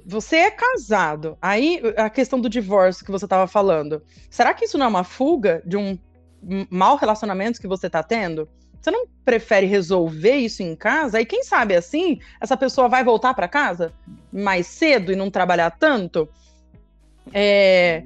Você 0.05 0.38
é 0.38 0.51
casado, 0.51 1.38
aí 1.39 1.80
a 1.95 2.09
questão 2.09 2.39
do 2.39 2.49
divórcio 2.49 3.05
que 3.05 3.11
você 3.11 3.26
estava 3.26 3.45
falando, 3.45 4.01
será 4.32 4.51
que 4.51 4.65
isso 4.65 4.78
não 4.80 4.88
é 4.88 4.89
uma 4.89 5.03
fuga 5.03 5.61
de 5.63 5.78
um 5.78 5.97
mau 6.72 6.95
relacionamento 6.95 7.61
que 7.61 7.67
você 7.67 7.86
está 7.86 8.01
tendo? 8.01 8.49
Você 8.82 8.89
não 8.89 9.05
prefere 9.23 9.67
resolver 9.67 10.38
isso 10.38 10.63
em 10.63 10.75
casa? 10.75 11.21
E 11.21 11.25
quem 11.25 11.43
sabe 11.43 11.75
assim, 11.75 12.19
essa 12.39 12.57
pessoa 12.57 12.89
vai 12.89 13.03
voltar 13.03 13.34
para 13.36 13.47
casa 13.47 13.93
mais 14.32 14.65
cedo 14.65 15.11
e 15.11 15.15
não 15.15 15.29
trabalhar 15.29 15.69
tanto? 15.71 16.27
É, 17.32 18.03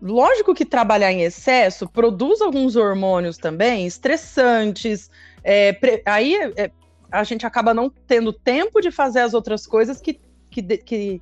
lógico 0.00 0.54
que 0.54 0.64
trabalhar 0.64 1.12
em 1.12 1.22
excesso 1.22 1.88
produz 1.88 2.42
alguns 2.42 2.74
hormônios 2.74 3.38
também 3.38 3.86
estressantes. 3.86 5.08
É, 5.44 5.78
aí 6.04 6.34
é, 6.56 6.70
a 7.10 7.22
gente 7.22 7.46
acaba 7.46 7.72
não 7.72 7.88
tendo 7.88 8.32
tempo 8.32 8.80
de 8.80 8.90
fazer 8.90 9.20
as 9.20 9.34
outras 9.34 9.66
coisas 9.66 10.00
que, 10.00 10.18
que, 10.50 10.62
que 10.78 11.20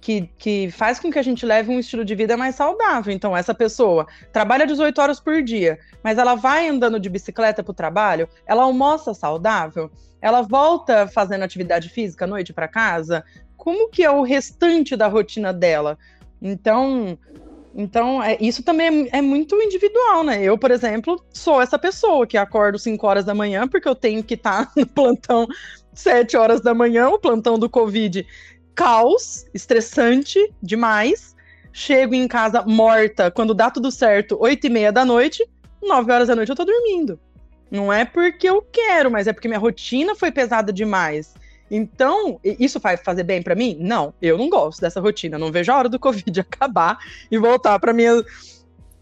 que, 0.00 0.30
que 0.38 0.70
faz 0.70 0.98
com 0.98 1.10
que 1.10 1.18
a 1.18 1.22
gente 1.22 1.44
leve 1.44 1.70
um 1.70 1.78
estilo 1.78 2.04
de 2.04 2.14
vida 2.14 2.36
mais 2.36 2.54
saudável. 2.54 3.12
Então, 3.12 3.36
essa 3.36 3.54
pessoa 3.54 4.06
trabalha 4.32 4.66
18 4.66 4.98
horas 5.00 5.20
por 5.20 5.42
dia, 5.42 5.78
mas 6.02 6.18
ela 6.18 6.34
vai 6.34 6.68
andando 6.68 6.98
de 6.98 7.10
bicicleta 7.10 7.62
para 7.62 7.70
o 7.70 7.74
trabalho, 7.74 8.28
ela 8.46 8.62
almoça 8.62 9.12
saudável, 9.12 9.90
ela 10.20 10.42
volta 10.42 11.06
fazendo 11.06 11.42
atividade 11.42 11.88
física 11.88 12.24
à 12.24 12.28
noite 12.28 12.52
para 12.52 12.66
casa. 12.66 13.24
Como 13.56 13.90
que 13.90 14.02
é 14.02 14.10
o 14.10 14.22
restante 14.22 14.96
da 14.96 15.06
rotina 15.06 15.52
dela? 15.52 15.98
Então, 16.40 17.18
então, 17.74 18.22
é, 18.22 18.36
isso 18.40 18.62
também 18.62 19.08
é, 19.12 19.18
é, 19.18 19.22
muito 19.22 19.54
individual, 19.56 20.24
né? 20.24 20.42
Eu, 20.42 20.58
por 20.58 20.70
exemplo, 20.70 21.22
sou 21.32 21.60
essa 21.60 21.78
pessoa 21.78 22.26
que 22.26 22.36
acordo 22.36 22.78
5 22.78 23.06
horas 23.06 23.24
da 23.24 23.34
manhã, 23.34 23.68
porque 23.68 23.88
eu 23.88 23.94
tenho 23.94 24.22
que 24.24 24.34
estar 24.34 24.66
tá 24.66 24.72
no 24.76 24.86
plantão 24.86 25.46
7 25.92 26.36
horas 26.36 26.60
da 26.60 26.74
manhã, 26.74 27.08
o 27.08 27.18
plantão 27.18 27.58
do 27.58 27.68
Covid. 27.68 28.26
Caos, 28.74 29.46
estressante 29.52 30.52
demais. 30.62 31.34
Chego 31.72 32.14
em 32.14 32.26
casa 32.26 32.62
morta 32.66 33.30
quando 33.30 33.54
dá 33.54 33.70
tudo 33.70 33.90
certo, 33.90 34.36
8 34.40 34.66
e 34.66 34.70
meia 34.70 34.90
da 34.90 35.04
noite, 35.04 35.48
9 35.80 36.10
horas 36.12 36.28
da 36.28 36.34
noite 36.34 36.48
eu 36.48 36.56
tô 36.56 36.64
dormindo. 36.64 37.18
Não 37.70 37.92
é 37.92 38.04
porque 38.04 38.48
eu 38.48 38.60
quero, 38.60 39.10
mas 39.10 39.28
é 39.28 39.32
porque 39.32 39.46
minha 39.46 39.60
rotina 39.60 40.16
foi 40.16 40.32
pesada 40.32 40.72
demais. 40.72 41.34
Então, 41.70 42.40
isso 42.42 42.80
vai 42.80 42.96
fazer 42.96 43.22
bem 43.22 43.40
para 43.40 43.54
mim? 43.54 43.76
Não, 43.80 44.12
eu 44.20 44.36
não 44.36 44.50
gosto 44.50 44.80
dessa 44.80 45.00
rotina. 45.00 45.38
Não 45.38 45.52
vejo 45.52 45.70
a 45.70 45.76
hora 45.78 45.88
do 45.88 45.98
Covid 46.00 46.40
acabar 46.40 46.98
e 47.30 47.38
voltar 47.38 47.78
para 47.78 47.92
minha 47.92 48.24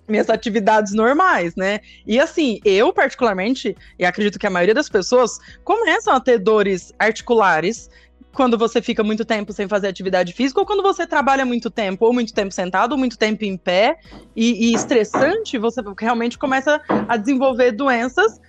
minhas 0.07 0.31
atividades 0.31 0.95
normais, 0.95 1.55
né? 1.55 1.81
E 2.07 2.19
assim, 2.19 2.61
eu 2.65 2.95
particularmente, 2.95 3.77
e 3.99 4.07
acredito 4.07 4.39
que 4.39 4.47
a 4.47 4.51
maioria 4.51 4.75
das 4.75 4.89
pessoas 4.89 5.39
começam 5.63 6.15
a 6.15 6.21
ter 6.21 6.39
dores 6.39 6.95
articulares 6.99 7.91
quando 8.39 8.57
você 8.57 8.81
fica 8.81 9.03
muito 9.03 9.25
tempo 9.25 9.53
sem 9.53 9.67
fazer 9.67 9.89
atividade 9.89 10.33
física, 10.33 10.61
ou 10.61 10.65
quando 10.65 10.81
você 10.81 11.05
trabalha 11.05 11.45
muito 11.45 11.69
tempo, 11.69 12.07
ou 12.07 12.13
muito 12.13 12.33
tempo 12.33 12.55
sentado, 12.55 12.93
ou 12.93 12.99
muito 12.99 13.19
tempo 13.19 13.45
em 13.45 13.57
pé, 13.57 13.99
e, 14.37 14.69
e 14.69 14.75
estressante, 14.75 15.59
você 15.59 15.83
realmente 15.99 16.39
começa 16.39 16.81
a 17.09 17.17
desenvolver 17.17 17.73
doenças 17.73 18.41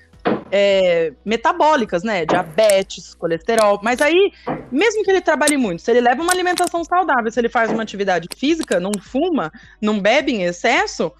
é, 0.52 1.12
metabólicas, 1.26 2.04
né? 2.04 2.24
Diabetes, 2.24 3.16
colesterol. 3.16 3.80
Mas 3.82 4.00
aí, 4.00 4.32
mesmo 4.72 5.04
que 5.04 5.10
ele 5.10 5.22
trabalhe 5.22 5.58
muito, 5.58 5.82
se 5.82 5.90
ele 5.90 6.02
leva 6.02 6.22
uma 6.22 6.34
alimentação 6.34 6.84
saudável, 6.84 7.32
se 7.32 7.40
ele 7.40 7.50
faz 7.50 7.72
uma 7.72 7.82
atividade 7.82 8.28
física, 8.38 8.80
não 8.80 8.92
fuma, 9.02 9.52
não 9.82 10.00
bebe 10.00 10.32
em 10.32 10.44
excesso, 10.44 11.12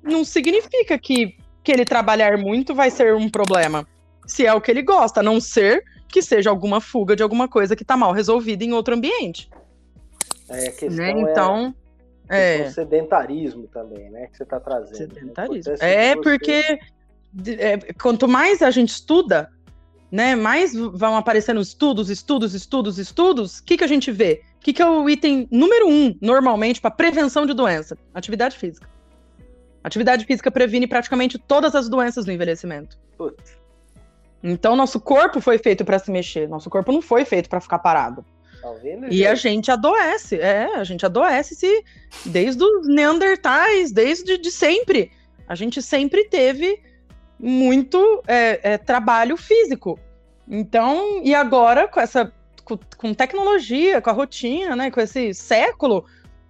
não 0.00 0.24
significa 0.24 0.96
que, 0.96 1.34
que 1.64 1.72
ele 1.72 1.84
trabalhar 1.84 2.38
muito 2.38 2.72
vai 2.72 2.88
ser 2.88 3.16
um 3.16 3.28
problema. 3.28 3.84
Se 4.28 4.46
é 4.46 4.54
o 4.54 4.60
que 4.60 4.70
ele 4.70 4.82
gosta, 4.82 5.18
a 5.18 5.24
não 5.24 5.40
ser 5.40 5.82
que 6.12 6.22
seja 6.22 6.50
alguma 6.50 6.80
fuga 6.80 7.16
de 7.16 7.22
alguma 7.22 7.48
coisa 7.48 7.74
que 7.74 7.82
está 7.82 7.96
mal 7.96 8.12
resolvida 8.12 8.62
em 8.62 8.72
outro 8.72 8.94
ambiente. 8.94 9.50
É, 10.48 10.68
a 10.68 10.72
questão 10.72 10.96
né? 10.96 11.10
então, 11.10 11.74
é, 12.28 12.60
é... 12.60 12.70
sedentarismo 12.70 13.66
também, 13.68 14.10
né? 14.10 14.26
Que 14.26 14.36
você 14.36 14.42
está 14.42 14.60
trazendo. 14.60 15.14
Né? 15.14 15.20
Sedentarismo. 15.20 15.74
É, 15.80 16.14
porque 16.16 16.78
é, 17.58 17.78
quanto 17.94 18.28
mais 18.28 18.60
a 18.60 18.70
gente 18.70 18.90
estuda, 18.90 19.50
né, 20.10 20.36
mais 20.36 20.74
vão 20.74 21.16
aparecendo 21.16 21.60
estudos, 21.60 22.10
estudos, 22.10 22.54
estudos, 22.54 22.98
estudos. 22.98 23.58
O 23.60 23.64
que, 23.64 23.78
que 23.78 23.84
a 23.84 23.88
gente 23.88 24.12
vê? 24.12 24.42
O 24.58 24.60
que, 24.60 24.74
que 24.74 24.82
é 24.82 24.88
o 24.88 25.08
item 25.08 25.48
número 25.50 25.88
um, 25.88 26.14
normalmente, 26.20 26.80
para 26.80 26.90
prevenção 26.90 27.46
de 27.46 27.54
doença? 27.54 27.96
Atividade 28.14 28.56
física. 28.56 28.86
Atividade 29.82 30.26
física 30.26 30.50
previne 30.50 30.86
praticamente 30.86 31.38
todas 31.38 31.74
as 31.74 31.88
doenças 31.88 32.26
do 32.26 32.30
envelhecimento. 32.30 32.98
Putz. 33.16 33.61
Então, 34.42 34.74
nosso 34.74 35.00
corpo 35.00 35.40
foi 35.40 35.58
feito 35.58 35.84
para 35.84 35.98
se 35.98 36.10
mexer. 36.10 36.48
Nosso 36.48 36.68
corpo 36.68 36.90
não 36.90 37.00
foi 37.00 37.24
feito 37.24 37.48
para 37.48 37.60
ficar 37.60 37.78
parado. 37.78 38.24
Tá 38.60 38.72
e 38.84 39.18
gente? 39.18 39.26
a 39.26 39.34
gente 39.34 39.70
adoece. 39.70 40.36
É, 40.36 40.76
a 40.76 40.84
gente 40.84 41.04
adoece 41.04 41.54
se 41.54 41.84
desde 42.24 42.62
os 42.62 42.88
neandertais, 42.88 43.92
desde 43.92 44.38
de 44.38 44.50
sempre. 44.50 45.10
A 45.48 45.54
gente 45.54 45.82
sempre 45.82 46.24
teve 46.24 46.80
muito 47.38 48.22
é, 48.26 48.72
é, 48.74 48.78
trabalho 48.78 49.36
físico. 49.36 49.98
Então, 50.48 51.20
e 51.24 51.34
agora 51.34 51.88
com 51.88 52.00
essa 52.00 52.32
com, 52.64 52.78
com, 52.96 53.12
tecnologia, 53.12 54.00
com 54.00 54.10
a 54.10 54.12
rotina, 54.12 54.76
né, 54.76 54.90
com 54.90 55.00
esse 55.00 55.34
século, 55.34 56.04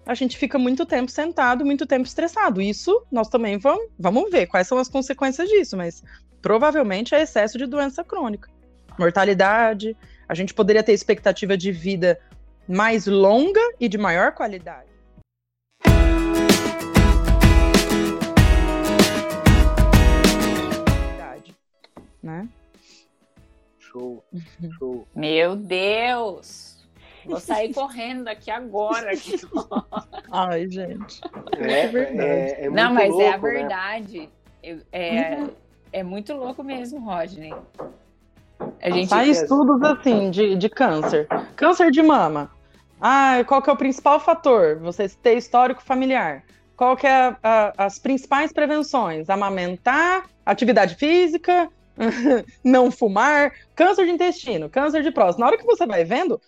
a 0.05 0.15
gente 0.15 0.37
fica 0.37 0.59
muito 0.59 0.85
tempo 0.85 1.11
sentado, 1.11 1.65
muito 1.65 1.87
tempo 1.87 2.07
estressado. 2.07 2.61
Isso 2.61 3.03
nós 3.11 3.29
também 3.29 3.59
vamos, 3.59 3.87
vamos 3.99 4.31
ver 4.31 4.47
quais 4.47 4.67
são 4.67 4.79
as 4.79 4.89
consequências 4.89 5.49
disso, 5.49 5.77
mas 5.77 6.03
provavelmente 6.43 7.15
é 7.15 7.23
excesso 7.23 7.57
de 7.57 7.67
doença 7.67 8.05
crônica. 8.05 8.51
Mortalidade, 8.99 9.97
a 10.29 10.35
gente 10.35 10.53
poderia 10.53 10.83
ter 10.83 10.93
expectativa 10.93 11.57
de 11.57 11.73
vida 11.73 12.21
mais 12.69 13.07
longa 13.07 13.61
e 13.81 13.89
de 13.89 13.97
maior 13.97 14.33
qualidade. 14.33 14.93
né? 22.23 22.49
Show, 23.81 24.25
show. 24.79 25.07
Meu 25.15 25.57
Deus! 25.57 26.79
Vou 27.25 27.41
sair 27.41 27.73
correndo 27.75 28.25
daqui 28.25 28.51
agora. 28.51 29.11
Ai, 30.31 30.71
gente. 30.71 31.21
É, 31.59 31.81
é 31.81 31.89
verdade. 31.89 32.21
É, 32.21 32.65
é 32.67 32.71
Não, 32.71 32.95
mas 32.95 33.11
louco, 33.11 33.23
é 33.23 33.29
a 33.29 33.39
né? 33.39 33.51
verdade. 33.51 34.21
Né? 34.21 34.29
É, 34.93 35.37
uhum. 35.37 35.51
É 35.93 36.03
muito 36.03 36.33
louco 36.35 36.63
mesmo, 36.63 37.01
Rodney. 37.01 37.55
A 38.81 38.91
gente 38.91 39.09
faz 39.09 39.43
estudos 39.43 39.83
assim 39.83 40.31
de, 40.31 40.57
de 40.57 40.69
câncer. 40.69 41.27
Câncer 41.57 41.91
de 41.91 42.03
mama. 42.03 42.51
Ah, 43.01 43.43
qual 43.47 43.61
que 43.61 43.69
é 43.69 43.73
o 43.73 43.77
principal 43.77 44.21
fator? 44.21 44.79
Você 44.79 45.09
ter 45.09 45.37
histórico 45.37 45.83
familiar. 45.83 46.45
Qual 46.77 46.97
que 46.97 47.07
é 47.07 47.11
a, 47.13 47.37
a, 47.43 47.87
as 47.87 47.99
principais 47.99 48.53
prevenções? 48.53 49.29
Amamentar, 49.29 50.29
atividade 50.47 50.95
física, 50.95 51.69
não 52.65 52.91
fumar, 52.91 53.53
câncer 53.75 54.07
de 54.07 54.13
intestino, 54.13 54.69
câncer 54.69 55.03
de 55.03 55.11
próstata. 55.11 55.41
Na 55.41 55.47
hora 55.47 55.59
que 55.59 55.67
você 55.67 55.85
vai 55.87 56.05
vendo, 56.05 56.41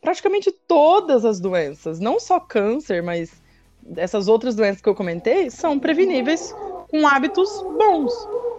praticamente 0.00 0.52
todas 0.66 1.24
as 1.24 1.40
doenças, 1.40 2.00
não 2.00 2.18
só 2.18 2.38
câncer, 2.40 3.02
mas 3.02 3.40
essas 3.96 4.28
outras 4.28 4.54
doenças 4.54 4.80
que 4.80 4.88
eu 4.88 4.94
comentei, 4.94 5.50
são 5.50 5.78
preveníveis 5.78 6.54
com 6.90 7.06
hábitos 7.06 7.50
bons. 7.78 8.12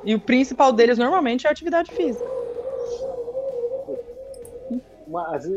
E 0.03 0.15
o 0.15 0.19
principal 0.19 0.73
deles 0.73 0.97
normalmente 0.97 1.45
é 1.45 1.49
a 1.49 1.51
atividade 1.51 1.91
física. 1.91 2.25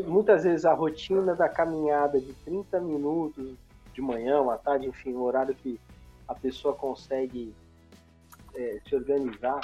muitas 0.07 0.43
vezes 0.43 0.65
a 0.65 0.73
rotina 0.73 1.33
da 1.33 1.49
caminhada 1.49 2.19
de 2.19 2.33
30 2.33 2.79
minutos 2.81 3.55
de 3.93 4.01
manhã, 4.01 4.41
uma 4.41 4.57
tarde, 4.57 4.87
enfim, 4.87 5.13
um 5.13 5.21
horário 5.21 5.55
que 5.55 5.79
a 6.27 6.35
pessoa 6.35 6.75
consegue 6.75 7.55
é, 8.53 8.79
se 8.87 8.95
organizar, 8.95 9.61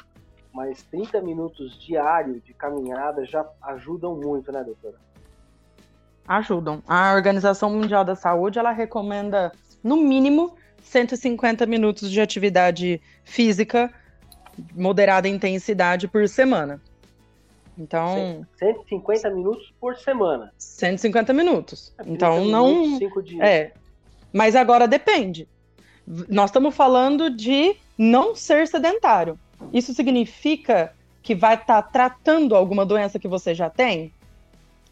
mas 0.53 0.81
30 0.83 1.21
minutos 1.21 1.77
diário 1.79 2.39
de 2.39 2.53
caminhada 2.53 3.25
já 3.25 3.45
ajudam 3.61 4.15
muito, 4.15 4.51
né, 4.51 4.63
doutora? 4.63 4.95
Ajudam. 6.27 6.81
A 6.87 7.13
Organização 7.13 7.69
Mundial 7.69 8.05
da 8.05 8.15
Saúde, 8.15 8.57
ela 8.57 8.71
recomenda, 8.71 9.51
no 9.83 9.97
mínimo, 9.97 10.55
150 10.81 11.65
minutos 11.65 12.09
de 12.09 12.21
atividade 12.21 13.01
física 13.23 13.93
moderada 14.75 15.27
intensidade 15.27 16.07
por 16.07 16.27
semana. 16.27 16.81
Então. 17.77 18.45
150 18.57 19.29
minutos 19.31 19.73
por 19.79 19.95
semana. 19.97 20.53
150 20.57 21.33
minutos. 21.33 21.93
É, 21.97 22.03
então 22.07 22.45
não. 22.45 22.97
Cinco 22.97 23.21
dias. 23.21 23.41
É. 23.41 23.71
Mas 24.31 24.55
agora 24.55 24.87
depende. 24.87 25.47
Nós 26.29 26.49
estamos 26.49 26.75
falando 26.75 27.29
de 27.29 27.75
não 27.97 28.35
ser 28.35 28.67
sedentário. 28.67 29.39
Isso 29.73 29.93
significa 29.93 30.93
que 31.21 31.35
vai 31.35 31.55
estar 31.55 31.81
tá 31.81 31.89
tratando 31.89 32.55
alguma 32.55 32.85
doença 32.85 33.19
que 33.19 33.27
você 33.27 33.53
já 33.53 33.69
tem? 33.69 34.13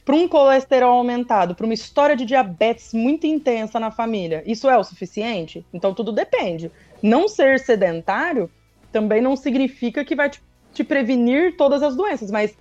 Para 0.06 0.16
um 0.16 0.28
colesterol 0.28 0.98
aumentado, 0.98 1.54
para 1.54 1.66
uma 1.66 1.74
história 1.74 2.16
de 2.16 2.26
diabetes 2.26 2.94
muito 2.94 3.28
intensa 3.28 3.80
na 3.80 3.92
família, 3.92 4.44
isso 4.46 4.70
é 4.70 4.78
o 4.78 4.84
suficiente? 4.84 5.66
Então 5.74 5.94
tudo 5.94 6.12
depende. 6.12 6.72
Não 7.02 7.28
ser 7.28 7.60
sedentário 7.60 8.50
também 8.92 9.22
não 9.22 9.36
significa 9.36 10.04
que 10.04 10.16
vai 10.16 10.30
te, 10.30 10.42
te 10.74 10.84
prevenir 10.84 11.56
todas 11.58 11.82
as 11.84 11.96
doenças, 11.96 12.32
mas 12.32 12.58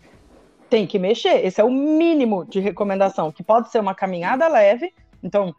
tem 0.69 0.87
que 0.87 0.99
mexer. 0.99 1.45
Esse 1.45 1.61
é 1.61 1.65
o 1.65 1.71
mínimo 1.71 2.45
de 2.45 2.61
recomendação, 2.61 3.33
que 3.33 3.43
pode 3.43 3.71
ser 3.71 3.81
uma 3.81 3.95
caminhada 3.95 4.47
leve, 4.49 4.93
então 5.23 5.55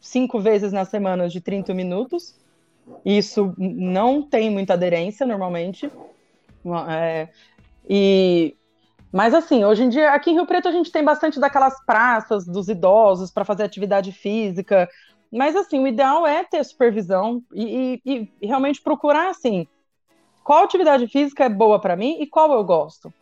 cinco 0.00 0.38
vezes 0.38 0.72
na 0.72 0.84
semana 0.84 1.28
de 1.28 1.40
30 1.40 1.72
minutos, 1.74 2.38
isso 3.04 3.54
não 3.56 4.22
tem 4.22 4.50
muita 4.50 4.74
aderência 4.74 5.26
normalmente. 5.26 5.90
É, 6.88 7.28
e 7.88 8.56
mas 9.14 9.32
assim, 9.32 9.64
hoje 9.64 9.84
em 9.84 9.88
dia, 9.88 10.10
aqui 10.10 10.30
em 10.30 10.34
Rio 10.34 10.44
Preto 10.44 10.66
a 10.66 10.72
gente 10.72 10.90
tem 10.90 11.04
bastante 11.04 11.38
daquelas 11.38 11.80
praças 11.86 12.44
dos 12.44 12.68
idosos 12.68 13.30
para 13.30 13.44
fazer 13.44 13.62
atividade 13.62 14.10
física. 14.10 14.88
Mas 15.30 15.54
assim, 15.54 15.78
o 15.78 15.86
ideal 15.86 16.26
é 16.26 16.42
ter 16.42 16.64
supervisão 16.64 17.40
e, 17.52 18.00
e, 18.04 18.28
e 18.42 18.46
realmente 18.46 18.82
procurar 18.82 19.30
assim, 19.30 19.68
qual 20.44 20.62
atividade 20.62 21.08
física 21.08 21.44
é 21.44 21.48
boa 21.48 21.80
para 21.80 21.96
mim 21.96 22.18
e 22.20 22.26
qual 22.26 22.52
eu 22.52 22.62
gosto. 22.62 23.12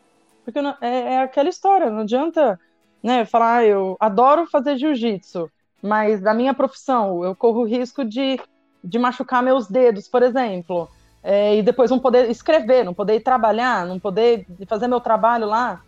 Porque 0.45 0.59
é, 0.81 1.15
é, 1.15 1.19
aquela 1.21 1.49
história, 1.49 1.89
não 1.89 2.01
adianta 2.01 2.59
né, 3.03 3.25
falar, 3.25 3.59
ah, 3.59 3.65
eu 3.65 3.97
adoro 4.01 4.47
fazer 4.47 4.77
jiu-jitsu, 4.77 5.49
mas 5.81 6.21
da 6.21 6.35
minha 6.35 6.53
profissão, 6.53 7.25
eu 7.25 7.35
corro 7.35 7.65
risco 7.65 8.05
de, 8.05 8.41
de 8.83 8.99
machucar 8.99 9.43
meus 9.43 9.69
dedos, 9.69 10.09
por 10.09 10.23
exemplo, 10.23 10.89
é, 11.23 11.57
e 11.57 11.63
depois 11.63 11.91
não 11.91 12.01
poder 12.01 12.29
escrever, 12.29 12.85
não 12.85 12.93
poder 12.93 13.21
trabalhar, 13.21 13.87
não 13.87 14.01
poder 14.01 14.45
fazer 14.67 14.89
meu 14.89 15.01
trabalho 15.01 15.47
lá. 15.47 15.81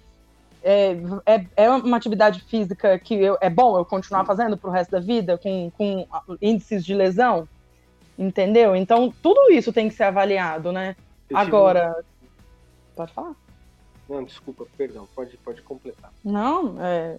É, 0.62 0.96
é, 1.26 1.46
é 1.56 1.70
uma 1.70 1.96
atividade 1.96 2.40
física 2.40 2.98
que 2.98 3.14
eu, 3.14 3.36
é 3.40 3.50
bom 3.50 3.76
eu 3.76 3.84
continuar 3.84 4.24
fazendo 4.24 4.56
para 4.56 4.70
o 4.70 4.72
resto 4.72 4.92
da 4.92 5.00
vida, 5.00 5.36
com, 5.36 5.70
com 5.76 6.06
índices 6.40 6.84
de 6.84 6.94
lesão, 6.94 7.46
entendeu? 8.18 8.74
Então, 8.74 9.12
tudo 9.22 9.52
isso 9.52 9.72
tem 9.72 9.88
que 9.88 9.94
ser 9.94 10.04
avaliado, 10.04 10.72
né? 10.72 10.96
Agora. 11.34 12.04
Pode 12.96 13.12
falar. 13.12 13.34
Não, 14.08 14.22
desculpa, 14.22 14.66
perdão, 14.76 15.08
pode, 15.14 15.36
pode 15.38 15.62
completar. 15.62 16.12
Não, 16.22 16.76
é, 16.80 17.18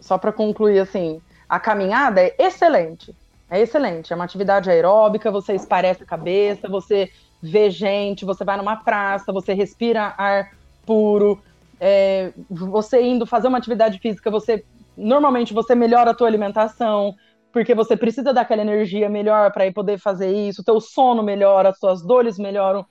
só 0.00 0.16
para 0.16 0.32
concluir, 0.32 0.78
assim, 0.78 1.20
a 1.48 1.60
caminhada 1.60 2.20
é 2.20 2.34
excelente. 2.38 3.14
É 3.50 3.60
excelente. 3.60 4.12
É 4.12 4.16
uma 4.16 4.24
atividade 4.24 4.70
aeróbica, 4.70 5.30
você 5.30 5.54
esparece 5.54 6.02
a 6.02 6.06
cabeça, 6.06 6.68
você 6.68 7.10
vê 7.42 7.70
gente, 7.70 8.24
você 8.24 8.44
vai 8.44 8.56
numa 8.56 8.76
praça, 8.76 9.32
você 9.32 9.54
respira 9.54 10.14
ar 10.18 10.50
puro. 10.84 11.40
É, 11.80 12.32
você 12.50 13.00
indo 13.02 13.24
fazer 13.24 13.48
uma 13.48 13.58
atividade 13.58 13.98
física, 13.98 14.30
você 14.30 14.64
normalmente 14.96 15.54
você 15.54 15.74
melhora 15.74 16.10
a 16.10 16.14
tua 16.14 16.26
alimentação, 16.26 17.14
porque 17.52 17.74
você 17.74 17.96
precisa 17.96 18.32
daquela 18.32 18.62
energia 18.62 19.08
melhor 19.08 19.52
para 19.52 19.70
poder 19.72 19.98
fazer 19.98 20.32
isso, 20.32 20.60
o 20.60 20.64
teu 20.64 20.80
sono 20.80 21.22
melhora, 21.22 21.70
as 21.70 21.78
suas 21.78 22.02
dores 22.02 22.38
melhoram. 22.38 22.84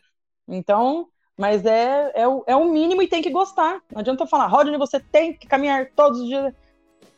Então, 0.47 1.07
mas 1.37 1.65
é, 1.65 2.11
é, 2.15 2.27
o, 2.27 2.43
é 2.47 2.55
o 2.55 2.71
mínimo 2.71 3.01
e 3.01 3.07
tem 3.07 3.21
que 3.21 3.29
gostar. 3.29 3.81
Não 3.91 3.99
adianta 3.99 4.23
eu 4.23 4.27
falar, 4.27 4.47
Rodney, 4.47 4.77
você 4.77 4.99
tem 4.99 5.33
que 5.33 5.47
caminhar 5.47 5.91
todos 5.95 6.21
os 6.21 6.27
dias. 6.27 6.53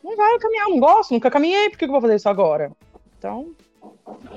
Não 0.04 0.16
vai 0.16 0.40
caminhar, 0.40 0.70
não 0.70 0.80
gosto, 0.80 1.12
nunca 1.12 1.30
caminhei, 1.30 1.70
por 1.70 1.78
que 1.78 1.86
eu 1.86 1.90
vou 1.90 2.02
fazer 2.02 2.16
isso 2.16 2.30
agora? 2.30 2.72
Então. 3.18 3.54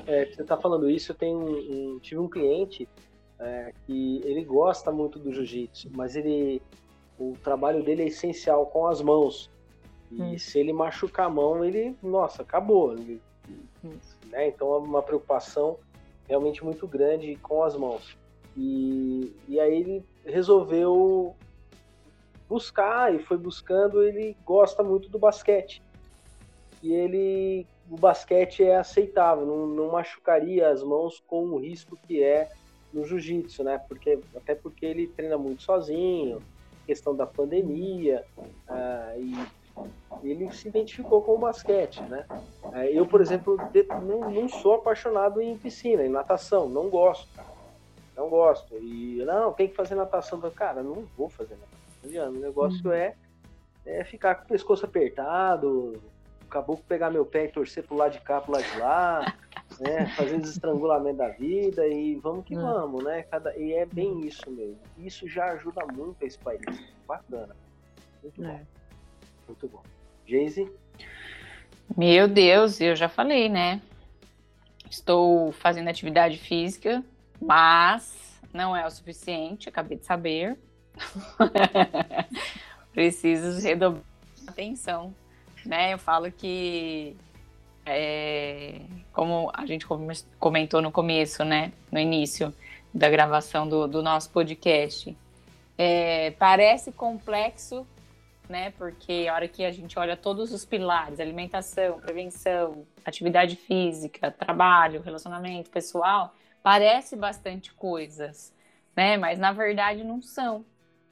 É, 0.07 0.26
você 0.26 0.43
está 0.43 0.57
falando 0.57 0.90
isso, 0.90 1.12
eu 1.12 1.16
tenho 1.16 1.38
um, 1.38 1.95
um, 1.95 1.99
tive 2.01 2.20
um 2.20 2.28
cliente 2.28 2.88
é, 3.38 3.72
que 3.86 4.20
ele 4.24 4.45
gosta 4.45 4.90
muito 4.90 5.18
do 5.18 5.32
jiu-jitsu, 5.32 5.90
mas 5.95 6.14
ele 6.16 6.61
o 7.18 7.36
trabalho 7.43 7.82
dele 7.82 8.03
é 8.03 8.07
essencial 8.07 8.66
com 8.66 8.86
as 8.86 9.01
mãos. 9.01 9.51
E 10.11 10.20
hum. 10.20 10.38
se 10.38 10.59
ele 10.59 10.72
machucar 10.72 11.26
a 11.26 11.30
mão, 11.30 11.64
ele, 11.64 11.97
nossa, 12.03 12.43
acabou. 12.43 12.93
Ele, 12.93 13.20
hum. 13.84 13.93
né? 14.26 14.49
Então 14.49 14.74
é 14.74 14.78
uma 14.78 15.03
preocupação 15.03 15.78
realmente 16.28 16.64
muito 16.64 16.86
grande 16.86 17.36
com 17.36 17.62
as 17.62 17.76
mãos. 17.76 18.16
E, 18.57 19.34
e 19.48 19.59
aí 19.59 19.74
ele 19.74 20.05
resolveu 20.24 21.34
buscar 22.48 23.14
e 23.14 23.18
foi 23.18 23.36
buscando. 23.36 24.03
Ele 24.03 24.36
gosta 24.44 24.82
muito 24.82 25.09
do 25.09 25.18
basquete. 25.18 25.82
E 26.82 26.92
ele, 26.92 27.66
o 27.90 27.96
basquete 27.96 28.64
é 28.64 28.76
aceitável, 28.76 29.46
não, 29.46 29.66
não 29.66 29.92
machucaria 29.92 30.68
as 30.68 30.82
mãos 30.82 31.22
com 31.26 31.44
o 31.44 31.59
risco 31.59 31.96
que 31.96 32.22
é 32.22 32.50
no 32.92 33.05
jiu-jitsu, 33.05 33.62
né? 33.62 33.80
Porque, 33.88 34.18
até 34.36 34.55
porque 34.55 34.84
ele 34.84 35.07
treina 35.07 35.38
muito 35.38 35.62
sozinho, 35.62 36.42
questão 36.84 37.14
da 37.14 37.24
pandemia, 37.24 38.24
uh, 38.68 39.46
e 40.22 40.30
ele 40.30 40.53
se 40.53 40.68
identificou 40.68 41.22
com 41.22 41.36
o 41.36 41.38
basquete, 41.38 42.03
né? 42.03 42.26
Uh, 42.64 42.78
eu, 42.90 43.07
por 43.07 43.20
exemplo, 43.20 43.57
não, 44.03 44.28
não, 44.28 44.48
sou 44.48 44.74
apaixonado 44.74 45.40
em 45.40 45.57
piscina, 45.57 46.05
em 46.05 46.11
natação, 46.11 46.68
não 46.68 46.90
gosto 46.90 47.28
não 48.16 48.28
gosto. 48.28 48.76
E 48.78 49.22
não, 49.24 49.52
tem 49.52 49.68
que 49.68 49.74
fazer 49.74 49.94
natação. 49.94 50.40
Cara, 50.50 50.82
não 50.82 51.06
vou 51.16 51.28
fazer 51.28 51.56
natação. 51.56 52.30
O 52.30 52.40
negócio 52.40 52.86
uhum. 52.86 52.92
é, 52.92 53.14
é 53.86 54.04
ficar 54.04 54.34
com 54.34 54.44
o 54.44 54.48
pescoço 54.48 54.84
apertado, 54.84 56.00
o 56.42 56.46
caboclo 56.48 56.84
pegar 56.86 57.10
meu 57.10 57.24
pé 57.24 57.44
e 57.44 57.48
torcer 57.48 57.84
pro 57.84 57.96
lado 57.96 58.12
de 58.12 58.20
cá, 58.20 58.40
pro 58.40 58.52
lado 58.52 58.64
de 58.64 58.78
lá, 58.78 59.36
né? 59.80 60.06
Fazer 60.16 60.40
estrangulamento 60.40 61.18
da 61.18 61.28
vida 61.28 61.86
e 61.86 62.16
vamos 62.16 62.44
que 62.44 62.56
uhum. 62.56 62.62
vamos, 62.62 63.04
né? 63.04 63.22
Cada, 63.22 63.56
e 63.56 63.72
é 63.72 63.86
bem 63.86 64.26
isso 64.26 64.50
mesmo. 64.50 64.80
Isso 64.98 65.28
já 65.28 65.46
ajuda 65.52 65.86
muito 65.92 66.22
esse 66.22 66.38
país. 66.38 66.60
Bacana. 67.06 67.56
Muito 68.22 68.44
é. 68.44 68.48
bom. 68.48 68.60
Muito 69.46 69.68
bom. 69.68 69.82
Geise? 70.26 70.70
Meu 71.96 72.26
Deus, 72.26 72.80
eu 72.80 72.96
já 72.96 73.08
falei, 73.08 73.48
né? 73.48 73.80
Estou 74.90 75.52
fazendo 75.52 75.88
atividade 75.88 76.38
física 76.38 77.02
mas 77.43 78.40
não 78.53 78.76
é 78.76 78.86
o 78.86 78.90
suficiente, 78.90 79.68
acabei 79.68 79.99
de 79.99 80.05
saber. 80.05 80.59
Preciso 82.93 83.61
redobrar 83.61 84.05
a 84.47 84.51
atenção, 84.51 85.14
né? 85.64 85.95
Eu 85.95 85.99
falo 85.99 86.30
que, 86.30 87.16
é, 87.84 88.82
como 89.12 89.51
a 89.55 89.66
gente 89.66 89.86
comentou 90.38 90.80
no 90.80 90.93
começo, 90.93 91.45
né? 91.45 91.72
No 91.90 91.99
início 91.99 92.55
da 92.95 93.09
gravação 93.09 93.68
do, 93.68 93.88
do 93.88 94.03
nosso 94.03 94.30
podcast, 94.30 95.16
é, 95.78 96.30
parece 96.32 96.93
complexo, 96.93 97.86
né? 98.49 98.70
Porque 98.72 99.26
a 99.28 99.34
hora 99.34 99.49
que 99.49 99.64
a 99.64 99.72
gente 99.72 99.99
olha 99.99 100.16
todos 100.16 100.53
os 100.53 100.64
pilares, 100.64 101.18
alimentação, 101.18 101.99
prevenção, 101.99 102.86
atividade 103.05 103.57
física, 103.57 104.30
trabalho, 104.30 105.01
relacionamento 105.01 105.70
pessoal, 105.70 106.34
parece 106.62 107.16
bastante 107.16 107.72
coisas, 107.72 108.54
né? 108.96 109.16
Mas 109.16 109.38
na 109.38 109.52
verdade 109.52 110.04
não 110.04 110.22
são. 110.22 110.64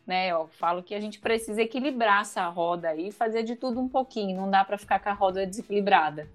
Né? 0.07 0.29
Eu 0.29 0.49
falo 0.49 0.83
que 0.83 0.95
a 0.95 1.01
gente 1.01 1.19
precisa 1.19 1.63
equilibrar 1.63 2.23
essa 2.23 2.47
roda 2.49 2.89
aí 2.89 3.13
fazer 3.13 3.43
de 3.43 3.57
tudo 3.57 3.81
um 3.81 3.89
pouquinho. 3.89 4.37
Não 4.37 4.51
dá 4.51 4.65
para 4.65 4.79
ficar 4.79 4.99
com 4.99 5.09
a 5.09 5.13
roda 5.13 5.47
desequilibrada. 5.47 6.29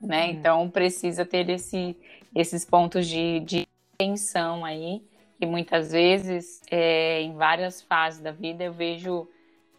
Né? 0.00 0.24
Uhum. 0.24 0.30
Então 0.30 0.70
precisa 0.70 1.24
ter 1.24 1.48
esse, 1.50 1.96
esses 2.34 2.64
pontos 2.64 3.06
de, 3.06 3.40
de 3.40 3.68
tensão 3.98 4.64
aí. 4.64 5.02
E 5.38 5.44
muitas 5.44 5.92
vezes, 5.92 6.62
é, 6.70 7.20
em 7.20 7.34
várias 7.34 7.82
fases 7.82 8.20
da 8.20 8.32
vida, 8.32 8.64
eu 8.64 8.72
vejo 8.72 9.28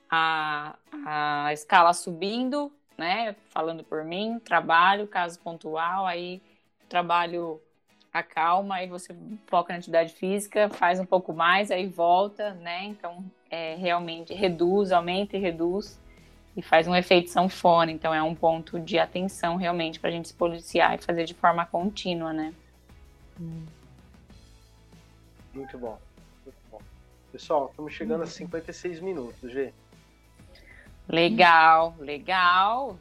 a, 0.09 0.75
a 1.05 1.51
escala 1.51 1.93
subindo, 1.93 2.71
né? 2.95 3.35
Falando 3.49 3.83
por 3.83 4.03
mim, 4.03 4.39
trabalho, 4.39 5.07
caso 5.07 5.39
pontual, 5.39 6.05
aí 6.05 6.41
trabalho 6.87 7.59
acalma, 8.20 8.76
aí 8.76 8.88
você 8.88 9.15
foca 9.47 9.74
na 9.74 9.80
atividade 9.80 10.13
física, 10.13 10.70
faz 10.70 10.99
um 10.99 11.05
pouco 11.05 11.34
mais, 11.34 11.72
aí 11.72 11.88
volta, 11.88 12.53
né? 12.55 12.84
Então, 12.86 13.24
é, 13.49 13.76
realmente 13.76 14.34
reduz, 14.34 14.91
aumenta 14.91 15.38
e 15.38 15.39
reduz 15.39 15.99
e 16.55 16.61
faz 16.61 16.88
um 16.88 16.95
efeito 16.95 17.30
sanfona. 17.30 17.91
Então, 17.91 18.13
é 18.13 18.22
um 18.22 18.34
ponto 18.34 18.80
de 18.80 18.97
atenção 18.97 19.55
realmente 19.55 19.99
para 19.99 20.09
a 20.09 20.13
gente 20.13 20.28
se 20.28 20.34
policiar 20.34 20.95
e 20.95 20.97
fazer 20.97 21.26
de 21.26 21.34
forma 21.34 21.65
contínua, 21.65 22.34
né? 22.34 22.53
Muito 25.53 25.78
bom. 25.78 25.99
Muito 26.43 26.57
bom. 26.72 26.82
Pessoal, 27.32 27.68
estamos 27.70 27.93
chegando 27.93 28.24
a 28.24 28.28
56 28.28 28.99
minutos, 28.99 29.51
G. 29.51 29.74
Legal, 31.07 31.95
legal. 31.99 32.97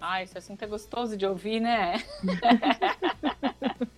Ah, 0.00 0.22
esse 0.22 0.36
assunto 0.36 0.62
é 0.62 0.66
gostoso 0.66 1.16
de 1.16 1.26
ouvir, 1.26 1.60
né? 1.60 2.02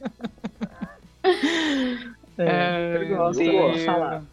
É, 2.39 2.97
eu 2.97 3.17
gosto, 3.17 3.43
de 3.43 3.85
falar. 3.85 4.25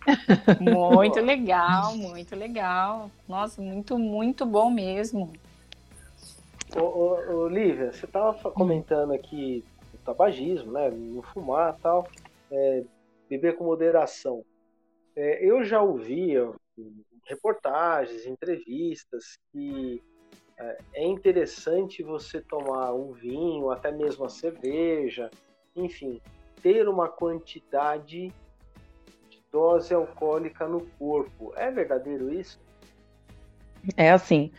Muito 0.59 1.19
legal, 1.21 1.95
muito 1.95 2.35
legal. 2.35 3.11
Nossa, 3.27 3.61
muito, 3.61 3.97
muito 3.97 4.45
bom 4.45 4.71
mesmo. 4.71 5.33
Ô, 6.75 6.81
ô, 6.81 7.35
ô 7.35 7.47
Lívia, 7.47 7.91
você 7.91 8.05
estava 8.05 8.51
comentando 8.51 9.11
aqui 9.11 9.63
o 9.93 9.97
tabagismo, 9.97 10.71
né? 10.71 10.89
Não 10.89 11.21
fumar 11.21 11.77
tal, 11.81 12.07
é, 12.51 12.83
beber 13.29 13.55
com 13.55 13.65
moderação. 13.65 14.43
É, 15.15 15.45
eu 15.45 15.63
já 15.63 15.81
ouvi 15.81 16.35
reportagens, 17.25 18.25
entrevistas 18.25 19.37
que 19.51 20.01
é, 20.57 20.77
é 20.95 21.05
interessante 21.05 22.03
você 22.03 22.41
tomar 22.41 22.93
um 22.93 23.11
vinho, 23.11 23.69
até 23.71 23.91
mesmo 23.91 24.25
a 24.25 24.29
cerveja, 24.29 25.29
enfim, 25.75 26.19
ter 26.61 26.87
uma 26.87 27.07
quantidade 27.07 28.31
de 29.29 29.39
dose 29.51 29.93
alcoólica 29.93 30.67
no 30.67 30.81
corpo. 30.97 31.53
É 31.55 31.71
verdadeiro 31.71 32.33
isso? 32.33 32.59
É 33.95 34.11
assim, 34.11 34.51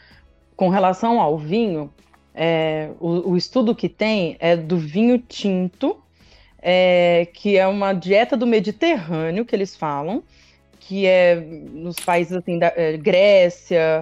com 0.56 0.68
relação 0.68 1.20
ao 1.20 1.38
vinho, 1.38 1.92
é, 2.34 2.90
o, 3.00 3.30
o, 3.32 3.36
estudo 3.36 3.74
que 3.74 3.88
tem 3.88 4.36
é 4.38 4.56
do 4.56 4.78
vinho 4.78 5.18
tinto, 5.18 6.02
é, 6.60 7.28
que 7.32 7.56
é 7.56 7.66
uma 7.66 7.92
dieta 7.92 8.36
do 8.36 8.46
Mediterrâneo, 8.46 9.44
que 9.44 9.54
eles 9.54 9.76
falam, 9.76 10.22
que 10.78 11.06
é 11.06 11.36
nos 11.36 11.96
países 11.96 12.32
assim, 12.32 12.58
da 12.58 12.72
é, 12.76 12.96
Grécia, 12.96 14.00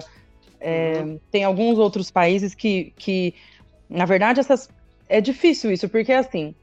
é, 0.59 1.01
uhum. 1.01 1.19
tem 1.31 1.43
alguns 1.43 1.77
outros 1.77 2.11
países 2.11 2.53
que, 2.53 2.93
que, 2.97 3.33
na 3.89 4.05
verdade, 4.05 4.39
essas 4.39 4.69
é 5.07 5.19
difícil 5.19 5.71
isso, 5.71 5.89
porque 5.89 6.11
assim, 6.11 6.53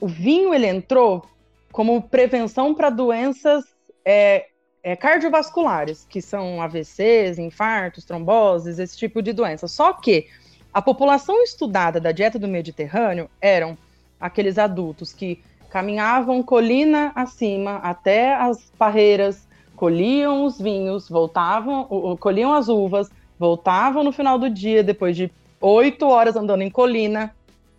o 0.00 0.08
vinho 0.08 0.54
ele 0.54 0.66
entrou 0.66 1.24
como 1.72 2.02
prevenção 2.02 2.74
para 2.74 2.90
doenças 2.90 3.64
é, 4.04 4.46
é, 4.82 4.96
cardiovasculares, 4.96 6.06
que 6.08 6.20
são 6.22 6.60
AVCs, 6.60 7.38
infartos, 7.38 8.04
tromboses, 8.04 8.78
esse 8.78 8.96
tipo 8.96 9.22
de 9.22 9.32
doença. 9.32 9.68
Só 9.68 9.92
que 9.92 10.26
A 10.72 10.80
população 10.80 11.42
estudada 11.42 11.98
da 12.00 12.12
dieta 12.12 12.38
do 12.38 12.46
Mediterrâneo 12.46 13.28
eram 13.40 13.76
aqueles 14.20 14.56
adultos 14.56 15.12
que 15.12 15.42
caminhavam 15.68 16.42
colina 16.42 17.12
acima 17.14 17.76
até 17.76 18.34
as 18.34 18.70
parreiras, 18.78 19.48
colhiam 19.74 20.44
os 20.44 20.60
vinhos, 20.60 21.08
voltavam, 21.08 22.16
colhiam 22.18 22.52
as 22.52 22.68
uvas, 22.68 23.10
voltavam 23.38 24.04
no 24.04 24.12
final 24.12 24.38
do 24.38 24.48
dia, 24.48 24.82
depois 24.82 25.16
de 25.16 25.30
oito 25.60 26.06
horas 26.06 26.36
andando 26.36 26.62
em 26.62 26.70
colina, 26.70 27.34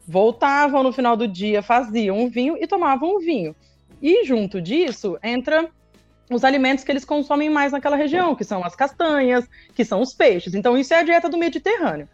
voltavam 0.07 0.83
no 0.83 0.91
final 0.91 1.15
do 1.15 1.27
dia, 1.27 1.61
faziam 1.61 2.17
um 2.17 2.29
vinho 2.29 2.57
e 2.59 2.67
tomavam 2.67 3.15
o 3.15 3.19
vinho. 3.19 3.55
E 4.01 4.25
junto 4.25 4.61
disso 4.61 5.17
entra 5.23 5.69
os 6.29 6.43
alimentos 6.43 6.83
que 6.83 6.91
eles 6.91 7.05
consomem 7.05 7.49
mais 7.49 7.71
naquela 7.71 7.95
região, 7.95 8.35
que 8.35 8.43
são 8.43 8.63
as 8.63 8.75
castanhas, 8.75 9.47
que 9.75 9.83
são 9.83 10.01
os 10.01 10.13
peixes. 10.13 10.53
Então, 10.53 10.77
isso 10.77 10.93
é 10.93 10.99
a 10.99 11.03
dieta 11.03 11.29
do 11.29 11.37
Mediterrâneo. 11.37 12.07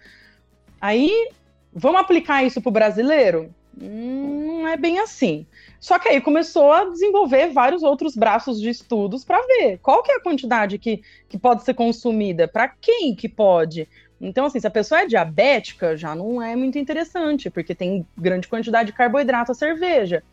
Aí, 0.81 1.29
vamos 1.73 2.01
aplicar 2.01 2.43
isso 2.43 2.61
para 2.61 2.69
o 2.69 2.73
brasileiro? 2.73 3.53
Hum, 3.79 4.61
não 4.61 4.67
é 4.67 4.75
bem 4.75 4.99
assim. 4.99 5.45
Só 5.79 5.99
que 5.99 6.09
aí 6.09 6.19
começou 6.19 6.71
a 6.71 6.85
desenvolver 6.85 7.49
vários 7.49 7.83
outros 7.83 8.15
braços 8.15 8.59
de 8.59 8.69
estudos 8.69 9.23
para 9.23 9.39
ver 9.45 9.77
qual 9.77 10.01
que 10.01 10.11
é 10.11 10.15
a 10.15 10.21
quantidade 10.21 10.79
que, 10.79 11.01
que 11.29 11.37
pode 11.37 11.63
ser 11.63 11.75
consumida, 11.75 12.47
para 12.47 12.67
quem 12.67 13.15
que 13.15 13.29
pode. 13.29 13.87
Então, 14.19 14.45
assim, 14.45 14.59
se 14.59 14.67
a 14.67 14.71
pessoa 14.71 15.01
é 15.01 15.05
diabética, 15.05 15.95
já 15.95 16.15
não 16.15 16.41
é 16.41 16.55
muito 16.55 16.77
interessante, 16.77 17.49
porque 17.49 17.75
tem 17.75 18.05
grande 18.17 18.47
quantidade 18.47 18.91
de 18.91 18.97
carboidrato 18.97 19.51
a 19.51 19.55
cerveja. 19.55 20.23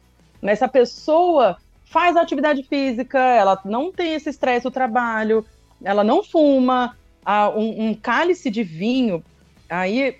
Mas 0.41 0.59
se 0.59 0.65
a 0.65 0.69
pessoa 0.69 1.59
faz 1.85 2.17
atividade 2.17 2.63
física, 2.63 3.19
ela 3.19 3.61
não 3.65 3.93
tem 3.93 4.15
esse 4.15 4.31
estresse 4.31 4.65
do 4.65 4.71
trabalho, 4.71 5.45
ela 5.83 6.03
não 6.03 6.25
fuma, 6.25 6.97
um, 7.57 7.89
um 7.89 7.95
cálice 7.95 8.51
de 8.51 8.63
vinho, 8.63 9.23
aí, 9.69 10.17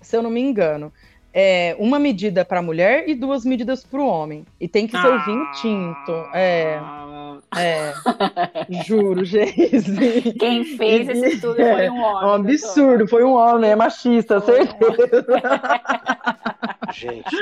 se 0.00 0.16
eu 0.16 0.22
não 0.22 0.30
me 0.30 0.40
engano, 0.40 0.92
é 1.38 1.76
uma 1.78 1.98
medida 1.98 2.46
para 2.46 2.60
a 2.60 2.62
mulher 2.62 3.06
e 3.06 3.14
duas 3.14 3.44
medidas 3.44 3.84
para 3.84 4.00
o 4.00 4.06
homem. 4.06 4.46
E 4.58 4.66
tem 4.66 4.86
que 4.86 4.98
ser 4.98 5.12
ah. 5.12 5.18
vinho 5.18 5.50
tinto. 5.52 6.12
É. 6.32 6.80
É. 7.54 7.92
Juro, 8.86 9.22
gente. 9.22 10.32
Quem 10.38 10.64
fez 10.64 11.06
esse 11.10 11.34
estudo 11.34 11.60
é, 11.60 11.76
foi 11.76 11.90
um 11.90 12.02
homem. 12.02 12.22
É 12.22 12.26
um 12.26 12.32
absurdo, 12.32 13.06
foi 13.06 13.24
um 13.24 13.34
homem, 13.34 13.70
é 13.70 13.76
machista, 13.76 14.40
foi 14.40 14.66
certeza. 14.66 15.26
Gente, 16.92 17.36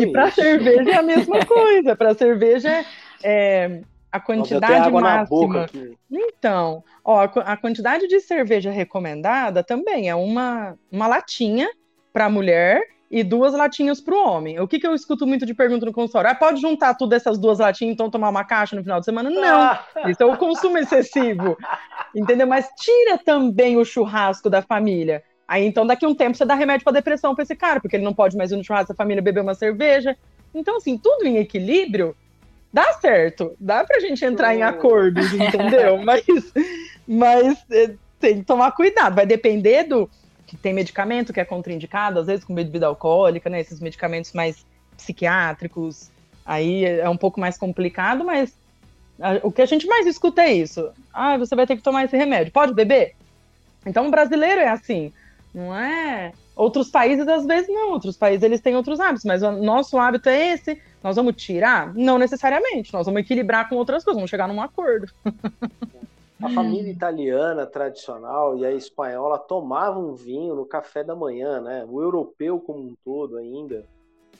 e 0.00 0.10
para 0.10 0.30
cerveja 0.30 0.90
é 0.90 0.96
a 0.96 1.02
mesma 1.02 1.46
coisa. 1.46 1.94
Para 1.94 2.14
cerveja 2.14 2.68
é, 2.70 2.84
é 3.22 3.80
a 4.10 4.18
quantidade 4.18 4.90
máxima. 4.90 5.66
Então, 6.10 6.82
ó, 7.04 7.28
a 7.44 7.56
quantidade 7.56 8.08
de 8.08 8.18
cerveja 8.18 8.72
recomendada 8.72 9.62
também 9.62 10.08
é 10.08 10.14
uma, 10.14 10.76
uma 10.90 11.06
latinha 11.06 11.68
para 12.12 12.28
mulher 12.28 12.82
e 13.12 13.22
duas 13.22 13.52
latinhas 13.52 14.00
para 14.00 14.14
o 14.14 14.26
homem. 14.26 14.58
O 14.58 14.66
que, 14.66 14.80
que 14.80 14.86
eu 14.86 14.94
escuto 14.94 15.26
muito 15.26 15.44
de 15.44 15.52
pergunta 15.52 15.84
no 15.84 15.92
consultório? 15.92 16.30
Ah, 16.30 16.34
pode 16.34 16.62
juntar 16.62 16.94
tudo 16.94 17.12
essas 17.12 17.38
duas 17.38 17.58
latinhas 17.58 17.92
então 17.92 18.08
tomar 18.08 18.30
uma 18.30 18.42
caixa 18.42 18.74
no 18.74 18.82
final 18.82 19.00
de 19.00 19.04
semana? 19.04 19.28
Não, 19.28 19.60
ah. 19.60 19.84
isso 20.06 20.22
é 20.22 20.26
o 20.26 20.34
consumo 20.38 20.78
excessivo, 20.78 21.58
entendeu? 22.16 22.46
Mas 22.46 22.66
tira 22.78 23.18
também 23.18 23.76
o 23.76 23.84
churrasco 23.84 24.48
da 24.48 24.62
família. 24.62 25.22
Aí 25.46 25.66
então 25.66 25.86
daqui 25.86 26.06
a 26.06 26.08
um 26.08 26.14
tempo 26.14 26.38
você 26.38 26.46
dá 26.46 26.54
remédio 26.54 26.84
para 26.84 26.94
depressão 26.94 27.34
para 27.34 27.42
esse 27.42 27.54
cara, 27.54 27.80
porque 27.80 27.96
ele 27.96 28.04
não 28.04 28.14
pode 28.14 28.34
mais 28.34 28.50
ir 28.50 28.56
no 28.56 28.64
churrasco 28.64 28.94
da 28.94 28.96
família 28.96 29.22
beber 29.22 29.42
uma 29.42 29.54
cerveja. 29.54 30.16
Então 30.54 30.78
assim, 30.78 30.96
tudo 30.96 31.26
em 31.26 31.36
equilíbrio 31.36 32.16
dá 32.72 32.94
certo, 32.94 33.54
dá 33.60 33.84
para 33.84 33.98
a 33.98 34.00
gente 34.00 34.24
entrar 34.24 34.54
em 34.54 34.62
acordos, 34.62 35.30
entendeu? 35.34 35.98
mas 36.02 36.24
mas 37.06 37.62
é, 37.70 37.94
tem 38.18 38.38
que 38.38 38.44
tomar 38.44 38.72
cuidado, 38.72 39.16
vai 39.16 39.26
depender 39.26 39.84
do 39.84 40.08
que 40.52 40.56
tem 40.58 40.74
medicamento 40.74 41.32
que 41.32 41.40
é 41.40 41.46
contraindicado, 41.46 42.20
às 42.20 42.26
vezes 42.26 42.44
com 42.44 42.54
bebida 42.54 42.86
alcoólica, 42.86 43.48
né? 43.48 43.58
Esses 43.58 43.80
medicamentos 43.80 44.34
mais 44.34 44.66
psiquiátricos, 44.98 46.10
aí 46.44 46.84
é 46.84 47.08
um 47.08 47.16
pouco 47.16 47.40
mais 47.40 47.56
complicado, 47.56 48.22
mas 48.22 48.54
o 49.42 49.50
que 49.50 49.62
a 49.62 49.66
gente 49.66 49.86
mais 49.86 50.06
escuta 50.06 50.42
é 50.42 50.52
isso. 50.52 50.90
Ah, 51.10 51.38
você 51.38 51.56
vai 51.56 51.66
ter 51.66 51.74
que 51.74 51.82
tomar 51.82 52.04
esse 52.04 52.18
remédio. 52.18 52.52
Pode 52.52 52.74
beber? 52.74 53.14
Então 53.86 54.08
o 54.08 54.10
brasileiro 54.10 54.60
é 54.60 54.68
assim, 54.68 55.10
não 55.54 55.74
é? 55.74 56.32
Outros 56.54 56.90
países, 56.90 57.26
às 57.26 57.46
vezes, 57.46 57.68
não. 57.68 57.92
Outros 57.92 58.18
países, 58.18 58.42
eles 58.42 58.60
têm 58.60 58.76
outros 58.76 59.00
hábitos, 59.00 59.24
mas 59.24 59.42
o 59.42 59.52
nosso 59.52 59.96
hábito 59.98 60.28
é 60.28 60.52
esse. 60.52 60.78
Nós 61.02 61.16
vamos 61.16 61.34
tirar? 61.42 61.94
Não 61.94 62.18
necessariamente. 62.18 62.92
Nós 62.92 63.06
vamos 63.06 63.22
equilibrar 63.22 63.70
com 63.70 63.76
outras 63.76 64.04
coisas, 64.04 64.18
vamos 64.18 64.30
chegar 64.30 64.46
num 64.48 64.60
acordo. 64.60 65.10
A 66.42 66.48
família 66.50 66.90
italiana 66.90 67.66
tradicional 67.66 68.56
e 68.56 68.64
a 68.66 68.72
espanhola 68.72 69.38
tomavam 69.38 70.14
vinho 70.14 70.54
no 70.54 70.66
café 70.66 71.04
da 71.04 71.14
manhã, 71.14 71.60
né? 71.60 71.86
O 71.88 72.02
europeu 72.02 72.58
como 72.60 72.80
um 72.80 72.96
todo 73.04 73.36
ainda, 73.36 73.86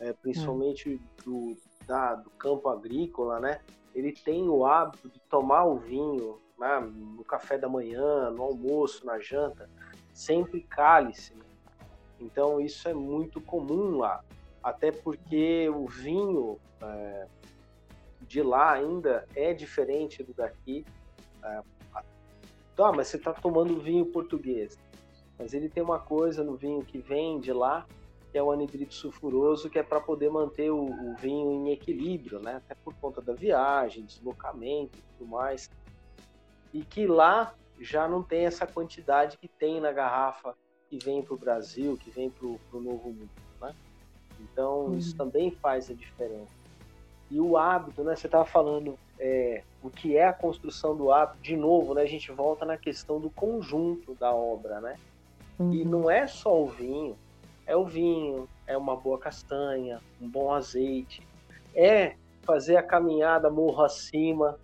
é, 0.01 0.13
principalmente 0.13 1.01
do, 1.25 1.57
da, 1.87 2.15
do 2.15 2.31
campo 2.31 2.69
agrícola, 2.69 3.39
né? 3.39 3.61
Ele 3.95 4.13
tem 4.13 4.49
o 4.49 4.65
hábito 4.67 5.09
de 5.09 5.21
tomar 5.29 5.65
o 5.65 5.77
vinho 5.77 6.39
né? 6.59 6.81
no 6.81 7.25
café 7.25 7.59
da 7.59 7.69
manhã, 7.69 8.31
no 8.31 8.43
almoço, 8.43 9.05
na 9.05 9.19
janta, 9.19 9.69
sempre 10.13 10.63
cálice. 10.63 11.35
Né? 11.35 11.45
Então 12.21 12.61
isso 12.61 12.89
é 12.89 12.95
muito 12.95 13.41
comum 13.41 13.99
lá, 13.99 14.25
até 14.63 14.93
porque 14.93 15.69
o 15.69 15.87
vinho 15.87 16.59
é, 16.81 17.27
de 18.23 18.43
lá 18.43 18.73
ainda 18.73 19.27
é 19.35 19.53
diferente 19.53 20.23
do 20.23 20.33
daqui. 20.33 20.85
É, 21.45 21.63
Tá, 22.77 22.91
mas 22.91 23.09
você 23.09 23.17
está 23.17 23.33
tomando 23.33 23.81
vinho 23.81 24.07
português. 24.07 24.79
Mas 25.39 25.53
ele 25.55 25.69
tem 25.69 25.83
uma 25.83 25.99
coisa 25.99 26.43
no 26.43 26.57
vinho 26.57 26.85
que 26.85 26.99
vem 26.99 27.41
de 27.41 27.53
lá, 27.53 27.87
que 28.31 28.39
é 28.39 28.43
o 28.43 28.51
anidrito 28.51 28.95
sulfuroso, 28.95 29.69
que 29.69 29.79
é 29.79 29.83
para 29.83 30.01
poder 30.01 30.31
manter 30.31 30.71
o, 30.71 30.85
o, 30.85 31.15
vinho 31.17 31.53
em 31.53 31.71
equilíbrio, 31.71 32.41
né? 32.41 32.57
Até 32.57 32.75
por 32.75 32.95
conta 32.95 33.21
da 33.21 33.35
viagem, 33.35 34.05
deslocamento 34.05 34.99
e 34.99 35.03
tudo 35.19 35.31
mais. 35.31 35.71
E 36.73 36.83
que 36.83 37.07
lá 37.07 37.55
já 37.79 38.09
não 38.09 38.23
tem 38.23 38.47
essa 38.47 38.67
quantidade 38.67 39.37
que 39.37 39.49
tem 39.49 39.81
na 39.81 39.93
garrafa 39.93 40.55
que 40.89 40.99
vem 40.99 41.23
para 41.23 41.35
o 41.35 41.39
Brasil, 41.39 41.99
que 41.99 42.11
vem 42.11 42.31
para 42.31 42.47
o 42.47 42.59
Novo 42.81 43.09
Mundo, 43.09 43.31
né? 43.61 43.75
Então, 44.41 44.87
uhum. 44.87 44.99
isso 44.99 45.17
também 45.17 45.51
faz 45.51 45.91
a 45.91 45.95
diferença. 45.95 46.53
E 47.31 47.41
o 47.41 47.57
hábito, 47.57 48.03
né? 48.03 48.17
Você 48.17 48.27
estava 48.27 48.45
falando 48.45 48.99
é, 49.19 49.63
o 49.83 49.91
que 49.91 50.17
é 50.17 50.27
a 50.27 50.33
construção 50.33 50.97
do 50.97 51.13
hábito. 51.13 51.43
De 51.43 51.57
novo, 51.57 51.95
né? 51.95 52.03
A 52.03 52.07
gente 52.07 52.31
volta 52.31 52.65
na 52.65 52.77
questão 52.77 53.21
do 53.21 53.31
conjunto 53.31 54.15
da 54.15 54.33
obra, 54.33 54.81
né? 54.81 54.97
Uhum. 55.59 55.73
E 55.73 55.85
não 55.85 56.11
é 56.11 56.27
só 56.27 56.63
o 56.63 56.67
vinho, 56.67 57.17
é 57.67 57.77
o 57.77 57.85
vinho, 57.85 58.49
é 58.67 58.77
uma 58.77 58.97
boa 58.97 59.19
castanha, 59.19 60.01
um 60.21 60.29
bom 60.29 60.53
azeite, 60.53 61.27
é 61.75 62.17
fazer 62.43 62.77
a 62.77 62.83
caminhada 62.83 63.51
morro 63.51 63.83
acima, 63.85 64.59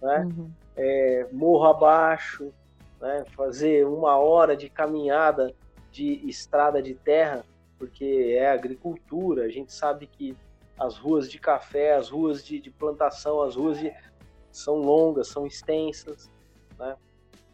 né? 0.00 0.20
Uhum. 0.20 0.50
É, 0.76 1.26
morro 1.32 1.66
abaixo, 1.66 2.52
né? 3.00 3.24
Fazer 3.36 3.86
uma 3.86 4.16
hora 4.16 4.56
de 4.56 4.68
caminhada 4.68 5.54
de 5.90 6.26
estrada 6.26 6.82
de 6.82 6.94
terra, 6.94 7.44
porque 7.78 8.36
é 8.38 8.50
agricultura. 8.50 9.44
A 9.44 9.48
gente 9.50 9.72
sabe 9.72 10.06
que 10.06 10.36
as 10.78 10.96
ruas 10.96 11.30
de 11.30 11.38
café, 11.38 11.94
as 11.94 12.08
ruas 12.08 12.44
de, 12.44 12.58
de 12.58 12.70
plantação, 12.70 13.42
as 13.42 13.56
ruas 13.56 13.78
de, 13.78 13.92
são 14.52 14.76
longas, 14.76 15.28
são 15.28 15.46
extensas, 15.46 16.30
né? 16.78 16.96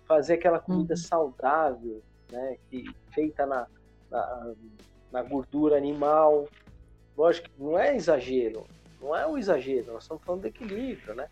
Fazer 0.04 0.34
aquela 0.34 0.58
comida 0.58 0.94
uhum. 0.94 0.98
saudável, 0.98 2.02
né? 2.30 2.58
Que, 2.68 2.84
feita 3.12 3.46
na, 3.46 3.66
na, 4.10 4.54
na, 5.12 5.22
gordura 5.22 5.76
animal. 5.76 6.48
Lógico 7.16 7.48
que 7.48 7.62
não 7.62 7.78
é 7.78 7.96
exagero, 7.96 8.66
não 9.00 9.14
é 9.14 9.26
o 9.26 9.38
exagero, 9.38 9.92
nós 9.92 10.04
estamos 10.04 10.22
falando 10.24 10.42
de 10.42 10.48
equilíbrio, 10.48 11.14
né? 11.14 11.28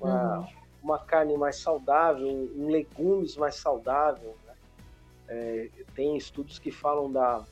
Uma, 0.00 0.38
uhum. 0.38 0.46
uma 0.82 0.98
carne 0.98 1.36
mais 1.36 1.56
saudável, 1.56 2.26
um 2.28 2.68
legumes 2.68 3.36
mais 3.36 3.56
saudável, 3.56 4.36
né? 4.46 4.54
É, 5.28 5.70
tem 5.94 6.16
estudos 6.16 6.58
que 6.58 6.70
falam 6.70 7.10
da 7.10 7.44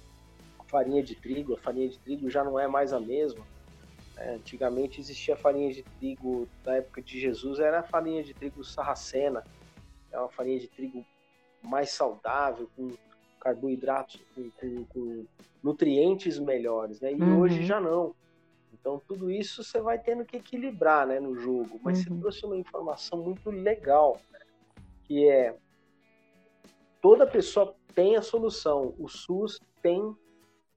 farinha 0.67 1.03
de 1.03 1.15
trigo, 1.15 1.55
a 1.55 1.59
farinha 1.59 1.89
de 1.89 1.99
trigo 1.99 2.29
já 2.29 2.45
não 2.45 2.59
é 2.59 2.67
mais 2.67 2.93
a 2.93 3.01
mesma, 3.01 3.45
é, 4.19 4.35
antigamente 4.35 5.01
existia 5.01 5.37
farinha 5.37 5.73
de 5.73 5.83
trigo, 5.83 6.49
da 6.65 6.77
época 6.77 7.01
de 7.01 7.21
Jesus, 7.21 7.61
era 7.61 7.81
a 7.81 7.83
farinha 7.83 8.23
de 8.23 8.35
trigo 8.35 8.65
sarracena, 8.65 9.45
é 10.11 10.19
uma 10.19 10.29
farinha 10.29 10.59
de 10.59 10.69
trigo 10.69 11.05
mais 11.63 11.91
saudável, 11.91 12.69
com 12.77 12.91
carboidratos, 13.41 14.21
com, 14.35 14.51
com, 14.51 14.85
com 14.87 15.27
nutrientes 15.63 16.39
melhores, 16.39 17.01
né? 17.01 17.13
E 17.13 17.23
uhum. 17.23 17.41
hoje 17.41 17.65
já 17.65 17.81
não. 17.81 18.15
Então 18.73 19.01
tudo 19.07 19.31
isso 19.31 19.63
você 19.63 19.81
vai 19.81 19.99
tendo 19.99 20.25
que 20.25 20.37
equilibrar, 20.37 21.07
né, 21.07 21.21
no 21.21 21.37
jogo. 21.37 21.81
Mas 21.83 21.99
uhum. 21.99 22.15
você 22.15 22.21
trouxe 22.21 22.47
uma 22.47 22.57
informação 22.57 23.23
muito 23.23 23.51
legal, 23.51 24.21
que 25.05 25.29
é 25.29 25.57
toda 27.01 27.27
pessoa 27.27 27.75
tem 27.95 28.17
a 28.17 28.23
solução. 28.23 28.95
O 28.99 29.09
SUS 29.09 29.61
tem 29.83 30.17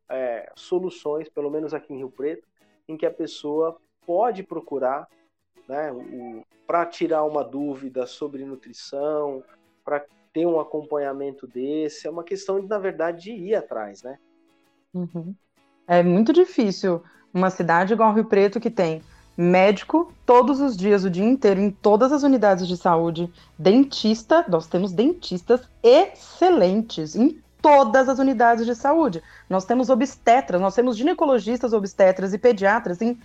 é, 0.10 0.52
soluções, 0.56 1.30
pelo 1.30 1.50
menos 1.50 1.74
aqui 1.74 1.94
em 1.94 1.98
Rio 1.98 2.12
Preto, 2.12 2.48
em 2.92 2.98
que 2.98 3.06
a 3.06 3.12
pessoa 3.12 3.78
pode 4.06 4.44
procurar 4.44 5.08
né, 5.68 5.90
para 6.68 6.86
tirar 6.86 7.24
uma 7.24 7.44
dúvida 7.44 8.06
sobre 8.06 8.46
nutrição, 8.46 9.44
para 9.84 10.06
ter 10.34 10.46
um 10.46 10.60
acompanhamento 10.60 11.48
desse. 11.48 12.08
É 12.08 12.10
uma 12.10 12.24
questão, 12.24 12.62
na 12.62 12.78
verdade, 12.78 13.24
de 13.24 13.32
ir 13.32 13.56
atrás, 13.56 14.04
né? 14.04 14.18
Uhum. 14.94 15.34
É 15.88 16.04
muito 16.04 16.32
difícil 16.34 17.02
uma 17.34 17.50
cidade 17.50 17.94
igual 17.94 18.14
Rio 18.14 18.26
Preto 18.26 18.60
que 18.60 18.70
tem 18.70 19.02
médico 19.38 20.14
todos 20.26 20.60
os 20.60 20.76
dias, 20.76 21.04
o 21.04 21.10
dia 21.10 21.24
inteiro, 21.24 21.60
em 21.60 21.72
todas 21.72 22.12
as 22.12 22.24
unidades 22.24 22.68
de 22.68 22.78
saúde, 22.78 23.32
dentista, 23.58 24.46
nós 24.48 24.68
temos 24.68 24.92
dentistas 24.92 25.68
excelentes 25.82 27.16
em 27.16 27.42
todas 27.62 28.10
as 28.10 28.20
unidades 28.20 28.66
de 28.66 28.76
saúde. 28.76 29.22
Nós 29.50 29.66
temos 29.66 29.90
obstetras, 29.90 30.60
nós 30.60 30.76
temos 30.76 30.98
ginecologistas, 30.98 31.74
obstetras 31.74 32.34
e 32.34 32.38
pediatras 32.38 33.02
em 33.02 33.20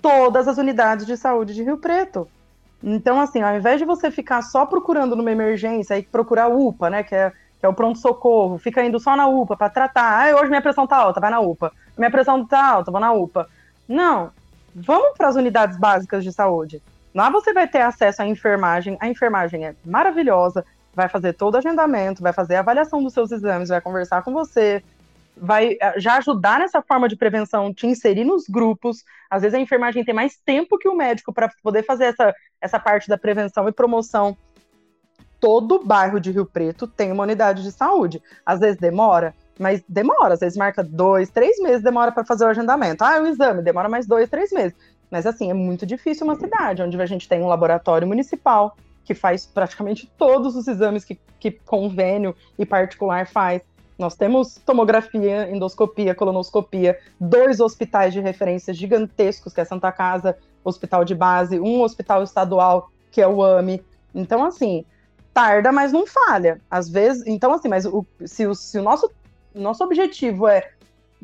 todas 0.00 0.48
as 0.48 0.58
unidades 0.58 1.06
de 1.06 1.16
saúde 1.16 1.54
de 1.54 1.62
Rio 1.62 1.78
Preto. 1.78 2.28
Então, 2.82 3.20
assim, 3.20 3.42
ao 3.42 3.56
invés 3.56 3.78
de 3.78 3.84
você 3.84 4.10
ficar 4.10 4.42
só 4.42 4.66
procurando 4.66 5.14
numa 5.14 5.30
emergência 5.30 5.96
e 5.96 6.02
procurar 6.02 6.48
UPA, 6.48 6.90
né, 6.90 7.02
que 7.04 7.14
é, 7.14 7.30
que 7.60 7.64
é 7.64 7.68
o 7.68 7.74
pronto-socorro, 7.74 8.58
fica 8.58 8.84
indo 8.84 8.98
só 8.98 9.14
na 9.14 9.28
UPA 9.28 9.56
para 9.56 9.70
tratar. 9.70 10.28
Ah, 10.28 10.36
hoje 10.36 10.48
minha 10.48 10.62
pressão 10.62 10.86
tá 10.86 10.96
alta, 10.96 11.20
vai 11.20 11.30
na 11.30 11.38
UPA. 11.38 11.72
Minha 11.96 12.10
pressão 12.10 12.44
tá 12.44 12.64
alta, 12.64 12.90
vou 12.90 13.00
na 13.00 13.12
UPA. 13.12 13.48
Não, 13.88 14.30
vamos 14.74 15.16
para 15.16 15.28
as 15.28 15.36
unidades 15.36 15.78
básicas 15.78 16.24
de 16.24 16.32
saúde. 16.32 16.82
Lá 17.14 17.30
você 17.30 17.52
vai 17.52 17.68
ter 17.68 17.82
acesso 17.82 18.22
à 18.22 18.26
enfermagem. 18.26 18.96
A 19.00 19.08
enfermagem 19.08 19.66
é 19.66 19.74
maravilhosa, 19.84 20.64
vai 20.94 21.08
fazer 21.08 21.32
todo 21.32 21.54
o 21.54 21.58
agendamento, 21.58 22.22
vai 22.22 22.32
fazer 22.32 22.56
a 22.56 22.60
avaliação 22.60 23.02
dos 23.02 23.12
seus 23.12 23.32
exames, 23.32 23.68
vai 23.68 23.80
conversar 23.80 24.22
com 24.22 24.32
você, 24.32 24.82
vai 25.36 25.76
eh, 25.80 25.94
já 25.98 26.16
ajudar 26.18 26.58
nessa 26.58 26.82
forma 26.82 27.08
de 27.08 27.16
prevenção, 27.16 27.72
te 27.72 27.86
inserir 27.86 28.24
nos 28.24 28.46
grupos. 28.46 29.04
Às 29.30 29.42
vezes 29.42 29.54
a 29.54 29.60
enfermagem 29.60 30.04
tem 30.04 30.14
mais 30.14 30.36
tempo 30.44 30.78
que 30.78 30.88
o 30.88 30.96
médico 30.96 31.32
para 31.32 31.50
poder 31.62 31.82
fazer 31.84 32.04
essa, 32.04 32.34
essa 32.60 32.78
parte 32.78 33.08
da 33.08 33.16
prevenção 33.16 33.68
e 33.68 33.72
promoção. 33.72 34.36
Todo 35.40 35.84
bairro 35.84 36.20
de 36.20 36.30
Rio 36.30 36.46
Preto 36.46 36.86
tem 36.86 37.10
uma 37.10 37.24
unidade 37.24 37.62
de 37.62 37.72
saúde. 37.72 38.22
Às 38.46 38.60
vezes 38.60 38.76
demora, 38.78 39.34
mas 39.58 39.82
demora. 39.88 40.34
Às 40.34 40.40
vezes 40.40 40.56
marca 40.56 40.82
dois, 40.84 41.30
três 41.30 41.58
meses, 41.58 41.82
demora 41.82 42.12
para 42.12 42.24
fazer 42.24 42.44
o 42.44 42.48
agendamento. 42.48 43.02
Ah, 43.02 43.20
o 43.20 43.26
exame 43.26 43.62
demora 43.62 43.88
mais 43.88 44.06
dois, 44.06 44.28
três 44.28 44.52
meses. 44.52 44.76
Mas 45.10 45.26
assim, 45.26 45.50
é 45.50 45.54
muito 45.54 45.84
difícil 45.84 46.24
uma 46.24 46.36
cidade 46.36 46.82
onde 46.82 47.00
a 47.00 47.06
gente 47.06 47.28
tem 47.28 47.42
um 47.42 47.48
laboratório 47.48 48.06
municipal 48.06 48.76
que 49.04 49.14
faz 49.14 49.46
praticamente 49.46 50.10
todos 50.16 50.56
os 50.56 50.68
exames 50.68 51.04
que, 51.04 51.18
que 51.40 51.50
convênio 51.50 52.34
e 52.58 52.64
particular 52.64 53.26
faz 53.26 53.62
nós 53.98 54.16
temos 54.16 54.56
tomografia, 54.66 55.48
endoscopia, 55.50 56.14
colonoscopia, 56.14 56.98
dois 57.20 57.60
hospitais 57.60 58.12
de 58.12 58.20
referência 58.20 58.74
gigantescos, 58.74 59.52
que 59.52 59.60
é 59.60 59.64
Santa 59.64 59.92
Casa, 59.92 60.36
Hospital 60.64 61.04
de 61.04 61.14
Base, 61.14 61.60
um 61.60 61.82
hospital 61.82 62.22
estadual, 62.22 62.90
que 63.10 63.20
é 63.20 63.28
o 63.28 63.42
AMI. 63.42 63.80
Então, 64.12 64.44
assim, 64.44 64.84
tarda, 65.32 65.70
mas 65.70 65.92
não 65.92 66.04
falha. 66.04 66.60
Às 66.70 66.88
vezes, 66.88 67.24
então, 67.26 67.52
assim, 67.52 67.68
mas 67.68 67.86
o, 67.86 68.04
se, 68.24 68.46
o, 68.46 68.54
se 68.54 68.78
o 68.78 68.82
nosso, 68.82 69.10
nosso 69.54 69.84
objetivo 69.84 70.48
é 70.48 70.70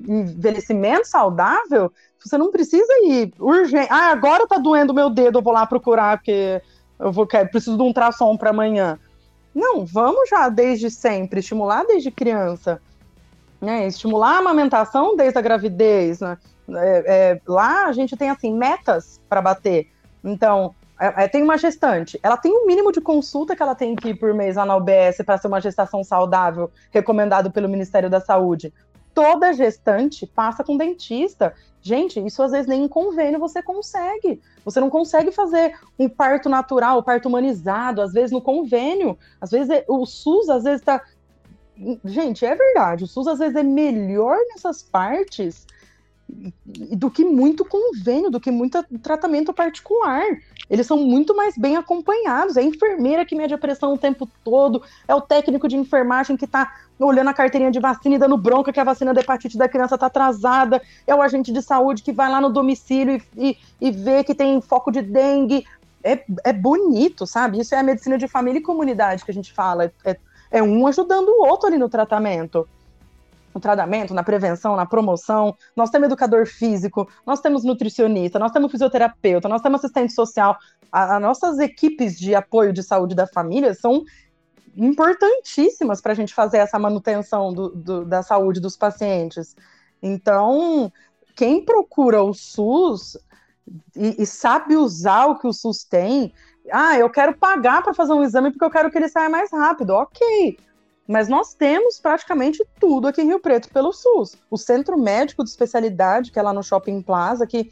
envelhecimento 0.07 1.09
saudável, 1.09 1.93
você 2.25 2.39
não 2.39 2.53
precisa 2.53 2.93
ir 3.03 3.33
urgente. 3.41 3.89
Ah, 3.91 4.13
agora 4.13 4.47
tá 4.47 4.59
doendo 4.59 4.95
meu 4.95 5.11
dedo, 5.11 5.39
eu 5.39 5.43
vou 5.43 5.53
lá 5.53 5.67
procurar, 5.67 6.19
porque 6.19 6.63
eu 6.99 7.13
vou, 7.13 7.27
preciso 7.27 7.77
de 7.77 7.83
um 7.83 7.87
ultrassom 7.87 8.37
para 8.37 8.51
amanhã. 8.51 8.99
Não, 9.55 9.85
vamos 9.85 10.29
já 10.29 10.49
desde 10.49 10.91
sempre, 10.91 11.41
estimular 11.41 11.85
desde 11.85 12.11
criança. 12.11 12.81
Né? 13.61 13.87
Estimular 13.87 14.37
a 14.37 14.39
amamentação 14.39 15.17
desde 15.17 15.39
a 15.39 15.43
gravidez. 15.43 16.21
Né? 16.21 16.39
É, 16.71 17.05
é, 17.07 17.41
lá 17.47 17.87
a 17.87 17.93
gente 17.93 18.17
tem 18.17 18.31
assim 18.31 18.55
metas 18.55 19.21
para 19.29 19.41
bater. 19.41 19.89
Então, 20.23 20.75
é, 21.01 21.25
é, 21.25 21.29
tem 21.29 21.43
uma 21.43 21.57
gestante, 21.57 22.19
ela 22.23 22.37
tem 22.37 22.53
o 22.53 22.65
um 22.65 22.67
mínimo 22.67 22.91
de 22.91 23.01
consulta 23.01 23.55
que 23.55 23.63
ela 23.63 23.75
tem 23.75 23.95
que 23.95 24.09
ir 24.09 24.15
por 24.17 24.35
mês 24.35 24.57
lá 24.57 24.67
na 24.67 24.77
UBS 24.77 25.19
para 25.25 25.39
ser 25.39 25.47
uma 25.47 25.61
gestação 25.61 26.03
saudável, 26.03 26.71
recomendado 26.91 27.53
pelo 27.53 27.69
Ministério 27.69 28.11
da 28.11 28.21
Saúde. 28.21 28.73
Toda 29.19 29.53
gestante 29.53 30.25
passa 30.29 30.63
com 30.63 30.77
dentista. 30.77 31.53
Gente, 31.83 32.25
isso 32.25 32.41
às 32.41 32.53
vezes 32.53 32.69
nem 32.69 32.85
em 32.85 32.89
convênio 32.89 33.41
você 33.41 33.61
consegue. 33.61 34.41
Você 34.65 34.79
não 34.79 34.89
consegue 34.89 35.33
fazer 35.33 35.77
um 35.99 36.09
parto 36.09 36.49
natural, 36.49 37.01
um 37.01 37.03
parto 37.03 37.27
humanizado, 37.27 38.01
às 38.01 38.13
vezes 38.13 38.31
no 38.31 38.41
convênio. 38.41 39.19
Às 39.41 39.51
vezes 39.51 39.71
é, 39.71 39.85
o 39.89 40.07
SUS, 40.07 40.49
às 40.49 40.63
vezes 40.63 40.83
está. 40.83 41.03
Gente, 42.05 42.47
é 42.47 42.55
verdade, 42.55 43.03
o 43.03 43.07
SUS 43.09 43.27
às 43.27 43.41
vezes 43.41 43.57
é 43.57 43.63
melhor 43.65 44.39
nessas 44.51 44.85
partes 44.85 45.67
do 46.65 47.11
que 47.11 47.25
muito 47.25 47.65
convênio, 47.65 48.31
do 48.31 48.39
que 48.39 48.51
muito 48.51 48.85
tratamento 49.03 49.53
particular. 49.53 50.23
Eles 50.69 50.87
são 50.87 50.99
muito 50.99 51.35
mais 51.35 51.57
bem 51.57 51.77
acompanhados. 51.77 52.57
É 52.57 52.61
a 52.61 52.65
enfermeira 52.65 53.25
que 53.25 53.35
mede 53.35 53.55
a 53.55 53.59
pressão 53.59 53.95
o 53.95 53.99
tempo 53.99 54.29
todo, 54.45 54.83
é 55.07 55.15
o 55.15 55.21
técnico 55.21 55.67
de 55.67 55.77
enfermagem 55.77 56.37
que 56.37 56.45
está 56.45 56.75
olhando 56.99 57.29
a 57.29 57.35
carteirinha 57.35 57.71
de 57.71 57.81
vacina 57.81 58.17
e 58.17 58.19
dando 58.19 58.37
bronca 58.37 58.73
que 58.73 58.81
a 58.81 58.85
vacina 58.85 59.15
da 59.15 59.21
hepatite 59.21 59.57
da 59.57 59.69
criança 59.69 59.95
está 59.95 60.07
atrasada, 60.07 60.83
é 61.07 61.15
o 61.15 61.23
agente 61.23 61.53
de 61.53 61.63
saúde 61.63 62.03
que 62.03 62.13
vai 62.13 62.31
lá 62.31 62.41
no 62.41 62.51
domicílio 62.51 63.23
e, 63.37 63.51
e, 63.51 63.59
e 63.81 63.91
vê 63.91 64.23
que 64.23 64.35
tem 64.35 64.61
foco 64.61 64.91
de 64.91 65.01
dengue. 65.01 65.65
É, 66.03 66.25
é 66.45 66.53
bonito, 66.53 67.27
sabe? 67.27 67.59
Isso 67.59 67.75
é 67.75 67.79
a 67.79 67.83
medicina 67.83 68.17
de 68.17 68.29
família 68.29 68.61
e 68.61 68.63
comunidade 68.63 69.25
que 69.25 69.31
a 69.31 69.35
gente 69.35 69.53
fala. 69.53 69.93
É, 70.05 70.17
é 70.51 70.63
um 70.63 70.87
ajudando 70.87 71.29
o 71.29 71.47
outro 71.47 71.67
ali 71.67 71.77
no 71.77 71.89
tratamento 71.89 72.69
no 73.55 73.61
tratamento, 73.61 74.15
na 74.15 74.23
prevenção, 74.23 74.77
na 74.77 74.87
promoção. 74.87 75.57
Nós 75.75 75.91
temos 75.91 76.07
educador 76.07 76.47
físico, 76.47 77.09
nós 77.27 77.41
temos 77.41 77.65
nutricionista, 77.65 78.39
nós 78.39 78.53
temos 78.53 78.71
fisioterapeuta, 78.71 79.49
nós 79.49 79.63
temos 79.63 79.81
assistente 79.81 80.13
social. 80.13 80.57
As 80.91 81.21
nossas 81.21 81.59
equipes 81.59 82.19
de 82.19 82.35
apoio 82.35 82.73
de 82.73 82.83
saúde 82.83 83.15
da 83.15 83.27
família 83.27 83.75
são 83.75 84.05
importantíssimas 84.77 86.01
para 86.01 86.13
a 86.13 86.15
gente 86.15 86.33
fazer 86.33 86.59
essa 86.59 86.79
manutenção 86.79 87.53
do, 87.53 87.71
do, 87.71 88.05
da 88.05 88.23
saúde 88.23 88.61
dos 88.61 88.77
pacientes. 88.77 89.57
Então, 90.01 90.93
quem 91.35 91.65
procura 91.65 92.23
o 92.23 92.33
SUS 92.33 93.19
e, 93.97 94.23
e, 94.23 94.27
sabe 94.27 94.77
usar 94.77 95.27
o 95.27 95.39
que 95.39 95.47
o 95.47 95.53
SUS 95.53 95.85
tem, 95.85 96.33
ah, 96.71 96.97
eu 96.97 97.11
quero 97.11 97.37
pagar 97.37 97.83
para 97.83 97.93
fazer 97.93 98.13
um 98.13 98.23
exame 98.23 98.51
porque 98.51 98.65
eu 98.65 98.71
quero 98.71 98.91
que 98.91 98.99
ele 98.99 99.09
saia 99.09 99.29
mais 99.29 99.51
rápido. 99.51 99.91
Ok, 99.91 100.59
mas 101.09 101.27
nós 101.27 101.55
temos 101.55 101.99
praticamente 101.99 102.63
tudo 102.79 103.09
aqui 103.09 103.23
em 103.23 103.29
Rio 103.29 103.41
Preto 103.41 103.71
pelo 103.71 103.95
SUS. 103.95 104.37
O 104.51 104.59
Centro 104.59 104.99
Médico 104.99 105.43
de 105.43 105.49
Especialidade, 105.49 106.31
que 106.31 106.39
é 106.39 106.43
lá 106.43 106.53
no 106.53 106.63
Shopping 106.63 107.01
Plaza, 107.01 107.47
que 107.47 107.71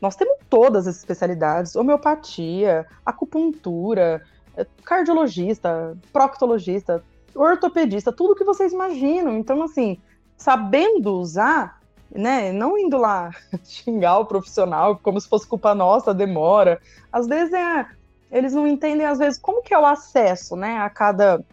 nós 0.00 0.14
temos 0.14 0.38
todas 0.48 0.86
as 0.86 0.96
especialidades: 0.96 1.74
homeopatia, 1.74 2.86
acupuntura, 3.04 4.22
eh, 4.56 4.64
cardiologista, 4.84 5.98
proctologista, 6.12 7.02
ortopedista, 7.34 8.12
tudo 8.12 8.36
que 8.36 8.44
vocês 8.44 8.72
imaginam. 8.72 9.36
Então, 9.36 9.60
assim, 9.60 9.98
sabendo 10.36 11.14
usar, 11.14 11.80
né, 12.14 12.52
não 12.52 12.78
indo 12.78 12.96
lá 12.96 13.32
xingar 13.64 14.20
o 14.20 14.26
profissional 14.26 14.96
como 15.02 15.20
se 15.20 15.28
fosse 15.28 15.48
culpa 15.48 15.74
nossa, 15.74 16.14
demora. 16.14 16.80
Às 17.12 17.26
vezes 17.26 17.52
é, 17.52 17.86
eles 18.30 18.52
não 18.52 18.68
entendem 18.68 19.04
às 19.04 19.18
vezes 19.18 19.36
como 19.36 19.62
que 19.62 19.74
é 19.74 19.78
o 19.78 19.84
acesso, 19.84 20.54
né, 20.54 20.78
a 20.78 20.88
cada 20.88 21.44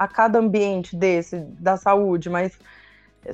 a 0.00 0.08
cada 0.08 0.38
ambiente 0.38 0.96
desse 0.96 1.36
da 1.58 1.76
saúde, 1.76 2.30
mas 2.30 2.58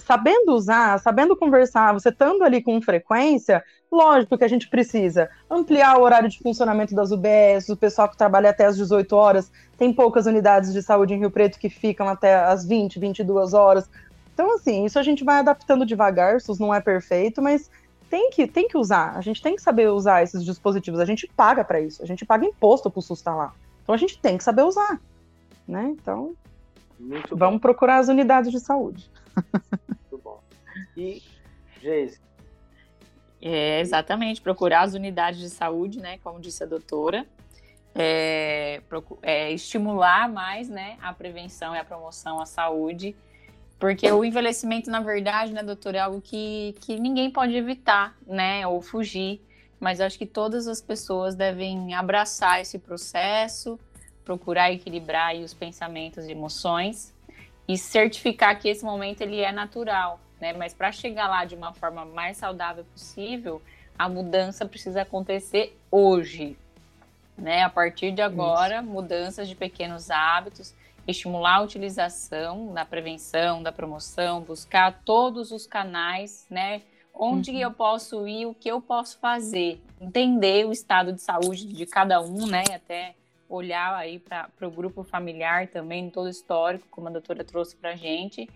sabendo 0.00 0.52
usar, 0.52 0.98
sabendo 0.98 1.36
conversar, 1.36 1.92
você 1.92 2.08
estando 2.08 2.42
ali 2.42 2.60
com 2.60 2.82
frequência, 2.82 3.62
lógico 3.90 4.36
que 4.36 4.42
a 4.42 4.48
gente 4.48 4.68
precisa 4.68 5.30
ampliar 5.48 5.96
o 5.96 6.02
horário 6.02 6.28
de 6.28 6.40
funcionamento 6.40 6.92
das 6.92 7.12
UBS, 7.12 7.68
o 7.68 7.76
pessoal 7.76 8.08
que 8.08 8.16
trabalha 8.16 8.50
até 8.50 8.64
as 8.64 8.76
18 8.76 9.14
horas, 9.14 9.52
tem 9.78 9.92
poucas 9.92 10.26
unidades 10.26 10.72
de 10.72 10.82
saúde 10.82 11.14
em 11.14 11.20
Rio 11.20 11.30
Preto 11.30 11.56
que 11.56 11.70
ficam 11.70 12.08
até 12.08 12.34
as 12.34 12.66
20, 12.66 12.98
22 12.98 13.54
horas. 13.54 13.88
Então, 14.34 14.56
assim, 14.56 14.84
isso 14.84 14.98
a 14.98 15.04
gente 15.04 15.22
vai 15.22 15.38
adaptando 15.38 15.86
devagar, 15.86 16.40
SUS 16.40 16.58
não 16.58 16.74
é 16.74 16.80
perfeito, 16.80 17.40
mas 17.40 17.70
tem 18.10 18.28
que, 18.30 18.48
tem 18.48 18.66
que 18.66 18.76
usar, 18.76 19.16
a 19.16 19.20
gente 19.20 19.40
tem 19.40 19.54
que 19.54 19.62
saber 19.62 19.88
usar 19.88 20.24
esses 20.24 20.44
dispositivos, 20.44 20.98
a 20.98 21.04
gente 21.04 21.30
paga 21.36 21.62
para 21.62 21.80
isso, 21.80 22.02
a 22.02 22.06
gente 22.06 22.26
paga 22.26 22.44
imposto 22.44 22.90
para 22.90 22.98
o 22.98 23.02
SUS 23.02 23.20
estar 23.20 23.36
lá. 23.36 23.52
Então 23.84 23.94
a 23.94 23.98
gente 23.98 24.18
tem 24.18 24.36
que 24.36 24.42
saber 24.42 24.62
usar, 24.62 25.00
né? 25.66 25.94
Então, 26.00 26.34
muito 26.98 27.36
Vamos 27.36 27.56
bom. 27.56 27.60
procurar 27.60 27.98
as 27.98 28.08
unidades 28.08 28.50
de 28.50 28.60
saúde. 28.60 29.10
Muito 30.10 30.22
bom. 30.22 30.40
E, 30.96 31.22
Geise? 31.80 32.20
É, 33.40 33.80
exatamente, 33.80 34.40
procurar 34.40 34.82
as 34.82 34.94
unidades 34.94 35.40
de 35.40 35.50
saúde, 35.50 36.00
né? 36.00 36.18
Como 36.18 36.40
disse 36.40 36.62
a 36.62 36.66
doutora. 36.66 37.26
É, 37.98 38.82
é, 39.22 39.52
estimular 39.52 40.28
mais 40.28 40.68
né, 40.68 40.98
a 41.00 41.14
prevenção 41.14 41.74
e 41.74 41.78
a 41.78 41.84
promoção 41.84 42.38
à 42.38 42.44
saúde, 42.44 43.16
porque 43.78 44.10
o 44.12 44.22
envelhecimento, 44.22 44.90
na 44.90 45.00
verdade, 45.00 45.50
né, 45.54 45.62
doutora, 45.62 45.96
é 45.96 46.00
algo 46.00 46.20
que, 46.20 46.74
que 46.82 47.00
ninguém 47.00 47.30
pode 47.30 47.56
evitar, 47.56 48.14
né, 48.26 48.66
ou 48.66 48.82
fugir, 48.82 49.40
mas 49.80 49.98
acho 49.98 50.18
que 50.18 50.26
todas 50.26 50.68
as 50.68 50.82
pessoas 50.82 51.34
devem 51.34 51.94
abraçar 51.94 52.60
esse 52.60 52.78
processo, 52.78 53.80
procurar 54.26 54.72
equilibrar 54.72 55.36
os 55.36 55.54
pensamentos 55.54 56.26
e 56.26 56.32
emoções 56.32 57.14
e 57.66 57.78
certificar 57.78 58.58
que 58.58 58.68
esse 58.68 58.84
momento 58.84 59.20
ele 59.20 59.40
é 59.40 59.52
natural, 59.52 60.20
né? 60.40 60.52
Mas 60.52 60.74
para 60.74 60.90
chegar 60.90 61.28
lá 61.28 61.44
de 61.44 61.54
uma 61.54 61.72
forma 61.72 62.04
mais 62.04 62.36
saudável 62.36 62.84
possível, 62.92 63.62
a 63.96 64.08
mudança 64.08 64.66
precisa 64.66 65.02
acontecer 65.02 65.78
hoje, 65.90 66.58
né? 67.38 67.62
A 67.62 67.70
partir 67.70 68.10
de 68.10 68.20
agora, 68.20 68.80
Isso. 68.80 68.84
mudanças 68.84 69.48
de 69.48 69.54
pequenos 69.54 70.10
hábitos 70.10 70.74
estimular 71.06 71.58
a 71.58 71.62
utilização 71.62 72.72
na 72.72 72.84
prevenção, 72.84 73.62
da 73.62 73.70
promoção, 73.70 74.40
buscar 74.40 75.02
todos 75.04 75.52
os 75.52 75.64
canais, 75.64 76.44
né? 76.50 76.82
Onde 77.14 77.52
uhum. 77.52 77.58
eu 77.58 77.70
posso 77.70 78.26
ir, 78.26 78.44
o 78.46 78.52
que 78.52 78.68
eu 78.68 78.80
posso 78.80 79.18
fazer, 79.18 79.80
entender 80.00 80.66
o 80.66 80.72
estado 80.72 81.12
de 81.12 81.22
saúde 81.22 81.64
de 81.66 81.86
cada 81.86 82.20
um, 82.20 82.46
né? 82.46 82.64
Até 82.74 83.14
olhar 83.48 83.94
aí 83.94 84.18
para 84.18 84.50
o 84.62 84.70
grupo 84.70 85.02
familiar 85.02 85.68
também, 85.68 86.10
todo 86.10 86.26
o 86.26 86.30
histórico, 86.30 86.86
como 86.90 87.08
a 87.08 87.12
doutora 87.12 87.44
trouxe 87.44 87.76
para 87.76 87.90
a 87.90 87.96
gente, 87.96 88.48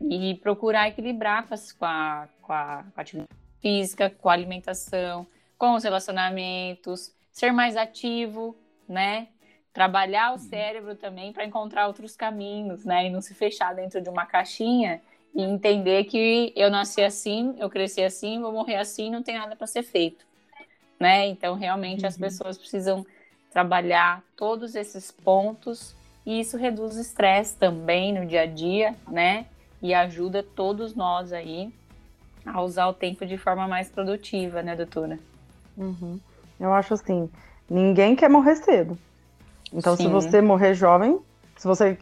e 0.00 0.34
procurar 0.36 0.88
equilibrar 0.88 1.46
com, 1.46 1.54
as, 1.54 1.72
com, 1.72 1.84
a, 1.84 2.28
com, 2.40 2.52
a, 2.52 2.84
com 2.94 3.00
a 3.00 3.02
atividade 3.02 3.28
física, 3.60 4.10
com 4.10 4.28
a 4.28 4.32
alimentação, 4.32 5.26
com 5.56 5.74
os 5.74 5.82
relacionamentos, 5.82 7.12
ser 7.32 7.52
mais 7.52 7.76
ativo, 7.76 8.56
né? 8.88 9.28
Trabalhar 9.72 10.30
o 10.30 10.32
uhum. 10.32 10.38
cérebro 10.38 10.94
também 10.94 11.32
para 11.32 11.44
encontrar 11.44 11.86
outros 11.86 12.16
caminhos, 12.16 12.84
né? 12.84 13.06
E 13.06 13.10
não 13.10 13.20
se 13.20 13.34
fechar 13.34 13.74
dentro 13.74 14.00
de 14.00 14.08
uma 14.08 14.24
caixinha 14.24 15.02
e 15.34 15.42
entender 15.42 16.04
que 16.04 16.52
eu 16.56 16.70
nasci 16.70 17.02
assim, 17.02 17.54
eu 17.58 17.68
cresci 17.68 18.02
assim, 18.02 18.40
vou 18.40 18.52
morrer 18.52 18.76
assim, 18.76 19.10
não 19.10 19.22
tem 19.22 19.36
nada 19.36 19.54
para 19.54 19.66
ser 19.66 19.82
feito, 19.82 20.24
né? 20.98 21.26
Então, 21.26 21.54
realmente, 21.54 22.02
uhum. 22.02 22.08
as 22.08 22.16
pessoas 22.16 22.56
precisam 22.56 23.04
trabalhar 23.50 24.22
todos 24.36 24.74
esses 24.74 25.10
pontos 25.10 25.94
e 26.24 26.40
isso 26.40 26.56
reduz 26.56 26.96
o 26.96 27.00
estresse 27.00 27.56
também 27.56 28.12
no 28.12 28.26
dia 28.26 28.42
a 28.42 28.46
dia, 28.46 28.94
né? 29.08 29.46
E 29.80 29.94
ajuda 29.94 30.42
todos 30.42 30.94
nós 30.94 31.32
aí 31.32 31.72
a 32.44 32.60
usar 32.62 32.86
o 32.88 32.92
tempo 32.92 33.24
de 33.24 33.38
forma 33.38 33.66
mais 33.66 33.88
produtiva, 33.90 34.62
né, 34.62 34.76
doutora? 34.76 35.18
Uhum. 35.76 36.18
Eu 36.58 36.72
acho 36.72 36.94
assim, 36.94 37.30
ninguém 37.68 38.16
quer 38.16 38.28
morrer 38.28 38.56
cedo. 38.56 38.98
Então, 39.72 39.96
Sim. 39.96 40.04
se 40.04 40.08
você 40.08 40.40
morrer 40.40 40.74
jovem, 40.74 41.18
se 41.56 41.66
você 41.66 41.98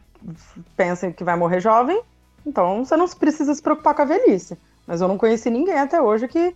pensa 0.77 1.11
que 1.13 1.25
vai 1.25 1.37
morrer 1.37 1.61
jovem, 1.61 2.01
então 2.45 2.85
você 2.85 2.97
não 2.97 3.09
precisa 3.09 3.55
se 3.55 3.63
preocupar 3.63 3.95
com 3.95 4.03
a 4.03 4.07
velhice. 4.07 4.57
Mas 4.87 5.01
eu 5.01 5.09
não 5.09 5.19
conheci 5.19 5.51
ninguém 5.51 5.79
até 5.79 6.01
hoje 6.01 6.29
que 6.29 6.55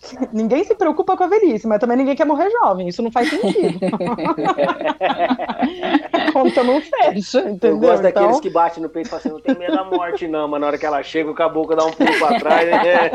Ninguém 0.32 0.64
se 0.64 0.74
preocupa 0.74 1.16
com 1.16 1.24
a 1.24 1.28
velhice, 1.28 1.66
mas 1.66 1.78
também 1.78 1.96
ninguém 1.96 2.16
quer 2.16 2.24
morrer 2.24 2.50
jovem. 2.50 2.88
Isso 2.88 3.02
não 3.02 3.10
faz 3.10 3.28
sentido. 3.28 3.78
conta 6.32 6.64
não 6.64 6.80
fecha, 6.80 7.40
entendeu? 7.40 7.70
Eu 7.70 7.78
gosto 7.78 8.02
daqueles 8.02 8.28
então... 8.28 8.40
que 8.40 8.50
batem 8.50 8.82
no 8.82 8.88
peito 8.88 9.06
e 9.06 9.10
falam 9.10 9.20
assim, 9.20 9.30
não 9.30 9.40
tem 9.40 9.58
medo 9.58 9.76
da 9.76 9.84
morte 9.84 10.26
não, 10.26 10.48
mas 10.48 10.60
na 10.60 10.66
hora 10.68 10.78
que 10.78 10.86
ela 10.86 11.02
chega, 11.02 11.30
o 11.30 11.34
caboclo 11.34 11.76
dá 11.76 11.84
um 11.84 11.92
pulo 11.92 12.18
pra 12.18 12.38
trás. 12.38 12.70
Né? 12.70 13.10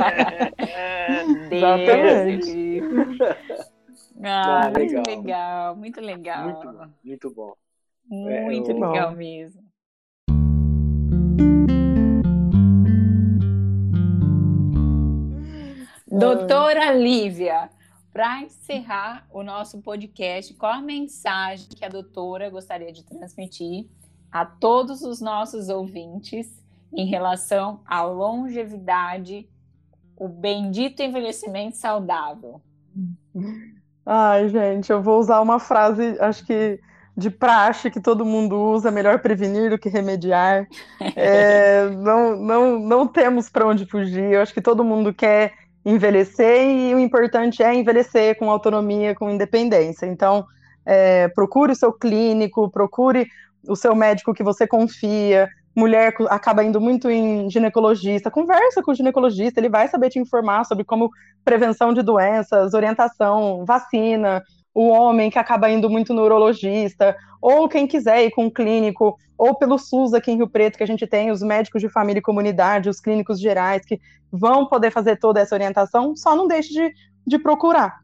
Exatamente. 1.52 2.84
Ah, 4.24 4.66
ah, 4.66 4.70
legal. 4.70 4.72
muito 4.76 5.10
legal, 5.10 5.76
muito 5.76 6.02
legal. 6.02 6.44
Muito 6.44 6.72
bom, 6.72 6.88
muito 7.04 7.32
bom. 7.32 7.54
Muito 8.08 8.72
é, 8.72 8.74
legal 8.74 9.12
bom. 9.12 9.18
mesmo. 9.18 9.62
Doutora 16.20 16.94
Lívia, 16.94 17.70
para 18.14 18.42
encerrar 18.42 19.28
o 19.30 19.44
nosso 19.44 19.82
podcast, 19.82 20.54
qual 20.54 20.72
a 20.72 20.82
mensagem 20.82 21.68
que 21.68 21.84
a 21.84 21.90
doutora 21.90 22.50
gostaria 22.50 22.94
de 22.94 23.04
transmitir 23.04 23.88
a 24.32 24.46
todos 24.46 25.02
os 25.02 25.20
nossos 25.20 25.68
ouvintes 25.68 26.64
em 26.94 27.06
relação 27.06 27.82
à 27.86 28.02
longevidade, 28.04 29.46
o 30.16 30.30
bendito 30.30 31.02
envelhecimento 31.02 31.76
saudável? 31.76 32.62
Ai, 34.06 34.48
gente, 34.48 34.90
eu 34.92 35.02
vou 35.02 35.20
usar 35.20 35.42
uma 35.42 35.60
frase, 35.60 36.16
acho 36.22 36.46
que 36.46 36.80
de 37.18 37.30
praxe 37.30 37.92
que 37.92 38.00
todo 38.00 38.26
mundo 38.26 38.58
usa, 38.58 38.92
melhor 38.92 39.20
prevenir 39.20 39.70
do 39.70 39.78
que 39.78 39.90
remediar. 39.90 40.68
É, 41.16 41.90
não, 41.90 42.36
não, 42.36 42.80
não 42.80 43.08
temos 43.08 43.50
para 43.50 43.66
onde 43.66 43.86
fugir. 43.86 44.32
Eu 44.32 44.42
acho 44.42 44.54
que 44.54 44.62
todo 44.62 44.84
mundo 44.84 45.14
quer 45.14 45.65
envelhecer 45.86 46.68
e 46.68 46.96
o 46.96 47.00
importante 47.00 47.62
é 47.62 47.74
envelhecer 47.74 48.38
com 48.38 48.50
autonomia, 48.50 49.14
com 49.14 49.30
independência. 49.30 50.08
Então, 50.08 50.46
é, 50.86 51.28
procure 51.30 51.72
o 51.72 51.76
seu 51.76 51.94
clínico, 51.94 52.70
procure 52.72 53.28
o 53.68 53.76
seu 53.76 53.96
médico 53.96 54.34
que 54.34 54.44
você 54.44 54.66
confia. 54.66 55.48
Mulher 55.76 56.16
acaba 56.30 56.64
indo 56.64 56.80
muito 56.82 57.10
em 57.10 57.50
ginecologista, 57.50 58.32
conversa 58.32 58.82
com 58.82 58.92
o 58.92 58.96
ginecologista, 58.96 59.60
ele 59.60 59.70
vai 59.70 59.88
saber 59.88 60.10
te 60.10 60.18
informar 60.18 60.66
sobre 60.66 60.86
como 60.86 61.10
prevenção 61.44 61.94
de 61.94 62.02
doenças, 62.02 62.74
orientação, 62.74 63.66
vacina, 63.66 64.42
o 64.76 64.90
homem 64.90 65.32
que 65.32 65.40
acaba 65.40 65.72
indo 65.72 65.90
muito 65.90 66.14
no 66.14 66.24
urologista, 66.24 67.16
ou 67.42 67.70
quem 67.70 67.88
quiser 67.88 68.26
ir 68.26 68.32
com 68.32 68.46
um 68.46 68.50
clínico, 68.50 69.18
ou 69.38 69.56
pelo 69.56 69.80
SUS 69.80 70.14
aqui 70.14 70.32
em 70.32 70.36
Rio 70.36 70.50
Preto, 70.50 70.78
que 70.78 70.84
a 70.84 70.88
gente 70.88 71.08
tem 71.08 71.32
os 71.32 71.42
médicos 71.42 71.82
de 71.82 71.88
família 71.88 72.20
e 72.20 72.22
comunidade, 72.22 72.90
os 72.90 73.00
clínicos 73.00 73.40
gerais, 73.40 73.86
que 73.86 74.02
vão 74.30 74.68
poder 74.68 74.92
fazer 74.92 75.16
toda 75.18 75.40
essa 75.40 75.56
orientação, 75.56 76.14
só 76.14 76.36
não 76.36 76.46
deixe 76.46 76.74
de, 76.74 76.94
de 77.26 77.40
procurar. 77.40 78.02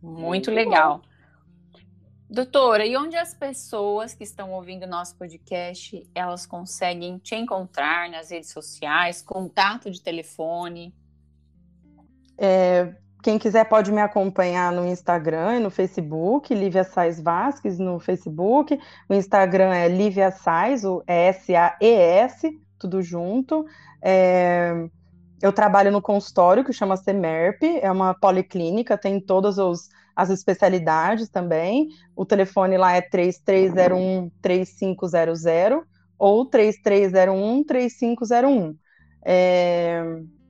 Muito 0.00 0.52
legal. 0.52 1.02
Doutora, 2.30 2.86
e 2.86 2.96
onde 2.96 3.16
as 3.16 3.34
pessoas 3.34 4.14
que 4.14 4.22
estão 4.22 4.52
ouvindo 4.52 4.86
nosso 4.86 5.16
podcast, 5.16 6.08
elas 6.14 6.46
conseguem 6.46 7.18
te 7.18 7.34
encontrar 7.34 8.08
nas 8.08 8.30
redes 8.30 8.50
sociais, 8.50 9.20
contato 9.20 9.90
de 9.90 10.00
telefone? 10.00 10.94
É, 12.38 12.94
quem 13.24 13.38
quiser 13.38 13.64
pode 13.64 13.90
me 13.90 14.00
acompanhar 14.02 14.70
no 14.70 14.86
Instagram 14.86 15.56
e 15.56 15.60
no 15.60 15.70
Facebook, 15.70 16.54
Lívia 16.54 16.84
Sais 16.84 17.18
Vasques 17.18 17.78
no 17.78 17.98
Facebook. 17.98 18.78
O 19.08 19.14
Instagram 19.14 19.72
é 19.72 19.88
Lívia 19.88 20.30
Sais, 20.30 20.84
o 20.84 21.02
S-A-E-S, 21.06 22.50
tudo 22.78 23.00
junto. 23.00 23.64
É... 24.02 24.74
Eu 25.40 25.54
trabalho 25.54 25.90
no 25.90 26.02
consultório 26.02 26.62
que 26.62 26.74
chama 26.74 26.98
Semerp, 26.98 27.62
é 27.62 27.90
uma 27.90 28.12
policlínica, 28.12 28.98
tem 28.98 29.18
todas 29.18 29.56
os, 29.56 29.88
as 30.14 30.28
especialidades 30.28 31.30
também. 31.30 31.88
O 32.14 32.26
telefone 32.26 32.76
lá 32.76 32.94
é 32.94 33.00
3301-3500 33.00 35.82
ou 36.18 36.50
3301-3501. 36.50 38.76
É... 39.24 40.04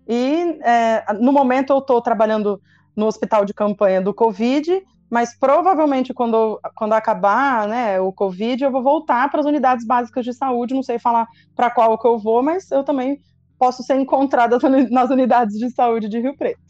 E 0.07 0.59
é, 0.63 1.05
no 1.15 1.33
momento 1.33 1.73
eu 1.73 1.79
estou 1.79 2.01
trabalhando 2.01 2.61
no 2.95 3.07
hospital 3.07 3.45
de 3.45 3.55
campanha 3.55 4.01
do 4.01 4.15
Covid, 4.15 4.83
mas 5.11 5.37
provavelmente 5.39 6.13
quando, 6.13 6.61
quando 6.75 6.93
acabar 6.93 7.69
né, 7.69 8.01
o 8.01 8.13
Covid, 8.13 8.65
eu 8.65 8.71
vou 8.71 8.83
voltar 8.83 9.31
para 9.31 9.41
as 9.41 9.47
unidades 9.47 9.87
básicas 9.87 10.25
de 10.25 10.33
saúde. 10.33 10.75
Não 10.75 10.83
sei 10.83 10.99
falar 10.99 11.27
para 11.55 11.71
qual 11.71 11.99
que 11.99 12.07
eu 12.07 12.19
vou, 12.19 12.43
mas 12.43 12.71
eu 12.71 12.85
também 12.85 13.21
posso 13.59 13.83
ser 13.83 13.95
encontrada 13.95 14.59
nas 14.91 15.11
unidades 15.11 15.59
de 15.59 15.71
saúde 15.71 16.09
de 16.09 16.21
Rio 16.21 16.37
Preto. 16.37 16.61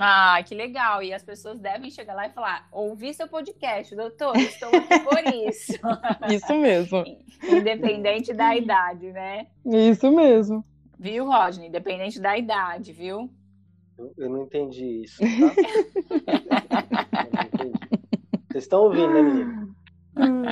Ah, 0.00 0.42
que 0.44 0.54
legal! 0.54 1.02
E 1.02 1.14
as 1.14 1.22
pessoas 1.22 1.60
devem 1.60 1.90
chegar 1.90 2.14
lá 2.14 2.26
e 2.26 2.30
falar: 2.30 2.66
ouvi 2.72 3.14
seu 3.14 3.28
podcast, 3.28 3.94
doutor, 3.94 4.36
estou 4.36 4.68
aqui 4.68 4.98
por 5.00 5.48
isso. 5.48 5.72
Isso 6.28 6.54
mesmo. 6.56 7.04
Independente 7.44 8.32
da 8.32 8.56
idade, 8.56 9.12
né? 9.12 9.46
Isso 9.64 10.10
mesmo. 10.10 10.64
Viu, 10.98 11.26
Rodney? 11.26 11.68
Independente 11.68 12.20
da 12.20 12.36
idade, 12.36 12.92
viu? 12.92 13.30
Eu, 13.98 14.12
eu 14.16 14.30
não 14.30 14.42
entendi 14.42 15.04
isso, 15.04 15.20
tá? 15.20 15.26
Vocês 18.50 18.64
estão 18.64 18.82
ouvindo, 18.84 19.12
né, 19.12 19.22
menino? 19.22 19.74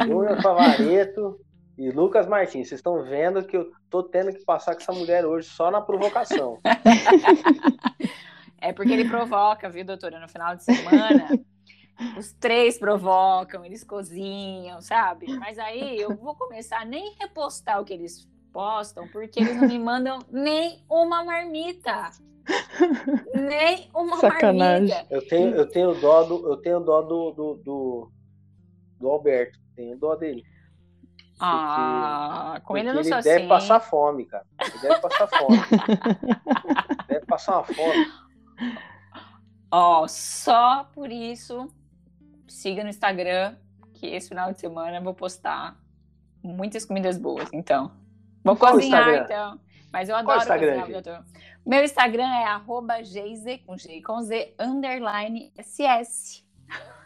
Júnior 0.08 0.42
Favareto 0.42 1.38
e 1.78 1.90
Lucas 1.90 2.26
Martins, 2.26 2.68
vocês 2.68 2.80
estão 2.80 3.04
vendo 3.04 3.44
que 3.44 3.56
eu 3.56 3.70
tô 3.88 4.02
tendo 4.02 4.32
que 4.32 4.44
passar 4.44 4.74
com 4.74 4.80
essa 4.80 4.92
mulher 4.92 5.24
hoje 5.24 5.48
só 5.48 5.70
na 5.70 5.80
provocação. 5.80 6.58
É 8.64 8.72
porque 8.72 8.92
ele 8.92 9.08
provoca, 9.08 9.68
viu, 9.68 9.84
doutora? 9.84 10.20
No 10.20 10.28
final 10.28 10.54
de 10.54 10.62
semana, 10.62 11.26
os 12.16 12.32
três 12.34 12.78
provocam, 12.78 13.64
eles 13.64 13.82
cozinham, 13.82 14.80
sabe? 14.80 15.36
Mas 15.36 15.58
aí 15.58 15.98
eu 15.98 16.16
vou 16.16 16.36
começar 16.36 16.80
a 16.80 16.84
nem 16.84 17.12
repostar 17.20 17.80
o 17.80 17.84
que 17.84 17.92
eles 17.92 18.24
postam, 18.52 19.08
porque 19.08 19.40
eles 19.40 19.56
não 19.56 19.68
me 19.68 19.78
mandam 19.78 20.18
nem 20.30 20.84
uma 20.88 21.24
marmita. 21.24 22.10
nem 23.34 23.88
uma 23.94 24.16
Sacanagem. 24.18 24.88
marmita. 24.88 25.06
Eu 25.14 25.26
tenho, 25.26 25.54
eu 25.54 25.68
tenho 25.68 25.94
dó 26.00 26.22
do, 26.24 26.48
eu 26.50 26.56
tenho 26.58 26.80
dó 26.80 27.02
do, 27.02 27.30
do, 27.32 27.54
do, 27.54 28.12
do 29.00 29.08
Alberto. 29.08 29.58
Tenho 29.74 29.96
dó 29.96 30.14
dele. 30.14 30.44
Ah, 31.44 32.60
com 32.64 32.76
ele 32.76 32.92
não 32.92 33.00
ele 33.00 33.08
sou 33.08 33.20
deve 33.20 33.40
assim. 33.40 33.48
passar 33.48 33.80
fome, 33.80 34.26
cara. 34.26 34.46
Ele 34.60 34.78
deve 34.78 35.00
passar 35.00 35.26
fome. 35.26 35.58
deve 37.08 37.26
passar 37.26 37.52
uma 37.56 37.64
fome. 37.64 38.12
Ó, 39.68 40.06
só 40.06 40.84
por 40.94 41.10
isso, 41.10 41.66
siga 42.46 42.84
no 42.84 42.90
Instagram, 42.90 43.56
que 43.94 44.06
esse 44.06 44.28
final 44.28 44.52
de 44.52 44.60
semana 44.60 44.98
eu 44.98 45.02
vou 45.02 45.14
postar 45.14 45.76
muitas 46.42 46.84
comidas 46.84 47.18
boas, 47.18 47.48
então. 47.52 47.90
Vou 48.44 48.56
Qual 48.56 48.72
cozinhar, 48.72 49.24
então. 49.24 49.58
Mas 49.92 50.08
eu 50.08 50.16
adoro 50.16 50.40
cozinhar, 50.40 50.90
doutor. 50.90 51.24
Meu 51.64 51.84
Instagram 51.84 52.26
é 52.26 52.44
arroba 52.44 52.96
com 53.66 53.76
G 53.76 54.02
com 54.02 54.20
Z, 54.20 54.54
underline 54.58 55.52
SS. 55.56 56.42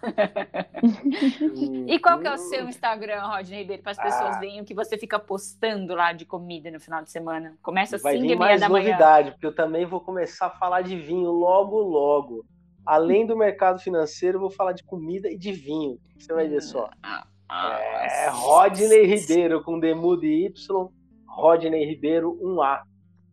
e 1.86 1.98
qual 1.98 2.20
que 2.20 2.26
é 2.26 2.32
o 2.32 2.38
seu 2.38 2.68
Instagram, 2.68 3.20
Rodney 3.22 3.60
Ribeiro, 3.60 3.82
para 3.82 3.92
as 3.92 3.98
pessoas 3.98 4.36
ah. 4.36 4.38
verem 4.38 4.60
o 4.60 4.64
que 4.64 4.74
você 4.74 4.96
fica 4.96 5.18
postando 5.18 5.94
lá 5.94 6.12
de 6.12 6.24
comida 6.24 6.70
no 6.70 6.78
final 6.78 7.02
de 7.02 7.10
semana? 7.10 7.56
Começa 7.62 7.98
5 7.98 8.08
e 8.08 8.36
meia 8.36 8.58
da 8.58 8.68
manhã. 8.68 8.90
novidade, 8.90 9.32
porque 9.32 9.46
eu 9.46 9.54
também 9.54 9.84
vou 9.84 10.00
começar 10.00 10.46
a 10.46 10.50
falar 10.50 10.82
de 10.82 10.96
vinho 10.96 11.30
logo, 11.30 11.78
logo. 11.78 12.44
Além 12.84 13.26
do 13.26 13.36
mercado 13.36 13.80
financeiro, 13.80 14.36
eu 14.36 14.40
vou 14.40 14.50
falar 14.50 14.72
de 14.72 14.84
comida 14.84 15.28
e 15.28 15.36
de 15.36 15.52
vinho. 15.52 15.98
Você 16.16 16.32
vai 16.32 16.46
ver 16.48 16.62
só. 16.62 16.88
Ah, 17.02 17.26
é 17.48 18.28
Rodney 18.28 19.06
Ribeiro 19.06 19.62
com 19.62 19.78
Demudo 19.78 20.24
e 20.24 20.46
Y, 20.46 20.88
Rodney 21.36 21.84
Ribeiro 21.84 22.38
1A. 22.42 22.82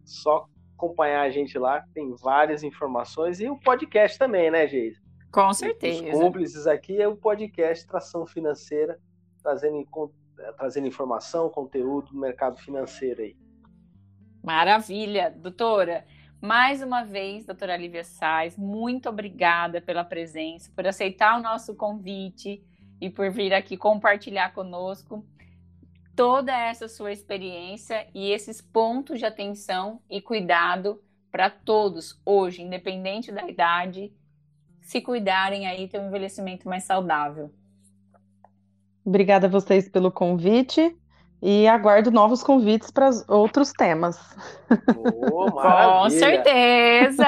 Só 0.04 0.46
acompanhar 0.76 1.22
a 1.22 1.30
gente 1.30 1.58
lá, 1.58 1.86
tem 1.94 2.14
várias 2.16 2.62
informações 2.62 3.40
e 3.40 3.50
o 3.50 3.58
podcast 3.58 4.20
também, 4.20 4.52
né, 4.52 4.68
Geise? 4.68 5.02
Com 5.32 5.54
certeza. 5.54 6.04
Os 6.04 6.12
cúmplices 6.12 6.68
aqui 6.68 7.02
é 7.02 7.08
o 7.08 7.16
podcast 7.16 7.88
Tração 7.88 8.26
Financeira, 8.26 9.00
trazendo, 9.42 9.88
é, 10.38 10.52
trazendo 10.52 10.86
informação, 10.86 11.50
conteúdo 11.50 12.12
do 12.12 12.20
mercado 12.20 12.58
financeiro 12.58 13.22
aí. 13.22 13.36
Maravilha, 14.44 15.32
doutora. 15.32 16.06
Mais 16.42 16.84
uma 16.84 17.06
vez, 17.06 17.46
doutora 17.46 17.78
Lívia 17.78 18.04
Sais, 18.04 18.58
muito 18.58 19.08
obrigada 19.08 19.80
pela 19.80 20.04
presença, 20.04 20.70
por 20.76 20.86
aceitar 20.86 21.40
o 21.40 21.42
nosso 21.42 21.74
convite 21.74 22.62
e 23.00 23.10
por 23.10 23.32
vir 23.32 23.54
aqui 23.54 23.78
compartilhar 23.78 24.54
conosco 24.54 25.26
toda 26.16 26.56
essa 26.56 26.88
sua 26.88 27.12
experiência 27.12 28.08
e 28.14 28.32
esses 28.32 28.62
pontos 28.62 29.20
de 29.20 29.26
atenção 29.26 30.02
e 30.10 30.22
cuidado 30.22 31.02
para 31.32 31.50
todos 31.50 32.22
hoje, 32.26 32.62
independente 32.62 33.32
da 33.32 33.48
idade 33.48 34.14
se 34.82 35.02
cuidarem 35.02 35.66
aí 35.66 35.88
ter 35.88 36.00
um 36.00 36.08
envelhecimento 36.08 36.68
mais 36.68 36.84
saudável. 36.84 37.52
Obrigada 39.06 39.48
a 39.48 39.50
vocês 39.50 39.90
pelo 39.90 40.12
convite 40.12 40.96
e 41.46 41.68
aguardo 41.68 42.10
novos 42.10 42.42
convites 42.42 42.90
para 42.90 43.10
outros 43.28 43.74
temas. 43.74 44.18
Oh, 45.30 45.52
Com 45.52 46.10
certeza! 46.10 47.26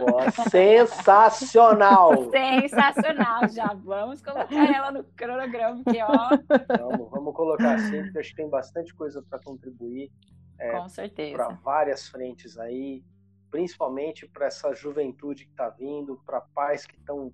Oh, 0.00 0.48
sensacional! 0.48 2.30
Sensacional! 2.30 3.46
Já 3.50 3.74
vamos 3.74 4.22
colocar 4.22 4.74
ela 4.74 4.90
no 4.90 5.04
cronograma 5.04 5.82
aqui, 5.86 5.98
ó. 6.02 6.30
Vamos, 6.78 7.10
vamos 7.10 7.34
colocar 7.34 7.74
assim, 7.74 8.02
porque 8.04 8.20
acho 8.20 8.30
que 8.30 8.36
tem 8.36 8.48
bastante 8.48 8.94
coisa 8.94 9.22
para 9.28 9.38
contribuir. 9.40 10.10
É, 10.58 10.70
Com 10.70 10.88
certeza. 10.88 11.36
Para 11.36 11.48
várias 11.62 12.08
frentes 12.08 12.58
aí 12.58 13.04
principalmente 13.50 14.26
para 14.26 14.46
essa 14.46 14.72
juventude 14.72 15.44
que 15.44 15.50
está 15.50 15.68
vindo, 15.68 16.18
para 16.24 16.40
pais 16.40 16.86
que 16.86 16.96
estão 16.96 17.30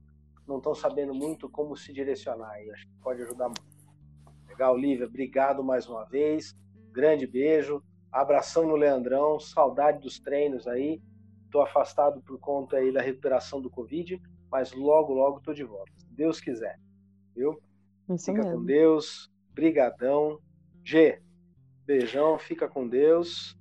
não 0.48 0.56
estão 0.56 0.74
sabendo 0.74 1.14
muito 1.14 1.48
como 1.48 1.76
se 1.76 1.92
direcionar. 1.92 2.60
E 2.60 2.70
acho 2.72 2.86
que 2.86 2.92
pode 3.02 3.22
ajudar 3.22 3.46
muito. 3.46 3.77
Legal, 4.58 4.76
Lívia, 4.76 5.06
obrigado 5.06 5.62
mais 5.62 5.88
uma 5.88 6.04
vez. 6.04 6.52
Grande 6.90 7.28
beijo. 7.28 7.80
Abração 8.10 8.66
no 8.66 8.74
Leandrão, 8.74 9.38
saudade 9.38 10.00
dos 10.00 10.18
treinos 10.18 10.66
aí. 10.66 11.00
Estou 11.44 11.62
afastado 11.62 12.20
por 12.22 12.40
conta 12.40 12.76
aí 12.76 12.92
da 12.92 13.00
recuperação 13.00 13.60
do 13.62 13.70
Covid, 13.70 14.20
mas 14.50 14.72
logo, 14.72 15.14
logo 15.14 15.38
estou 15.38 15.54
de 15.54 15.62
volta, 15.62 15.92
se 15.96 16.12
Deus 16.12 16.40
quiser. 16.40 16.76
Viu? 17.36 17.56
Isso 18.10 18.32
fica 18.32 18.42
mesmo. 18.42 18.58
com 18.58 18.64
Deus. 18.64 19.30
Brigadão. 19.54 20.40
G, 20.82 21.22
beijão, 21.86 22.36
fica 22.36 22.66
com 22.66 22.88
Deus. 22.88 23.56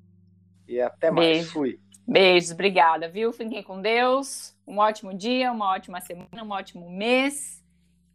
E 0.68 0.82
até 0.82 1.12
mais. 1.12 1.28
Beijo. 1.28 1.52
Fui. 1.52 1.80
Beijos, 2.08 2.50
obrigada, 2.50 3.08
viu? 3.08 3.32
Fiquem 3.32 3.62
com 3.62 3.80
Deus. 3.80 4.58
Um 4.66 4.80
ótimo 4.80 5.14
dia, 5.14 5.52
uma 5.52 5.76
ótima 5.76 6.02
semana, 6.02 6.44
um 6.44 6.50
ótimo 6.50 6.90
mês. 6.90 7.64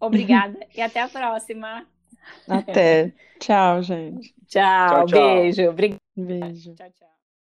Obrigada 0.00 0.58
e 0.74 0.80
até 0.80 1.00
a 1.00 1.08
próxima. 1.08 1.86
Até. 2.48 3.12
Tchau, 3.38 3.82
gente. 3.82 4.34
Tchau, 4.46 4.88
tchau, 4.88 5.06
tchau. 5.06 5.18
beijo. 5.18 5.72
Beijo. 6.16 6.74
Tchau, 6.74 6.90
tchau. 6.90 7.21